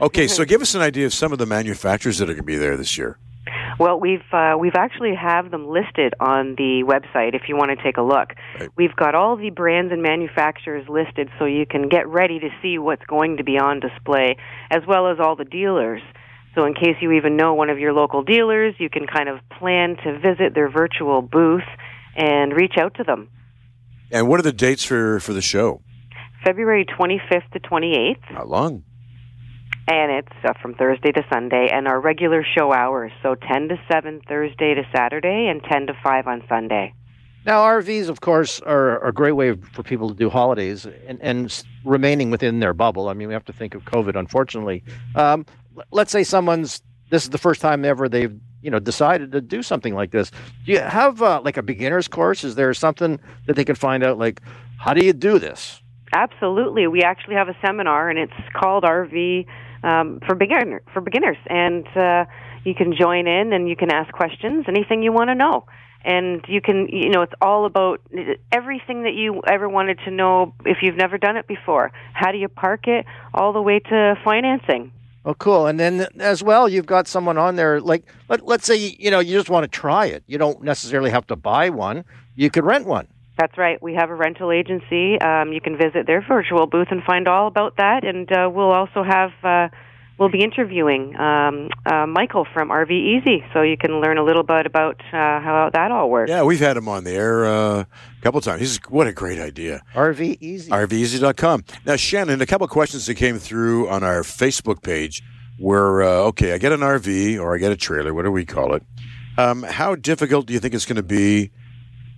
okay, 0.01 0.27
so 0.27 0.47
give 0.47 0.63
us 0.63 0.75
an 0.75 0.81
idea 0.81 1.05
of 1.05 1.13
some 1.13 1.33
of 1.33 1.39
the 1.39 1.45
manufacturers 1.45 2.17
that 2.19 2.31
are 2.31 2.33
going 2.33 2.39
to 2.39 2.45
be 2.45 2.57
there 2.57 2.79
this 2.79 2.97
year. 2.97 3.19
Well, 3.79 4.01
we've 4.01 4.25
uh, 4.33 4.57
we've 4.59 4.75
actually 4.75 5.15
have 5.15 5.51
them 5.51 5.69
listed 5.69 6.15
on 6.19 6.55
the 6.57 6.83
website 6.85 7.35
if 7.35 7.43
you 7.47 7.57
want 7.57 7.77
to 7.77 7.85
take 7.85 7.99
a 7.99 8.03
look. 8.03 8.33
Right. 8.59 8.71
We've 8.75 8.97
got 8.97 9.15
all 9.15 9.37
the 9.37 9.51
brands 9.51 9.93
and 9.93 10.03
manufacturers 10.03 10.89
listed, 10.89 11.29
so 11.39 11.45
you 11.45 11.67
can 11.67 11.91
get 11.91 12.09
ready 12.09 12.39
to 12.39 12.49
see 12.63 12.79
what's 12.79 13.05
going 13.05 13.37
to 13.37 13.45
be 13.45 13.59
on 13.59 13.81
display, 13.81 14.39
as 14.71 14.81
well 14.89 15.09
as 15.09 15.19
all 15.21 15.37
the 15.37 15.45
dealers. 15.45 16.01
So, 16.55 16.65
in 16.65 16.73
case 16.73 16.97
you 17.03 17.13
even 17.13 17.37
know 17.37 17.53
one 17.53 17.69
of 17.69 17.79
your 17.79 17.93
local 17.93 18.23
dealers, 18.23 18.75
you 18.79 18.89
can 18.89 19.07
kind 19.07 19.29
of 19.29 19.41
plan 19.59 19.97
to 20.05 20.19
visit 20.19 20.55
their 20.55 20.71
virtual 20.71 21.21
booth 21.21 21.69
and 22.17 22.53
reach 22.53 22.75
out 22.79 22.95
to 22.95 23.05
them. 23.05 23.29
And 24.11 24.29
what 24.29 24.41
are 24.41 24.45
the 24.45 24.53
dates 24.53 24.85
for 24.85 25.21
for 25.21 25.33
the 25.33 25.43
show? 25.43 25.83
February 26.45 26.85
25th 26.85 27.51
to 27.53 27.61
28th. 27.61 28.23
How 28.23 28.45
long? 28.45 28.85
and 29.89 30.11
it's 30.11 30.45
uh, 30.45 30.53
from 30.61 30.75
Thursday 30.75 31.13
to 31.13 31.23
Sunday, 31.33 31.69
and 31.73 31.87
our 31.87 32.01
regular 32.01 32.45
show 32.57 32.73
hours, 32.73 33.13
so 33.23 33.35
10 33.35 33.69
to 33.69 33.77
7 33.91 34.21
Thursday 34.29 34.75
to 34.75 34.83
Saturday, 34.95 35.47
and 35.49 35.63
10 35.63 35.87
to 35.87 35.93
5 36.03 36.27
on 36.27 36.43
Sunday. 36.49 36.93
Now, 37.45 37.63
RVs, 37.63 38.09
of 38.09 38.21
course, 38.21 38.61
are, 38.61 39.01
are 39.01 39.09
a 39.09 39.13
great 39.13 39.33
way 39.33 39.55
for 39.55 39.85
people 39.85 40.09
to 40.09 40.15
do 40.15 40.29
holidays 40.29 40.87
and, 41.07 41.21
and 41.23 41.65
remaining 41.85 42.33
within 42.33 42.59
their 42.59 42.75
bubble. 42.75 43.09
I 43.09 43.13
mean, 43.13 43.29
we 43.29 43.35
have 43.35 43.45
to 43.45 43.53
think 43.53 43.77
of 43.77 43.85
COVID, 43.85 44.19
unfortunately. 44.19 44.83
Um, 45.15 45.47
let's 45.93 46.11
say 46.11 46.25
someone's 46.25 46.83
this 47.09 47.23
is 47.23 47.31
the 47.31 47.39
first 47.39 47.61
time 47.61 47.85
ever 47.85 48.09
they've 48.09 48.37
you 48.67 48.73
know 48.73 48.81
decided 48.81 49.31
to 49.31 49.41
do 49.41 49.63
something 49.63 49.95
like 49.95 50.11
this. 50.11 50.33
Do 50.65 50.73
you 50.73 50.81
have 50.81 51.23
uh, 51.23 51.41
like 51.43 51.57
a 51.57 51.63
beginner's 51.63 52.09
course? 52.09 52.43
Is 52.43 52.57
there 52.57 52.75
something 52.75 53.21
that 53.47 53.55
they 53.55 53.65
can 53.65 53.77
find 53.77 54.03
out 54.03 54.19
like 54.19 54.43
how 54.77 54.93
do 54.93 55.07
you 55.07 55.13
do 55.13 55.39
this? 55.39 55.81
Absolutely, 56.13 56.89
we 56.89 57.03
actually 57.03 57.37
have 57.37 57.49
a 57.49 57.57
seminar, 57.65 58.11
and 58.11 58.19
it's 58.19 58.35
called 58.61 58.83
RV 58.83 59.47
um, 59.85 60.19
for 60.27 60.35
beginner 60.35 60.83
for 60.93 61.01
beginners, 61.01 61.37
and 61.47 61.87
uh, 61.97 62.25
you 62.65 62.75
can 62.75 62.93
join 62.93 63.29
in 63.29 63.53
and 63.53 63.69
you 63.69 63.77
can 63.77 63.93
ask 63.93 64.13
questions, 64.13 64.65
anything 64.67 65.05
you 65.05 65.13
want 65.13 65.31
to 65.31 65.37
know, 65.37 65.65
and 66.05 66.45
you 66.49 66.61
can 66.61 66.89
you 66.89 67.11
know 67.11 67.23
it's 67.23 67.35
all 67.41 67.67
about 67.67 68.01
everything 68.51 69.05
that 69.05 69.15
you 69.15 69.43
ever 69.47 69.69
wanted 69.69 70.01
to 70.07 70.11
know 70.11 70.53
if 70.65 70.79
you've 70.83 70.97
never 70.97 71.19
done 71.19 71.37
it 71.37 71.47
before. 71.47 71.93
How 72.15 72.33
do 72.33 72.39
you 72.39 72.49
park 72.49 72.89
it, 72.89 73.07
all 73.33 73.53
the 73.53 73.63
way 73.63 73.79
to 73.79 74.17
financing. 74.25 74.91
Oh, 75.27 75.35
cool. 75.35 75.67
And 75.67 75.79
then 75.81 76.07
as 76.21 76.41
well, 76.45 76.69
you've 76.69 76.87
got 76.87 77.09
someone 77.09 77.37
on 77.37 77.57
there, 77.57 77.81
like, 77.81 78.05
let, 78.29 78.47
let's 78.47 78.65
say, 78.65 78.77
you 78.97 79.11
know, 79.11 79.19
you 79.19 79.37
just 79.37 79.51
want 79.51 79.65
to 79.65 79.69
try 79.69 80.07
it. 80.07 80.23
You 80.29 80.39
don't 80.39 80.63
necessarily 80.63 81.11
have 81.11 81.27
to 81.27 81.37
buy 81.37 81.69
one. 81.69 82.05
You 82.37 82.49
could 82.49 82.65
rent 82.65 82.87
one. 82.87 83.09
That's 83.37 83.59
right. 83.59 83.83
We 83.83 83.95
have 83.95 84.09
a 84.09 84.15
rental 84.15 84.53
agency. 84.53 85.21
Um, 85.21 85.53
you 85.53 85.61
can 85.61 85.77
visit 85.77 86.07
their 86.07 86.25
virtual 86.27 86.67
booth 86.69 86.89
and 86.93 87.03
find 87.03 87.27
all 87.27 87.49
about 87.49 87.77
that. 87.77 88.05
And 88.05 88.31
uh, 88.31 88.49
we'll 88.51 88.71
also 88.71 89.03
have 89.03 89.33
uh, 89.43 89.69
we'll 90.19 90.29
be 90.29 90.43
interviewing 90.43 91.17
um, 91.17 91.71
uh, 91.85 92.07
Michael 92.07 92.47
from 92.53 92.71
RVezy, 92.71 93.45
so 93.53 93.63
you 93.63 93.77
can 93.77 94.01
learn 94.01 94.19
a 94.19 94.25
little 94.25 94.43
bit 94.43 94.67
about 94.67 95.01
uh, 95.13 95.41
how 95.41 95.71
that 95.73 95.91
all 95.91 96.11
works. 96.11 96.31
Yeah, 96.31 96.43
we've 96.43 96.61
had 96.61 96.77
him 96.77 96.89
on 96.89 97.05
the 97.05 97.13
air 97.13 97.47
uh, 97.47 97.81
a 97.81 97.87
couple 98.23 98.41
times. 98.41 98.61
He's 98.61 98.77
what 98.89 99.07
a 99.07 99.13
great 99.13 99.39
idea. 99.39 99.83
RV 99.95 100.39
Easy. 100.41 100.71
RVezy.com. 100.71 101.65
Now, 101.85 101.97
Shannon, 101.97 102.41
a 102.41 102.47
couple 102.47 102.67
questions 102.69 103.07
that 103.07 103.15
came 103.15 103.39
through 103.39 103.89
on 103.89 104.03
our 104.03 104.23
Facebook 104.23 104.83
page 104.83 105.23
were 105.59 106.03
uh, 106.03 106.29
okay. 106.29 106.53
I 106.53 106.59
get 106.59 106.73
an 106.73 106.81
RV 106.81 107.41
or 107.41 107.55
I 107.55 107.59
get 107.59 107.73
a 107.73 107.77
trailer, 107.77 108.13
whatever 108.13 108.33
we 108.33 108.45
call 108.45 108.75
it. 108.75 108.83
Um, 109.39 109.63
how 109.63 109.95
difficult 109.95 110.47
do 110.47 110.55
you 110.55 110.61
think 110.61 110.75
it's 110.75 110.87
going 110.87 110.97
to 110.97 111.03
be? 111.03 111.51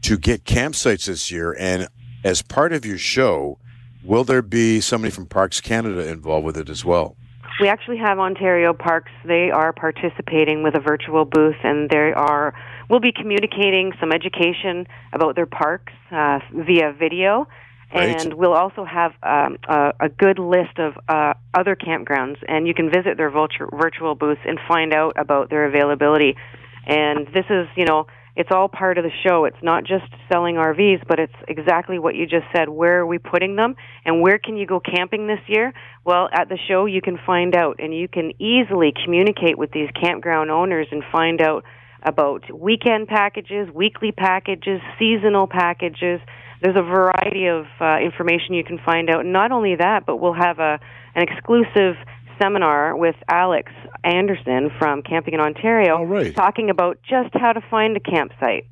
to 0.02 0.18
get 0.18 0.44
campsites 0.44 1.06
this 1.06 1.30
year. 1.30 1.54
And 1.58 1.88
as 2.24 2.42
part 2.42 2.72
of 2.72 2.84
your 2.84 2.98
show, 2.98 3.58
will 4.02 4.24
there 4.24 4.42
be 4.42 4.80
somebody 4.80 5.10
from 5.10 5.26
Parks 5.26 5.60
Canada 5.60 6.06
involved 6.08 6.46
with 6.46 6.56
it 6.56 6.68
as 6.68 6.84
well? 6.84 7.16
We 7.60 7.68
actually 7.68 7.98
have 7.98 8.18
Ontario 8.20 8.72
Parks. 8.72 9.10
They 9.24 9.50
are 9.50 9.72
participating 9.72 10.62
with 10.62 10.76
a 10.76 10.80
virtual 10.80 11.24
booth, 11.24 11.56
and 11.64 11.90
they 11.90 12.12
are. 12.12 12.54
We'll 12.88 13.00
be 13.00 13.12
communicating 13.12 13.92
some 13.98 14.12
education 14.12 14.86
about 15.12 15.34
their 15.34 15.46
parks 15.46 15.92
uh, 16.12 16.38
via 16.54 16.92
video, 16.92 17.48
right. 17.92 18.20
and 18.20 18.34
we'll 18.34 18.54
also 18.54 18.84
have 18.84 19.12
um, 19.24 19.58
a, 19.68 19.92
a, 20.00 20.08
good 20.08 20.38
list 20.38 20.78
of 20.78 20.94
uh, 21.08 21.34
other 21.52 21.74
campgrounds. 21.74 22.36
And 22.46 22.68
you 22.68 22.74
can 22.74 22.90
visit 22.90 23.16
their 23.16 23.30
virtual 23.30 24.14
booths 24.14 24.40
and 24.46 24.60
find 24.68 24.94
out 24.94 25.14
about 25.16 25.50
their 25.50 25.66
availability. 25.66 26.36
And 26.86 27.26
this 27.34 27.44
is, 27.50 27.66
you 27.76 27.84
know, 27.84 28.06
it's 28.38 28.50
all 28.52 28.68
part 28.68 28.98
of 28.98 29.04
the 29.04 29.10
show. 29.26 29.46
It's 29.46 29.62
not 29.64 29.82
just 29.82 30.04
selling 30.32 30.54
RVs, 30.54 31.02
but 31.08 31.18
it's 31.18 31.34
exactly 31.48 31.98
what 31.98 32.14
you 32.14 32.24
just 32.24 32.46
said. 32.54 32.68
Where 32.68 33.00
are 33.00 33.06
we 33.06 33.18
putting 33.18 33.56
them? 33.56 33.74
And 34.04 34.22
where 34.22 34.38
can 34.38 34.56
you 34.56 34.64
go 34.64 34.78
camping 34.78 35.26
this 35.26 35.40
year? 35.48 35.74
Well, 36.04 36.28
at 36.32 36.48
the 36.48 36.56
show, 36.68 36.86
you 36.86 37.02
can 37.02 37.18
find 37.26 37.56
out, 37.56 37.80
and 37.80 37.92
you 37.92 38.06
can 38.06 38.30
easily 38.40 38.94
communicate 39.04 39.58
with 39.58 39.72
these 39.72 39.88
campground 40.00 40.52
owners 40.52 40.86
and 40.92 41.02
find 41.10 41.42
out 41.42 41.64
about 42.04 42.44
weekend 42.56 43.08
packages, 43.08 43.68
weekly 43.74 44.12
packages, 44.12 44.80
seasonal 45.00 45.48
packages. 45.48 46.20
There's 46.62 46.76
a 46.76 46.82
variety 46.82 47.46
of 47.46 47.66
uh, 47.80 47.98
information 47.98 48.54
you 48.54 48.62
can 48.62 48.78
find 48.86 49.10
out. 49.10 49.26
Not 49.26 49.50
only 49.50 49.74
that, 49.74 50.06
but 50.06 50.18
we'll 50.18 50.38
have 50.38 50.60
a 50.60 50.78
an 51.16 51.26
exclusive 51.26 51.96
seminar 52.40 52.96
with 52.96 53.16
Alex 53.28 53.72
Anderson 54.04 54.70
from 54.78 55.02
Camping 55.02 55.34
in 55.34 55.40
Ontario, 55.40 56.02
right. 56.02 56.34
talking 56.34 56.70
about 56.70 56.98
just 57.08 57.34
how 57.34 57.52
to 57.52 57.60
find 57.70 57.96
a 57.96 58.00
campsite. 58.00 58.66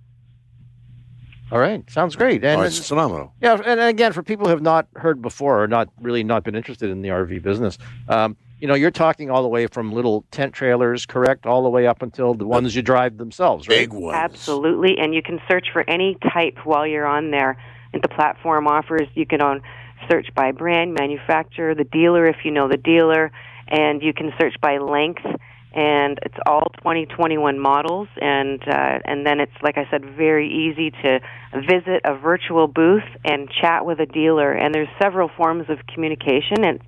All 1.53 1.61
right, 1.61 1.89
sounds 1.91 2.17
great. 2.17 2.45
And 2.45 2.61
oh, 2.61 2.64
it's 2.64 2.89
phenomenal. 2.89 3.33
Yeah, 3.41 3.61
and 3.64 3.79
again, 3.81 4.12
for 4.12 4.23
people 4.23 4.47
who 4.47 4.51
have 4.51 4.62
not 4.62 4.89
heard 4.97 5.23
before 5.23 5.62
or 5.62 5.69
not 5.69 5.89
really 6.01 6.25
not 6.25 6.43
been 6.43 6.57
interested 6.57 6.91
in 6.91 7.03
the 7.03 7.11
RV 7.11 7.41
business, 7.43 7.79
um, 8.09 8.37
you 8.59 8.67
know, 8.67 8.75
you're 8.75 8.91
talking 8.91 9.31
all 9.31 9.43
the 9.43 9.49
way 9.49 9.67
from 9.69 9.93
little 9.93 10.25
tent 10.33 10.55
trailers, 10.55 11.07
correct, 11.07 11.47
all 11.47 11.62
the 11.62 11.69
way 11.69 11.87
up 11.87 12.03
until 12.03 12.35
the 12.35 12.47
ones 12.47 12.75
you 12.75 12.83
drive 12.83 13.19
themselves, 13.19 13.69
right? 13.69 13.79
Big 13.79 13.93
ones. 13.93 14.17
Absolutely, 14.17 14.99
and 14.99 15.14
you 15.14 15.23
can 15.23 15.41
search 15.49 15.69
for 15.73 15.89
any 15.89 16.17
type 16.33 16.59
while 16.64 16.87
you're 16.87 17.07
on 17.07 17.31
there 17.31 17.57
the 18.03 18.09
platform 18.09 18.67
offers. 18.67 19.09
You 19.14 19.27
can 19.27 19.41
on 19.41 19.62
search 20.11 20.29
by 20.35 20.53
brand, 20.53 20.95
manufacturer, 20.95 21.75
the 21.75 21.85
dealer 21.85 22.27
if 22.27 22.37
you 22.45 22.51
know 22.51 22.69
the 22.69 22.77
dealer, 22.77 23.33
and 23.69 24.03
you 24.03 24.12
can 24.12 24.33
search 24.41 24.55
by 24.61 24.79
length. 24.79 25.25
And 25.73 26.19
it's 26.23 26.39
all 26.47 26.73
2021 26.79 27.59
models, 27.59 28.09
and 28.19 28.62
uh, 28.67 28.99
and 29.05 29.27
then 29.27 29.41
it's 29.41 29.53
like 29.62 29.77
I 29.77 29.87
said, 29.91 30.07
very 30.17 30.49
easy 30.49 30.91
to 30.91 31.21
visit 31.53 32.01
a 32.03 32.17
virtual 32.17 32.67
booth 32.67 33.05
and 33.27 33.51
chat 33.61 33.85
with 33.85 34.01
a 34.01 34.07
dealer. 34.07 34.53
And 34.53 34.75
there's 34.75 34.89
several 35.03 35.29
forms 35.37 35.69
of 35.69 35.87
communication, 35.93 36.64
and 36.64 36.81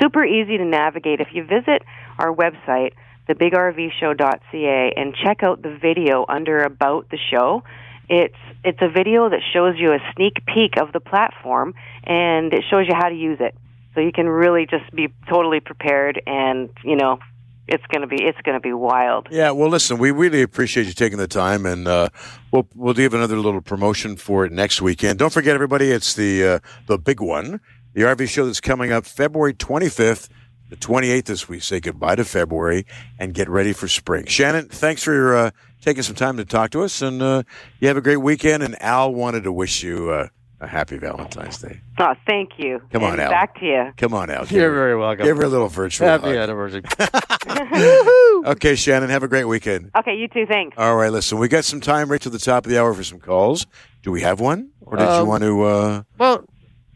super 0.00 0.24
easy 0.24 0.58
to 0.58 0.64
navigate. 0.64 1.20
If 1.20 1.28
you 1.32 1.42
visit 1.42 1.82
our 2.20 2.32
website, 2.32 2.92
thebigrvshow.ca, 3.28 4.92
and 4.96 5.14
check 5.24 5.42
out 5.42 5.62
the 5.62 5.76
video 5.82 6.24
under 6.28 6.60
About 6.60 7.10
the 7.10 7.18
Show, 7.32 7.64
it's 8.08 8.36
it's 8.64 8.78
a 8.80 8.88
video 8.88 9.28
that 9.28 9.40
shows 9.52 9.74
you 9.76 9.92
a 9.92 9.98
sneak 10.14 10.44
peek 10.46 10.76
of 10.80 10.92
the 10.92 11.00
platform, 11.00 11.74
and 12.04 12.52
it 12.52 12.64
shows 12.70 12.86
you 12.86 12.94
how 12.94 13.08
to 13.08 13.14
use 13.14 13.38
it. 13.40 13.54
So 13.96 14.02
you 14.02 14.12
can 14.12 14.28
really 14.28 14.66
just 14.66 14.94
be 14.94 15.08
totally 15.26 15.58
prepared, 15.58 16.20
and 16.26 16.68
you 16.84 16.96
know, 16.96 17.18
it's 17.66 17.82
gonna 17.90 18.06
be 18.06 18.22
it's 18.22 18.38
gonna 18.44 18.60
be 18.60 18.74
wild. 18.74 19.26
Yeah, 19.30 19.52
well, 19.52 19.70
listen, 19.70 19.96
we 19.96 20.10
really 20.10 20.42
appreciate 20.42 20.86
you 20.86 20.92
taking 20.92 21.16
the 21.16 21.26
time, 21.26 21.64
and 21.64 21.88
uh, 21.88 22.10
we'll 22.52 22.68
we'll 22.74 22.92
give 22.92 23.14
another 23.14 23.36
little 23.36 23.62
promotion 23.62 24.16
for 24.16 24.44
it 24.44 24.52
next 24.52 24.82
weekend. 24.82 25.18
Don't 25.18 25.32
forget, 25.32 25.54
everybody, 25.54 25.90
it's 25.90 26.12
the 26.12 26.46
uh, 26.46 26.58
the 26.88 26.98
big 26.98 27.22
one, 27.22 27.58
the 27.94 28.02
RV 28.02 28.28
show 28.28 28.44
that's 28.44 28.60
coming 28.60 28.92
up 28.92 29.06
February 29.06 29.54
25th. 29.54 30.28
The 30.68 30.76
28th, 30.76 31.30
as 31.30 31.48
we 31.48 31.60
say 31.60 31.78
goodbye 31.78 32.16
to 32.16 32.24
February 32.24 32.86
and 33.20 33.32
get 33.32 33.48
ready 33.48 33.72
for 33.72 33.86
spring. 33.86 34.26
Shannon, 34.26 34.68
thanks 34.68 35.02
for 35.04 35.34
uh, 35.34 35.50
taking 35.80 36.02
some 36.02 36.16
time 36.16 36.36
to 36.36 36.44
talk 36.44 36.72
to 36.72 36.82
us, 36.82 37.00
and 37.00 37.22
uh, 37.22 37.44
you 37.78 37.88
have 37.88 37.96
a 37.96 38.02
great 38.02 38.16
weekend. 38.16 38.62
And 38.62 38.76
Al 38.82 39.14
wanted 39.14 39.44
to 39.44 39.52
wish 39.52 39.82
you 39.84 40.10
uh, 40.10 40.28
a 40.66 40.68
happy 40.68 40.98
Valentine's 40.98 41.58
Day. 41.58 41.80
Oh, 41.98 42.14
thank 42.26 42.58
you. 42.58 42.80
Come 42.92 43.04
on, 43.04 43.12
and 43.14 43.22
Al. 43.22 43.30
Back 43.30 43.58
to 43.60 43.64
you. 43.64 43.92
Come 43.96 44.12
on, 44.14 44.30
Al. 44.30 44.42
Give 44.44 44.52
You're 44.52 44.70
her- 44.70 44.74
very 44.76 44.96
welcome. 44.98 45.24
Give 45.24 45.36
her 45.36 45.44
a 45.44 45.48
little 45.48 45.68
virtual 45.68 46.06
Happy 46.08 46.28
hug. 46.28 46.36
anniversary. 46.36 46.82
Okay, 48.46 48.74
Shannon, 48.76 49.08
have 49.10 49.22
a 49.22 49.28
great 49.28 49.44
weekend. 49.44 49.90
Okay, 49.96 50.14
you 50.14 50.28
too. 50.28 50.46
Thanks. 50.46 50.76
All 50.78 50.94
right, 50.96 51.10
listen, 51.10 51.38
we 51.38 51.48
got 51.48 51.64
some 51.64 51.80
time 51.80 52.10
right 52.10 52.20
to 52.20 52.30
the 52.30 52.38
top 52.38 52.64
of 52.64 52.70
the 52.70 52.78
hour 52.78 52.92
for 52.94 53.02
some 53.02 53.18
calls. 53.18 53.66
Do 54.02 54.12
we 54.12 54.20
have 54.20 54.38
one? 54.40 54.70
Or 54.82 54.96
did 54.96 55.04
you 55.04 55.08
Um, 55.10 55.28
want 55.28 55.42
to? 55.42 55.62
Uh, 55.62 56.02
well, 56.18 56.44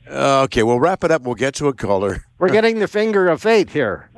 uh, 0.08 0.42
okay, 0.42 0.62
we'll 0.62 0.78
wrap 0.78 1.02
it 1.02 1.10
up. 1.10 1.22
We'll 1.22 1.34
get 1.34 1.54
to 1.56 1.66
a 1.68 1.72
caller. 1.72 2.24
we're 2.38 2.48
getting 2.52 2.78
the 2.78 2.86
finger 2.88 3.26
of 3.28 3.42
fate 3.42 3.70
here. 3.70 4.09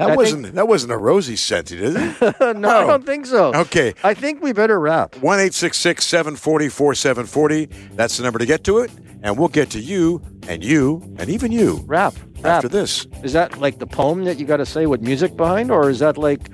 That 0.00 0.12
I 0.12 0.16
wasn't 0.16 0.54
that 0.54 0.66
wasn't 0.66 0.92
a 0.92 0.96
rosy 0.96 1.36
scent, 1.36 1.70
is 1.72 1.94
it? 1.94 2.36
no, 2.56 2.68
I 2.70 2.86
don't 2.86 3.04
think 3.04 3.26
so. 3.26 3.52
Okay. 3.54 3.92
I 4.02 4.14
think 4.14 4.42
we 4.42 4.54
better 4.54 4.80
wrap. 4.80 5.14
One 5.16 5.38
eight 5.38 5.52
six 5.52 5.76
six 5.78 6.06
seven 6.06 6.36
forty 6.36 6.70
four 6.70 6.94
seven 6.94 7.26
forty. 7.26 7.66
That's 7.92 8.16
the 8.16 8.22
number 8.22 8.38
to 8.38 8.46
get 8.46 8.64
to 8.64 8.78
it, 8.78 8.90
and 9.22 9.36
we'll 9.38 9.48
get 9.48 9.68
to 9.72 9.78
you 9.78 10.22
and 10.48 10.64
you 10.64 11.02
and 11.18 11.28
even 11.28 11.52
you 11.52 11.84
Wrap. 11.86 12.14
Wrap. 12.36 12.46
after 12.46 12.68
this. 12.68 13.06
Is 13.22 13.34
that 13.34 13.58
like 13.58 13.78
the 13.78 13.86
poem 13.86 14.24
that 14.24 14.38
you 14.38 14.46
got 14.46 14.56
to 14.56 14.64
say 14.66 14.86
with 14.86 15.02
music 15.02 15.36
behind, 15.36 15.70
or 15.70 15.90
is 15.90 15.98
that 15.98 16.16
like 16.16 16.48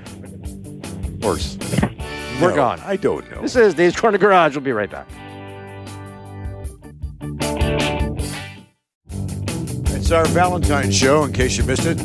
horse? 1.22 1.56
We're 2.40 2.50
No, 2.50 2.56
gone. 2.56 2.80
I 2.80 2.96
don't 2.96 3.30
know. 3.30 3.42
This 3.42 3.54
is 3.54 3.74
Dave's 3.74 3.94
Corner 3.94 4.18
Garage. 4.18 4.56
We'll 4.56 4.64
be 4.64 4.72
right 4.72 4.90
back. 4.90 5.08
It's 9.94 10.10
our 10.10 10.26
Valentine's 10.26 10.96
show. 10.96 11.22
In 11.24 11.32
case 11.32 11.56
you 11.58 11.64
missed 11.64 11.86
it, 11.86 11.96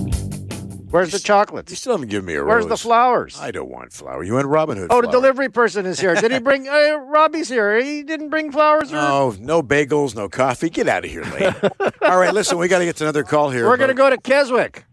Where's 0.91 1.11
the 1.11 1.19
chocolate? 1.19 1.69
you 1.69 1.75
still 1.75 1.93
haven't 1.93 2.09
given 2.09 2.25
me 2.25 2.35
a 2.35 2.43
Where's 2.43 2.65
rose. 2.65 2.69
the 2.69 2.77
flowers? 2.77 3.39
I 3.39 3.51
don't 3.51 3.69
want 3.69 3.93
flower. 3.93 4.23
You 4.23 4.33
want 4.33 4.47
Robin 4.47 4.77
Hood? 4.77 4.87
Oh, 4.91 5.01
the 5.01 5.07
delivery 5.07 5.49
person 5.49 5.85
is 5.85 5.99
here. 5.99 6.13
Did 6.15 6.31
he 6.31 6.39
bring? 6.39 6.67
Uh, 6.67 6.97
Robbie's 7.07 7.47
here. 7.49 7.79
He 7.81 8.03
didn't 8.03 8.29
bring 8.29 8.51
flowers. 8.51 8.91
Or... 8.91 8.95
No, 8.95 9.35
no 9.39 9.63
bagels, 9.63 10.15
no 10.15 10.27
coffee. 10.29 10.69
Get 10.69 10.87
out 10.87 11.05
of 11.05 11.11
here, 11.11 11.23
late. 11.23 11.53
All 12.01 12.19
right, 12.19 12.33
listen, 12.33 12.57
we 12.57 12.67
got 12.67 12.79
to 12.79 12.85
get 12.85 12.97
to 12.97 13.05
another 13.05 13.23
call 13.23 13.49
here. 13.49 13.67
We're 13.67 13.77
going 13.77 13.87
to 13.89 13.93
go 13.93 14.09
to 14.09 14.17
Keswick. 14.17 14.85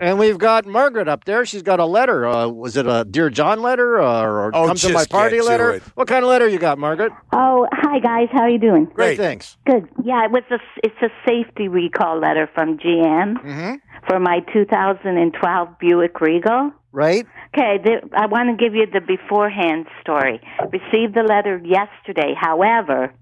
And 0.00 0.18
we've 0.18 0.38
got 0.38 0.66
Margaret 0.66 1.06
up 1.06 1.24
there. 1.24 1.46
She's 1.46 1.62
got 1.62 1.78
a 1.78 1.86
letter. 1.86 2.26
Uh, 2.26 2.48
was 2.48 2.76
it 2.76 2.84
a 2.84 3.04
Dear 3.08 3.30
John 3.30 3.62
letter 3.62 4.00
uh, 4.02 4.22
or 4.22 4.54
Oh, 4.54 4.66
come 4.66 4.76
to 4.76 4.92
my 4.92 5.04
party 5.04 5.40
letter? 5.40 5.70
it. 5.74 5.82
What 5.94 6.08
kind 6.08 6.24
of 6.24 6.28
letter 6.30 6.48
you 6.48 6.58
got, 6.58 6.78
Margaret? 6.78 7.12
Oh, 7.32 7.68
hi 7.72 8.00
guys. 8.00 8.28
How 8.32 8.40
are 8.42 8.48
you 8.50 8.58
doing? 8.58 8.86
Great. 8.86 9.16
thanks. 9.16 9.56
Good. 9.64 9.88
Yeah, 10.04 10.24
it 10.24 10.32
was 10.32 10.42
a 10.50 10.58
it's 10.82 10.96
a 11.00 11.08
safety 11.26 11.68
recall 11.68 12.18
letter 12.18 12.50
from 12.54 12.76
GM 12.76 13.34
Mm-hmm. 13.40 13.74
For 14.08 14.18
my 14.18 14.40
2012 14.52 15.78
Buick 15.78 16.20
Regal. 16.20 16.72
Right? 16.92 17.26
Okay, 17.54 17.78
the, 17.82 18.08
I 18.16 18.26
want 18.26 18.56
to 18.56 18.62
give 18.62 18.74
you 18.74 18.86
the 18.86 19.00
beforehand 19.00 19.86
story. 20.00 20.40
Received 20.70 21.14
the 21.14 21.22
letter 21.22 21.60
yesterday. 21.64 22.34
However, 22.38 23.12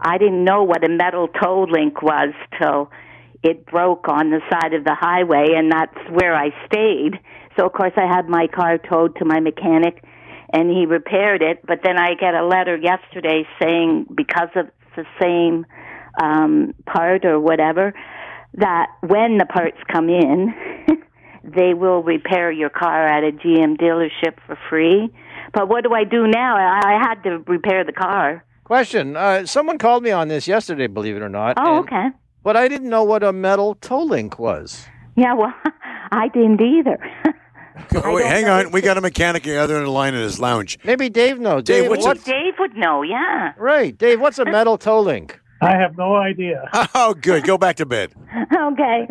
I 0.00 0.18
didn't 0.18 0.44
know 0.44 0.64
what 0.64 0.84
a 0.84 0.88
metal 0.88 1.28
toe 1.28 1.66
link 1.70 2.02
was 2.02 2.34
till 2.60 2.90
it 3.42 3.64
broke 3.66 4.08
on 4.08 4.30
the 4.30 4.40
side 4.50 4.74
of 4.74 4.84
the 4.84 4.96
highway, 4.98 5.54
and 5.56 5.70
that's 5.70 5.96
where 6.10 6.34
I 6.34 6.50
stayed. 6.66 7.12
So, 7.56 7.66
of 7.66 7.72
course, 7.72 7.92
I 7.96 8.06
had 8.06 8.28
my 8.28 8.48
car 8.48 8.78
towed 8.78 9.16
to 9.16 9.24
my 9.24 9.40
mechanic, 9.40 10.04
and 10.52 10.70
he 10.70 10.86
repaired 10.86 11.42
it. 11.42 11.64
But 11.66 11.80
then 11.84 11.98
I 11.98 12.14
get 12.14 12.34
a 12.34 12.44
letter 12.44 12.76
yesterday 12.76 13.44
saying 13.60 14.06
because 14.14 14.50
of 14.56 14.66
the 14.96 15.04
same 15.20 15.64
um, 16.20 16.74
part 16.86 17.24
or 17.24 17.38
whatever, 17.40 17.94
that 18.56 18.86
when 19.06 19.38
the 19.38 19.46
parts 19.46 19.76
come 19.92 20.08
in, 20.08 20.54
they 21.44 21.74
will 21.74 22.02
repair 22.02 22.50
your 22.50 22.70
car 22.70 23.06
at 23.06 23.22
a 23.24 23.32
GM 23.32 23.76
dealership 23.78 24.34
for 24.46 24.58
free. 24.68 25.10
But 25.52 25.68
what 25.68 25.84
do 25.84 25.92
I 25.94 26.04
do 26.04 26.26
now? 26.26 26.56
I, 26.56 26.80
I 26.96 26.98
had 27.08 27.22
to 27.24 27.38
repair 27.46 27.84
the 27.84 27.92
car. 27.92 28.44
Question. 28.64 29.16
Uh, 29.16 29.46
someone 29.46 29.78
called 29.78 30.02
me 30.02 30.10
on 30.10 30.28
this 30.28 30.48
yesterday, 30.48 30.86
believe 30.88 31.16
it 31.16 31.22
or 31.22 31.28
not. 31.28 31.56
Oh, 31.58 31.78
and- 31.78 31.86
okay. 31.86 32.06
But 32.42 32.56
I 32.56 32.68
didn't 32.68 32.88
know 32.88 33.02
what 33.02 33.22
a 33.24 33.32
metal 33.32 33.74
toe 33.74 34.02
link 34.02 34.38
was. 34.38 34.86
Yeah, 35.16 35.34
well, 35.34 35.52
I 36.12 36.28
didn't 36.28 36.60
either. 36.60 36.98
Oh, 37.24 37.32
wait, 38.14 38.22
don't 38.22 38.22
hang 38.22 38.48
on. 38.48 38.70
We 38.70 38.80
got 38.80 38.98
a 38.98 39.00
mechanic 39.00 39.44
on 39.44 39.50
the 39.50 39.56
other 39.58 39.74
end 39.74 39.82
of 39.82 39.86
the 39.86 39.92
line 39.92 40.14
in 40.14 40.20
his 40.22 40.38
lounge. 40.38 40.78
Maybe 40.84 41.08
Dave 41.08 41.40
knows. 41.40 41.64
Dave, 41.64 41.82
Dave, 41.82 41.90
what's 41.90 42.04
Maybe 42.04 42.08
what's 42.18 42.24
Dave 42.24 42.54
would 42.58 42.76
know, 42.76 43.02
yeah. 43.02 43.52
right? 43.56 43.96
Dave, 43.96 44.20
what's 44.20 44.38
a 44.38 44.44
metal 44.44 44.78
toe 44.78 45.00
link? 45.00 45.40
I 45.60 45.76
have 45.76 45.96
no 45.96 46.16
idea. 46.16 46.68
Oh, 46.94 47.14
good. 47.14 47.44
Go 47.44 47.58
back 47.58 47.76
to 47.76 47.86
bed. 47.86 48.12
Okay. 48.56 49.08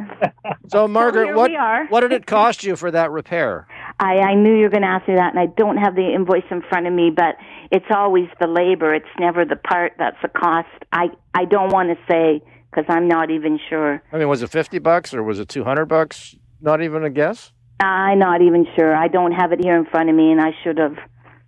So, 0.68 0.88
Margaret, 0.88 1.28
here 1.28 1.36
what 1.36 1.52
what 1.90 2.02
did 2.02 2.12
it 2.12 2.26
cost 2.28 2.64
you 2.64 2.76
for 2.76 2.92
that 2.92 3.12
repair? 3.12 3.68
I, 4.00 4.18
I 4.18 4.34
knew 4.36 4.54
you 4.56 4.64
were 4.64 4.70
going 4.70 4.82
to 4.82 4.88
ask 4.88 5.08
me 5.08 5.16
that, 5.16 5.34
and 5.36 5.40
I 5.40 5.48
don't 5.48 5.78
have 5.78 5.96
the 5.96 6.14
invoice 6.14 6.44
in 6.52 6.62
front 6.62 6.88
of 6.88 6.94
me, 6.94 7.12
but 7.16 7.36
it's 7.72 7.86
always 7.90 8.28
the 8.40 8.48
labor. 8.48 8.94
It's 8.94 9.06
never 9.20 9.46
the 9.46 9.56
part 9.56 9.94
that's 9.98 10.18
the 10.22 10.28
cost. 10.30 10.68
I, 10.92 11.08
I 11.34 11.46
don't 11.46 11.72
want 11.72 11.90
to 11.90 11.98
say 12.12 12.42
because 12.70 12.86
I'm 12.90 13.08
not 13.08 13.30
even 13.32 13.60
sure. 13.70 14.02
I 14.12 14.18
mean, 14.18 14.28
was 14.28 14.42
it 14.42 14.50
fifty 14.50 14.80
bucks 14.80 15.14
or 15.14 15.24
was 15.24 15.40
it 15.40 15.48
two 15.50 15.64
hundred 15.64 15.86
bucks? 15.86 16.36
Not 16.62 16.82
even 16.82 17.04
a 17.04 17.10
guess. 17.10 17.52
I'm 17.80 18.20
not 18.20 18.42
even 18.42 18.66
sure. 18.76 18.96
I 18.96 19.08
don't 19.08 19.32
have 19.32 19.52
it 19.52 19.60
here 19.64 19.76
in 19.78 19.86
front 19.86 20.10
of 20.10 20.16
me, 20.16 20.32
and 20.32 20.42
I 20.42 20.52
should 20.64 20.78
have. 20.78 20.96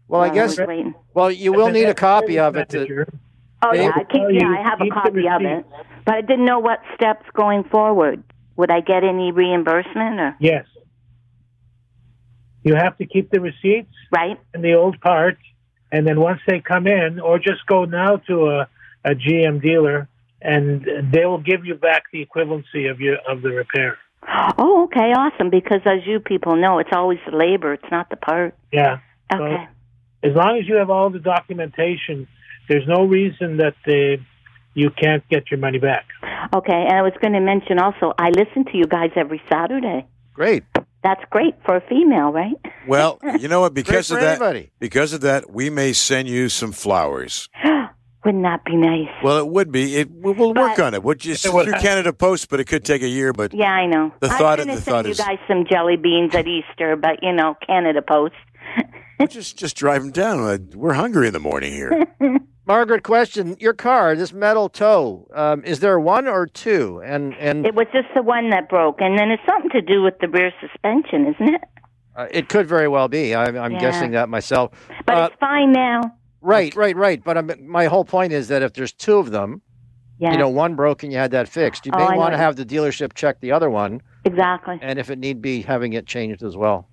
Well, 0.08 0.22
I 0.22 0.30
guess. 0.30 0.58
was. 0.58 0.94
Well, 1.14 1.32
you 1.32 1.52
will 1.54 1.70
need 1.70 1.86
a 1.86 1.94
copy 1.94 2.40
of 2.40 2.56
it. 2.56 2.70
To, 2.70 2.78
Manager. 2.78 3.08
Oh 3.62 3.72
Dave? 3.72 3.84
yeah, 3.84 3.92
I 3.96 4.04
keep, 4.04 4.22
yeah, 4.32 4.56
I 4.60 4.70
have 4.70 4.82
a 4.82 4.90
copy 4.90 5.28
of 5.28 5.42
it, 5.42 5.66
but 6.06 6.16
I 6.16 6.22
didn't 6.22 6.46
know 6.46 6.60
what 6.60 6.80
steps 6.96 7.26
going 7.34 7.64
forward. 7.66 8.24
Would 8.56 8.72
I 8.72 8.82
get 8.82 9.04
any 9.04 9.32
reimbursement 9.32 10.20
or 10.20 10.36
Yes. 10.40 10.66
You 12.64 12.76
have 12.76 12.98
to 12.98 13.06
keep 13.06 13.32
the 13.32 13.40
receipts 13.40 13.94
right? 14.12 14.40
and 14.54 14.64
the 14.64 14.74
old 14.74 15.00
parts, 15.00 15.40
and 15.92 16.06
then 16.06 16.20
once 16.20 16.42
they 16.48 16.60
come 16.60 16.86
in, 16.86 17.20
or 17.20 17.40
just 17.40 17.66
go 17.66 17.86
now 17.86 18.18
to 18.28 18.48
a, 18.48 18.68
a 19.06 19.16
GM 19.16 19.62
dealer, 19.62 20.10
and 20.42 20.86
they 21.12 21.26
will 21.26 21.40
give 21.40 21.66
you 21.66 21.76
back 21.76 22.04
the 22.12 22.26
equivalency 22.26 22.92
of 22.92 23.00
your 23.00 23.18
of 23.28 23.42
the 23.42 23.50
repair. 23.50 23.98
Oh, 24.58 24.84
okay, 24.86 25.14
awesome. 25.14 25.50
Because 25.50 25.82
as 25.86 26.06
you 26.06 26.20
people 26.20 26.56
know, 26.56 26.80
it's 26.80 26.90
always 26.92 27.20
the 27.30 27.36
labor; 27.36 27.74
it's 27.74 27.90
not 27.90 28.10
the 28.10 28.18
part. 28.18 28.56
Yeah. 28.72 29.00
Okay. 29.34 29.68
As 30.24 30.34
long 30.34 30.58
as 30.58 30.68
you 30.68 30.76
have 30.76 30.90
all 30.90 31.10
the 31.10 31.20
documentation, 31.20 32.28
there's 32.68 32.88
no 32.88 33.04
reason 33.06 33.58
that 33.58 33.76
the, 33.86 34.18
you 34.74 34.90
can't 34.92 35.28
get 35.30 35.50
your 35.52 35.60
money 35.60 35.80
back. 35.80 36.06
Okay, 36.54 36.74
and 36.88 36.94
I 36.98 37.02
was 37.02 37.14
going 37.22 37.34
to 37.34 37.40
mention 37.40 37.80
also, 37.80 38.14
I 38.18 38.30
listen 38.30 38.66
to 38.66 38.78
you 38.78 38.86
guys 38.86 39.12
every 39.16 39.42
Saturday. 39.50 40.06
great. 40.34 40.64
That's 41.04 41.24
great 41.30 41.56
for 41.66 41.78
a 41.78 41.82
female, 41.82 42.32
right? 42.32 42.56
Well, 42.88 43.20
you 43.40 43.48
know 43.48 43.62
what? 43.62 43.74
Because 43.82 44.12
of 44.12 44.20
that, 44.20 44.42
anybody. 44.42 44.72
because 44.80 45.14
of 45.14 45.22
that, 45.22 45.50
we 45.50 45.70
may 45.70 45.94
send 45.94 46.28
you 46.28 46.50
some 46.50 46.72
flowers. 46.74 47.48
Wouldn't 48.26 48.44
that 48.44 48.66
be 48.66 48.76
nice? 48.76 49.08
Well, 49.24 49.38
it 49.38 49.48
would 49.48 49.72
be. 49.72 49.96
It 49.96 50.12
we- 50.12 50.34
we'll 50.34 50.54
work 50.54 50.80
on 50.80 50.94
it. 50.96 51.02
We'll 51.04 51.16
just 51.16 51.46
It 51.46 51.54
would 51.54 51.66
through 51.70 51.80
Canada 51.80 52.12
Post, 52.12 52.50
but 52.50 52.60
it 52.60 52.66
could 52.66 52.84
take 52.84 53.04
a 53.04 53.08
year. 53.08 53.32
But 53.32 53.54
Yeah, 53.54 53.72
I 53.72 53.86
know. 53.86 54.12
The 54.20 54.28
I 54.28 54.38
thought- 54.38 54.58
was 54.58 54.66
going 54.66 54.76
the 54.76 54.82
to 54.84 54.92
thought 54.92 55.06
send 55.06 55.06
you 55.06 55.12
is- 55.12 55.18
guys 55.20 55.38
some 55.48 55.66
jelly 55.66 55.96
beans 55.96 56.36
at 56.36 56.46
Easter, 56.46 56.98
but 56.98 57.24
you 57.24 57.32
know, 57.32 57.56
Canada 57.66 58.02
Post. 58.02 58.36
we'll 59.20 59.28
just 59.28 59.58
just 59.58 59.76
drive 59.76 60.02
them 60.04 60.12
down. 60.12 60.40
Uh, 60.40 60.58
We're 60.76 60.94
hungry 60.94 61.28
in 61.28 61.34
the 61.34 61.40
morning 61.40 61.74
here. 61.74 62.06
Margaret, 62.66 63.04
question: 63.04 63.56
Your 63.60 63.74
car, 63.74 64.16
this 64.16 64.34
metal 64.34 64.68
toe, 64.70 65.28
um, 65.34 65.64
is 65.64 65.80
there 65.80 66.00
one 66.00 66.28
or 66.28 66.46
two? 66.48 67.02
And 67.06 67.34
and 67.36 67.66
It 67.66 67.76
was 67.76 67.88
just 67.94 68.08
the 68.16 68.22
one 68.24 68.50
that 68.50 68.70
broke, 68.70 68.98
and 69.00 69.18
then 69.18 69.32
it's 69.32 69.44
something 69.50 69.70
to 69.72 69.82
do 69.82 70.02
with 70.04 70.16
the 70.20 70.28
rear 70.28 70.52
suspension, 70.60 71.34
isn't 71.34 71.56
it? 71.56 71.62
uh, 72.16 72.28
it 72.32 72.50
could 72.50 72.68
very 72.68 72.88
well 72.88 73.08
be. 73.08 73.34
I'm, 73.36 73.56
I'm 73.58 73.72
Yeah. 73.74 73.80
guessing 73.80 74.12
that 74.12 74.28
myself. 74.28 74.72
But 75.06 75.16
Uh, 75.18 75.26
it's 75.32 75.40
fine 75.40 75.72
now. 75.72 76.02
Right, 76.42 76.76
right, 76.76 76.96
right. 76.96 77.24
But 77.24 77.38
I'm, 77.38 77.52
my 77.68 77.86
whole 77.86 78.04
point 78.06 78.34
is 78.34 78.48
that 78.50 78.62
if 78.64 78.74
there's 78.74 78.92
two 78.92 79.18
of 79.18 79.32
them, 79.32 79.62
Yeah. 80.20 80.32
you 80.32 80.38
know, 80.38 80.50
one 80.50 80.76
broke 80.76 81.04
and 81.04 81.12
you 81.14 81.20
had 81.20 81.32
that 81.32 81.48
fixed. 81.48 81.86
You 81.86 81.92
Oh, 81.96 82.00
may 82.00 82.06
I 82.06 82.12
know 82.16 82.18
want 82.20 82.34
to 82.34 82.38
have 82.38 82.56
the 82.56 82.66
dealership 82.66 83.14
check 83.14 83.40
the 83.40 83.52
other 83.52 83.70
one, 83.70 84.02
exactly. 84.26 84.78
and 84.82 84.98
if 85.00 85.10
it 85.10 85.20
need 85.20 85.42
be, 85.42 85.62
having 85.62 85.94
it 85.94 86.06
changed 86.08 86.42
as 86.44 86.58
well. 86.58 86.90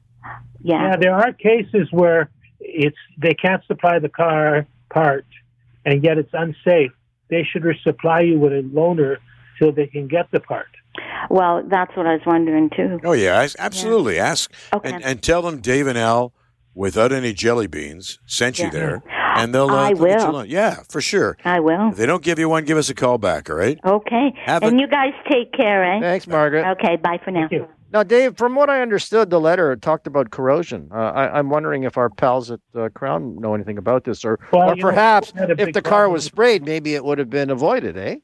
Yeah. 0.62 0.90
Yeah, 0.90 0.96
there 0.96 1.14
are 1.14 1.32
cases 1.32 1.88
where 1.90 2.30
it's 2.60 2.96
they 3.18 3.34
can't 3.34 3.62
supply 3.66 3.98
the 3.98 4.08
car 4.08 4.66
part, 4.90 5.26
and 5.84 6.02
yet 6.02 6.18
it's 6.18 6.32
unsafe. 6.32 6.92
They 7.28 7.42
should 7.44 7.64
supply 7.82 8.20
you 8.20 8.38
with 8.38 8.52
a 8.52 8.62
loaner 8.62 9.16
till 9.58 9.72
they 9.72 9.86
can 9.86 10.08
get 10.08 10.30
the 10.30 10.40
part. 10.40 10.68
Well, 11.28 11.62
that's 11.68 11.94
what 11.96 12.06
I 12.06 12.12
was 12.14 12.22
wondering 12.26 12.70
too. 12.70 13.00
Oh 13.04 13.12
yeah, 13.12 13.40
ask- 13.42 13.56
absolutely. 13.58 14.18
Ask 14.18 14.52
Okay. 14.72 14.92
and, 14.92 15.02
and 15.04 15.22
tell 15.22 15.42
them 15.42 15.60
Dave 15.60 15.86
and 15.86 15.98
Al, 15.98 16.32
without 16.74 17.12
any 17.12 17.32
jelly 17.32 17.66
beans, 17.66 18.18
sent 18.26 18.58
you 18.58 18.70
there, 18.70 19.02
and 19.36 19.54
they'll. 19.54 19.68
Uh, 19.70 19.90
I 19.90 19.94
they'll 19.94 20.20
you 20.20 20.32
will. 20.32 20.44
Yeah, 20.44 20.82
for 20.88 21.00
sure. 21.00 21.36
I 21.44 21.60
will. 21.60 21.88
If 21.90 21.96
they 21.96 22.06
don't 22.06 22.22
give 22.22 22.38
you 22.38 22.48
one, 22.48 22.64
give 22.64 22.78
us 22.78 22.88
a 22.88 22.94
call 22.94 23.18
back. 23.18 23.50
All 23.50 23.56
right. 23.56 23.78
Okay. 23.84 24.32
Have 24.44 24.62
a- 24.62 24.66
and 24.66 24.80
you 24.80 24.86
guys 24.86 25.12
take 25.30 25.52
care, 25.52 25.84
eh? 25.96 26.00
Thanks, 26.00 26.26
Margaret. 26.26 26.64
Okay. 26.78 26.96
Bye 26.96 27.18
for 27.24 27.30
now. 27.32 27.48
Thank 27.94 28.10
you. 28.10 28.16
Now, 28.16 28.24
Dave, 28.24 28.36
from 28.36 28.56
what 28.56 28.68
I 28.68 28.82
understood, 28.82 29.30
the 29.30 29.40
letter 29.40 29.76
talked 29.76 30.06
about 30.08 30.30
corrosion. 30.30 30.90
Uh, 30.92 30.96
I, 30.96 31.38
I'm 31.38 31.48
wondering 31.48 31.84
if 31.84 31.96
our 31.96 32.10
pals 32.10 32.50
at 32.50 32.60
uh, 32.74 32.88
Krown 32.88 33.38
know 33.38 33.54
anything 33.54 33.78
about 33.78 34.02
this, 34.04 34.24
or, 34.24 34.40
Well, 34.52 34.70
or 34.70 34.74
you 34.74 34.82
know, 34.82 34.88
perhaps 34.88 35.32
we 35.32 35.40
had 35.40 35.50
a 35.50 35.62
if 35.62 35.72
the 35.72 35.82
car 35.82 36.00
problem 36.00 36.12
was 36.14 36.24
sprayed, 36.24 36.64
maybe 36.64 36.94
it 36.94 37.04
would 37.04 37.18
have 37.18 37.30
been 37.30 37.50
avoided, 37.50 37.96
eh? 37.96 38.16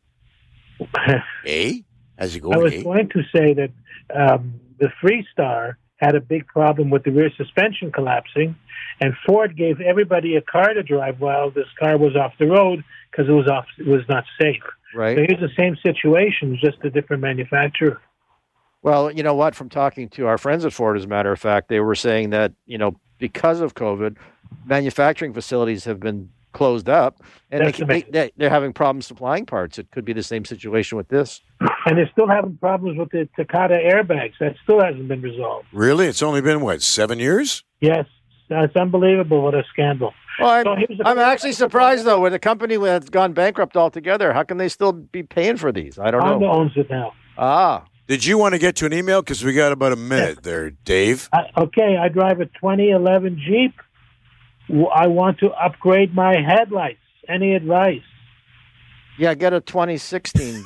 Eh? 1.46 1.80
As 2.18 2.34
you 2.34 2.40
go. 2.40 2.52
I 2.52 2.56
was 2.56 2.74
eh? 2.74 2.82
going 2.82 3.08
to 3.10 3.22
say 3.34 3.54
that 3.54 3.70
um, 4.14 4.60
the 4.78 4.88
Freestar 5.02 5.74
had 5.96 6.14
a 6.14 6.20
big 6.20 6.46
problem 6.46 6.90
with 6.90 7.04
the 7.04 7.12
rear 7.12 7.30
suspension 7.36 7.92
collapsing, 7.92 8.56
and 9.00 9.14
Ford 9.24 9.56
gave 9.56 9.80
everybody 9.80 10.34
a 10.34 10.42
car 10.42 10.74
to 10.74 10.82
drive 10.82 11.20
while 11.20 11.50
this 11.50 11.68
car 11.78 11.96
was 11.96 12.16
off 12.16 12.32
the 12.38 12.46
road 12.46 12.82
because 13.10 13.28
it 13.28 13.32
was 13.32 13.46
off, 13.46 13.66
it 13.78 13.86
was 13.86 14.02
not 14.08 14.24
safe. 14.40 14.62
Right. 14.94 15.16
So 15.16 15.24
here's 15.28 15.40
the 15.40 15.54
same 15.56 15.76
situation, 15.76 16.58
just 16.60 16.78
a 16.82 16.90
different 16.90 17.22
manufacturer. 17.22 18.00
Well, 18.82 19.10
you 19.10 19.22
know 19.22 19.34
what? 19.34 19.54
From 19.54 19.68
talking 19.68 20.08
to 20.10 20.26
our 20.26 20.38
friends 20.38 20.64
at 20.64 20.72
Ford, 20.72 20.96
as 20.96 21.04
a 21.04 21.08
matter 21.08 21.32
of 21.32 21.38
fact, 21.38 21.68
they 21.68 21.80
were 21.80 21.94
saying 21.94 22.30
that 22.30 22.52
you 22.66 22.78
know 22.78 22.96
because 23.18 23.60
of 23.60 23.74
COVID, 23.74 24.16
manufacturing 24.64 25.32
facilities 25.34 25.84
have 25.84 26.00
been 26.00 26.30
closed 26.52 26.88
up, 26.88 27.22
and 27.50 27.60
they, 27.60 27.64
That's 27.66 27.76
can- 27.78 27.86
they, 27.88 27.94
amazing. 27.94 28.12
they, 28.12 28.32
they're 28.36 28.50
having 28.50 28.72
problems 28.72 29.06
supplying 29.06 29.46
parts. 29.46 29.78
It 29.78 29.90
could 29.92 30.04
be 30.04 30.12
the 30.12 30.22
same 30.22 30.44
situation 30.44 30.96
with 30.98 31.08
this. 31.08 31.40
And 31.86 31.96
they're 31.96 32.08
still 32.10 32.26
having 32.28 32.56
problems 32.56 32.98
with 32.98 33.10
the 33.10 33.28
Takata 33.36 33.74
airbags. 33.74 34.32
That 34.40 34.56
still 34.64 34.80
hasn't 34.82 35.08
been 35.08 35.22
resolved. 35.22 35.66
Really? 35.72 36.06
It's 36.06 36.22
only 36.22 36.40
been 36.40 36.60
what 36.60 36.82
seven 36.82 37.18
years? 37.18 37.62
Yes, 37.80 38.06
that's 38.48 38.74
unbelievable. 38.76 39.42
What 39.42 39.54
a 39.54 39.62
scandal. 39.72 40.12
Well, 40.40 40.50
I'm, 40.50 40.64
So 40.64 40.74
here's 40.76 40.98
the- 40.98 41.06
I'm 41.06 41.18
actually 41.18 41.52
surprised 41.52 42.04
though, 42.06 42.20
with 42.20 42.32
a 42.34 42.38
company 42.38 42.76
that's 42.78 43.10
gone 43.10 43.32
bankrupt 43.34 43.76
altogether. 43.76 44.32
How 44.32 44.42
can 44.42 44.56
they 44.56 44.68
still 44.68 44.92
be 44.92 45.22
paying 45.22 45.56
for 45.58 45.70
these? 45.70 45.98
I 45.98 46.10
don't 46.10 46.22
Honda 46.22 46.46
know. 46.46 46.52
owns 46.52 46.72
it 46.76 46.88
now. 46.90 47.12
Ah, 47.38 47.84
Did 48.10 48.24
you 48.24 48.38
want 48.38 48.54
to 48.54 48.58
get 48.58 48.74
to 48.76 48.86
an 48.86 48.92
email? 48.92 49.22
Because 49.22 49.44
we 49.44 49.52
got 49.52 49.70
about 49.70 49.92
a 49.92 49.96
minute 49.96 50.42
there, 50.42 50.70
Dave. 50.70 51.28
I, 51.32 51.42
okay, 51.56 51.96
I 51.96 52.08
drive 52.08 52.40
a 52.40 52.46
2011 52.46 53.40
Jeep. 53.46 53.72
I 54.92 55.06
want 55.06 55.38
to 55.38 55.50
upgrade 55.52 56.12
my 56.12 56.40
headlights. 56.40 56.98
Any 57.28 57.54
advice? 57.54 58.02
yeah, 59.16 59.34
get 59.34 59.52
a 59.52 59.60
2016. 59.60 60.64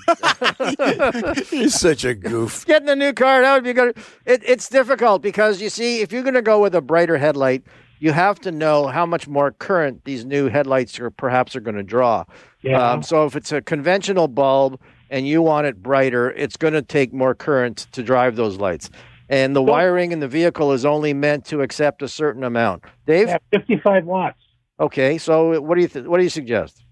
You're 1.52 1.68
such 1.68 2.06
a 2.06 2.14
goof. 2.14 2.64
Getting 2.64 2.88
a 2.88 2.96
new 2.96 3.12
car 3.12 3.42
that 3.42 3.52
would 3.52 3.64
be 3.64 3.74
good. 3.74 3.98
It, 4.24 4.42
it's 4.46 4.70
difficult 4.70 5.20
because 5.20 5.60
you 5.60 5.68
see, 5.68 6.00
if 6.00 6.12
you're 6.12 6.22
going 6.22 6.32
to 6.32 6.40
go 6.40 6.62
with 6.62 6.74
a 6.74 6.80
brighter 6.80 7.18
headlight, 7.18 7.62
you 7.98 8.12
have 8.12 8.40
to 8.40 8.52
know 8.52 8.86
how 8.86 9.04
much 9.04 9.28
more 9.28 9.50
current 9.50 10.06
these 10.06 10.24
new 10.24 10.48
headlights 10.48 10.98
are 10.98 11.10
perhaps 11.10 11.54
are 11.54 11.60
going 11.60 11.76
to 11.76 11.82
draw. 11.82 12.24
Yeah. 12.62 12.92
Um, 12.92 13.02
so 13.02 13.26
if 13.26 13.36
it's 13.36 13.52
a 13.52 13.60
conventional 13.60 14.28
bulb 14.28 14.80
and 15.14 15.28
you 15.28 15.40
want 15.40 15.64
it 15.64 15.80
brighter, 15.80 16.32
it's 16.32 16.56
going 16.56 16.74
to 16.74 16.82
take 16.82 17.12
more 17.12 17.36
current 17.36 17.86
to 17.92 18.02
drive 18.02 18.34
those 18.34 18.56
lights. 18.56 18.90
And 19.28 19.54
the 19.54 19.62
wiring 19.62 20.10
in 20.10 20.18
the 20.18 20.26
vehicle 20.26 20.72
is 20.72 20.84
only 20.84 21.14
meant 21.14 21.44
to 21.46 21.60
accept 21.62 22.02
a 22.02 22.08
certain 22.08 22.42
amount. 22.42 22.82
Dave, 23.06 23.28
Yeah, 23.28 23.38
55 23.52 24.04
watts. 24.06 24.38
okay. 24.80 25.16
So 25.18 25.60
what 25.60 25.76
do 25.76 25.82
you 25.82 25.88
th- 25.88 26.04
what 26.06 26.18
do 26.18 26.24
you 26.24 26.28
suggest? 26.30 26.82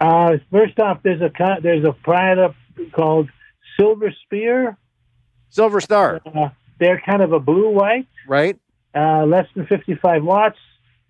Uh, 0.00 0.38
first 0.50 0.80
off, 0.80 1.00
there's 1.02 1.20
a 1.20 1.30
there's 1.62 1.84
a 1.84 1.92
product 1.92 2.56
called 2.92 3.28
Silver 3.78 4.10
Spear. 4.24 4.78
Silver 5.50 5.80
Star, 5.82 6.20
Uh, 6.24 6.48
they're 6.78 7.02
kind 7.04 7.20
of 7.20 7.32
a 7.32 7.40
blue 7.40 7.68
white, 7.70 8.06
right? 8.26 8.56
uh, 8.94 9.24
less 9.26 9.46
than 9.54 9.66
55 9.66 10.24
watts. 10.24 10.56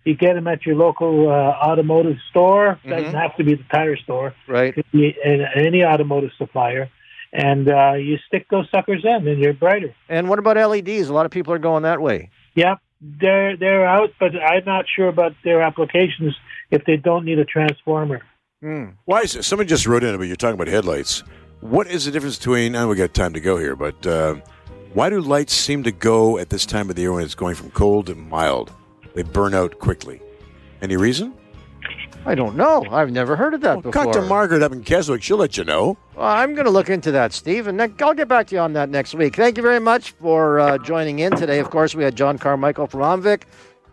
You 0.03 0.15
get 0.15 0.33
them 0.33 0.47
at 0.47 0.65
your 0.65 0.75
local 0.75 1.29
uh, 1.29 1.31
automotive 1.31 2.17
store. 2.29 2.79
Doesn't 2.87 3.13
have 3.13 3.35
to 3.37 3.43
be 3.43 3.55
the 3.55 3.63
tire 3.71 3.97
store. 3.97 4.33
Right. 4.47 4.73
Could 4.73 4.91
be 4.91 5.15
in 5.23 5.45
any 5.55 5.83
automotive 5.83 6.31
supplier. 6.37 6.89
And 7.33 7.69
uh, 7.69 7.93
you 7.93 8.17
stick 8.27 8.47
those 8.49 8.67
suckers 8.71 9.05
in, 9.05 9.27
and 9.27 9.39
you're 9.39 9.53
brighter. 9.53 9.95
And 10.09 10.27
what 10.27 10.39
about 10.39 10.57
LEDs? 10.57 11.07
A 11.07 11.13
lot 11.13 11.25
of 11.25 11.31
people 11.31 11.53
are 11.53 11.59
going 11.59 11.83
that 11.83 12.01
way. 12.01 12.29
Yeah, 12.55 12.75
they're 12.99 13.55
they're 13.55 13.85
out, 13.85 14.09
but 14.19 14.31
I'm 14.35 14.65
not 14.65 14.85
sure 14.93 15.07
about 15.07 15.33
their 15.43 15.61
applications 15.61 16.35
if 16.71 16.83
they 16.85 16.97
don't 16.97 17.23
need 17.23 17.39
a 17.39 17.45
transformer. 17.45 18.21
Hmm. 18.61 18.89
Why 19.05 19.21
is 19.21 19.35
it? 19.35 19.43
Someone 19.43 19.67
just 19.67 19.87
wrote 19.87 20.03
in, 20.03 20.17
but 20.17 20.27
you're 20.27 20.35
talking 20.35 20.55
about 20.55 20.67
headlights. 20.67 21.23
What 21.61 21.87
is 21.87 22.05
the 22.05 22.11
difference 22.11 22.37
between? 22.37 22.75
And 22.75 22.89
we 22.89 22.95
got 22.95 23.13
time 23.13 23.33
to 23.33 23.39
go 23.39 23.57
here, 23.57 23.75
but 23.75 24.05
uh, 24.05 24.35
why 24.93 25.09
do 25.09 25.21
lights 25.21 25.53
seem 25.53 25.83
to 25.83 25.91
go 25.91 26.37
at 26.37 26.49
this 26.49 26.65
time 26.65 26.89
of 26.89 26.95
the 26.95 27.03
year 27.03 27.13
when 27.13 27.23
it's 27.23 27.35
going 27.35 27.55
from 27.55 27.71
cold 27.71 28.07
to 28.07 28.15
mild? 28.15 28.73
They 29.13 29.23
burn 29.23 29.53
out 29.53 29.79
quickly. 29.79 30.21
Any 30.81 30.97
reason? 30.97 31.33
I 32.25 32.35
don't 32.35 32.55
know. 32.55 32.85
I've 32.91 33.11
never 33.11 33.35
heard 33.35 33.53
of 33.55 33.61
that 33.61 33.77
Well, 33.77 33.81
before. 33.91 34.03
talk 34.05 34.13
to 34.13 34.21
Margaret 34.21 34.61
up 34.61 34.71
in 34.71 34.83
Keswick. 34.83 35.23
She'll 35.23 35.37
let 35.37 35.57
you 35.57 35.63
know. 35.63 35.97
Well, 36.15 36.27
I'm 36.27 36.53
going 36.53 36.65
to 36.65 36.71
look 36.71 36.89
into 36.89 37.11
that, 37.13 37.33
Steve, 37.33 37.65
and 37.67 37.79
then 37.79 37.95
I'll 37.99 38.13
get 38.13 38.27
back 38.27 38.47
to 38.47 38.55
you 38.55 38.61
on 38.61 38.73
that 38.73 38.89
next 38.89 39.15
week. 39.15 39.35
Thank 39.35 39.57
you 39.57 39.63
very 39.63 39.79
much 39.79 40.11
for 40.11 40.59
uh, 40.59 40.77
joining 40.77 41.19
in 41.19 41.35
today. 41.35 41.59
Of 41.59 41.71
course, 41.71 41.95
we 41.95 42.03
had 42.03 42.15
John 42.15 42.37
Carmichael 42.37 42.85
from 42.87 43.01
OMVIC. 43.01 43.43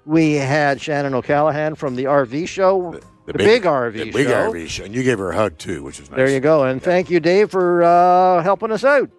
We 0.04 0.34
had 0.34 0.80
Shannon 0.80 1.14
O'Callahan 1.14 1.74
from 1.74 1.96
the 1.96 2.04
RV 2.04 2.48
show, 2.48 2.98
the, 3.26 3.32
big, 3.34 3.62
RV 3.64 3.92
the 3.92 4.10
big. 4.10 4.26
RV 4.28 4.68
show, 4.68 4.84
and 4.84 4.94
you 4.94 5.02
gave 5.02 5.18
her 5.18 5.30
a 5.32 5.34
hug 5.36 5.56
too, 5.58 5.82
which 5.82 5.98
was 6.00 6.10
nice. 6.10 6.16
There 6.16 6.28
you 6.30 6.40
go. 6.40 6.64
And 6.64 6.82
thank 6.82 7.10
you, 7.10 7.20
Dave, 7.20 7.50
for 7.50 7.82
uh, 7.82 8.42
helping 8.42 8.72
us 8.72 8.84
out. 8.84 9.10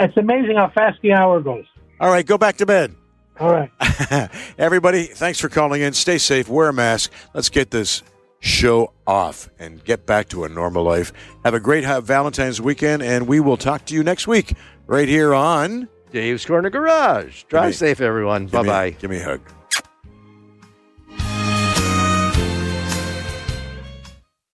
It's 0.00 0.16
amazing 0.16 0.56
how 0.56 0.70
fast 0.74 0.98
the 1.02 1.12
hour 1.12 1.40
goes. 1.40 1.64
All 2.00 2.10
right, 2.10 2.24
go 2.26 2.38
back 2.38 2.58
to 2.58 2.66
bed. 2.66 2.94
All 3.40 3.52
right. 3.52 3.70
Everybody, 4.58 5.04
thanks 5.04 5.38
for 5.38 5.48
calling 5.48 5.80
in. 5.82 5.92
Stay 5.92 6.18
safe. 6.18 6.48
Wear 6.48 6.68
a 6.68 6.72
mask. 6.72 7.12
Let's 7.34 7.48
get 7.48 7.70
this 7.70 8.02
show 8.40 8.92
off 9.06 9.48
and 9.58 9.84
get 9.84 10.06
back 10.06 10.28
to 10.30 10.44
a 10.44 10.48
normal 10.48 10.82
life. 10.84 11.12
Have 11.44 11.54
a 11.54 11.60
great 11.60 11.84
Valentine's 12.04 12.60
weekend, 12.60 13.02
and 13.02 13.26
we 13.28 13.40
will 13.40 13.56
talk 13.56 13.84
to 13.86 13.94
you 13.94 14.02
next 14.02 14.26
week 14.26 14.54
right 14.86 15.08
here 15.08 15.34
on. 15.34 15.88
Dave's 16.10 16.44
Corner 16.44 16.70
Garage. 16.70 17.44
Drive 17.44 17.66
me- 17.68 17.72
safe, 17.72 18.00
everyone. 18.00 18.46
Bye 18.46 18.62
bye. 18.62 18.90
Give 18.90 19.10
me 19.10 19.18
a 19.20 19.24
hug. 19.24 19.40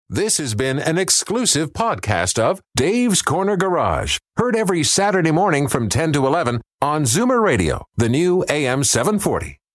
This 0.08 0.36
has 0.36 0.54
been 0.54 0.78
an 0.78 0.98
exclusive 0.98 1.72
podcast 1.72 2.38
of 2.38 2.60
Dave's 2.76 3.22
Corner 3.22 3.56
Garage. 3.56 4.18
Heard 4.36 4.54
every 4.54 4.82
Saturday 4.84 5.30
morning 5.30 5.68
from 5.68 5.88
10 5.88 6.12
to 6.12 6.26
11 6.26 6.60
on 6.82 7.04
Zoomer 7.04 7.40
Radio, 7.40 7.86
the 7.96 8.08
new 8.08 8.44
AM 8.48 8.82
740. 8.82 9.61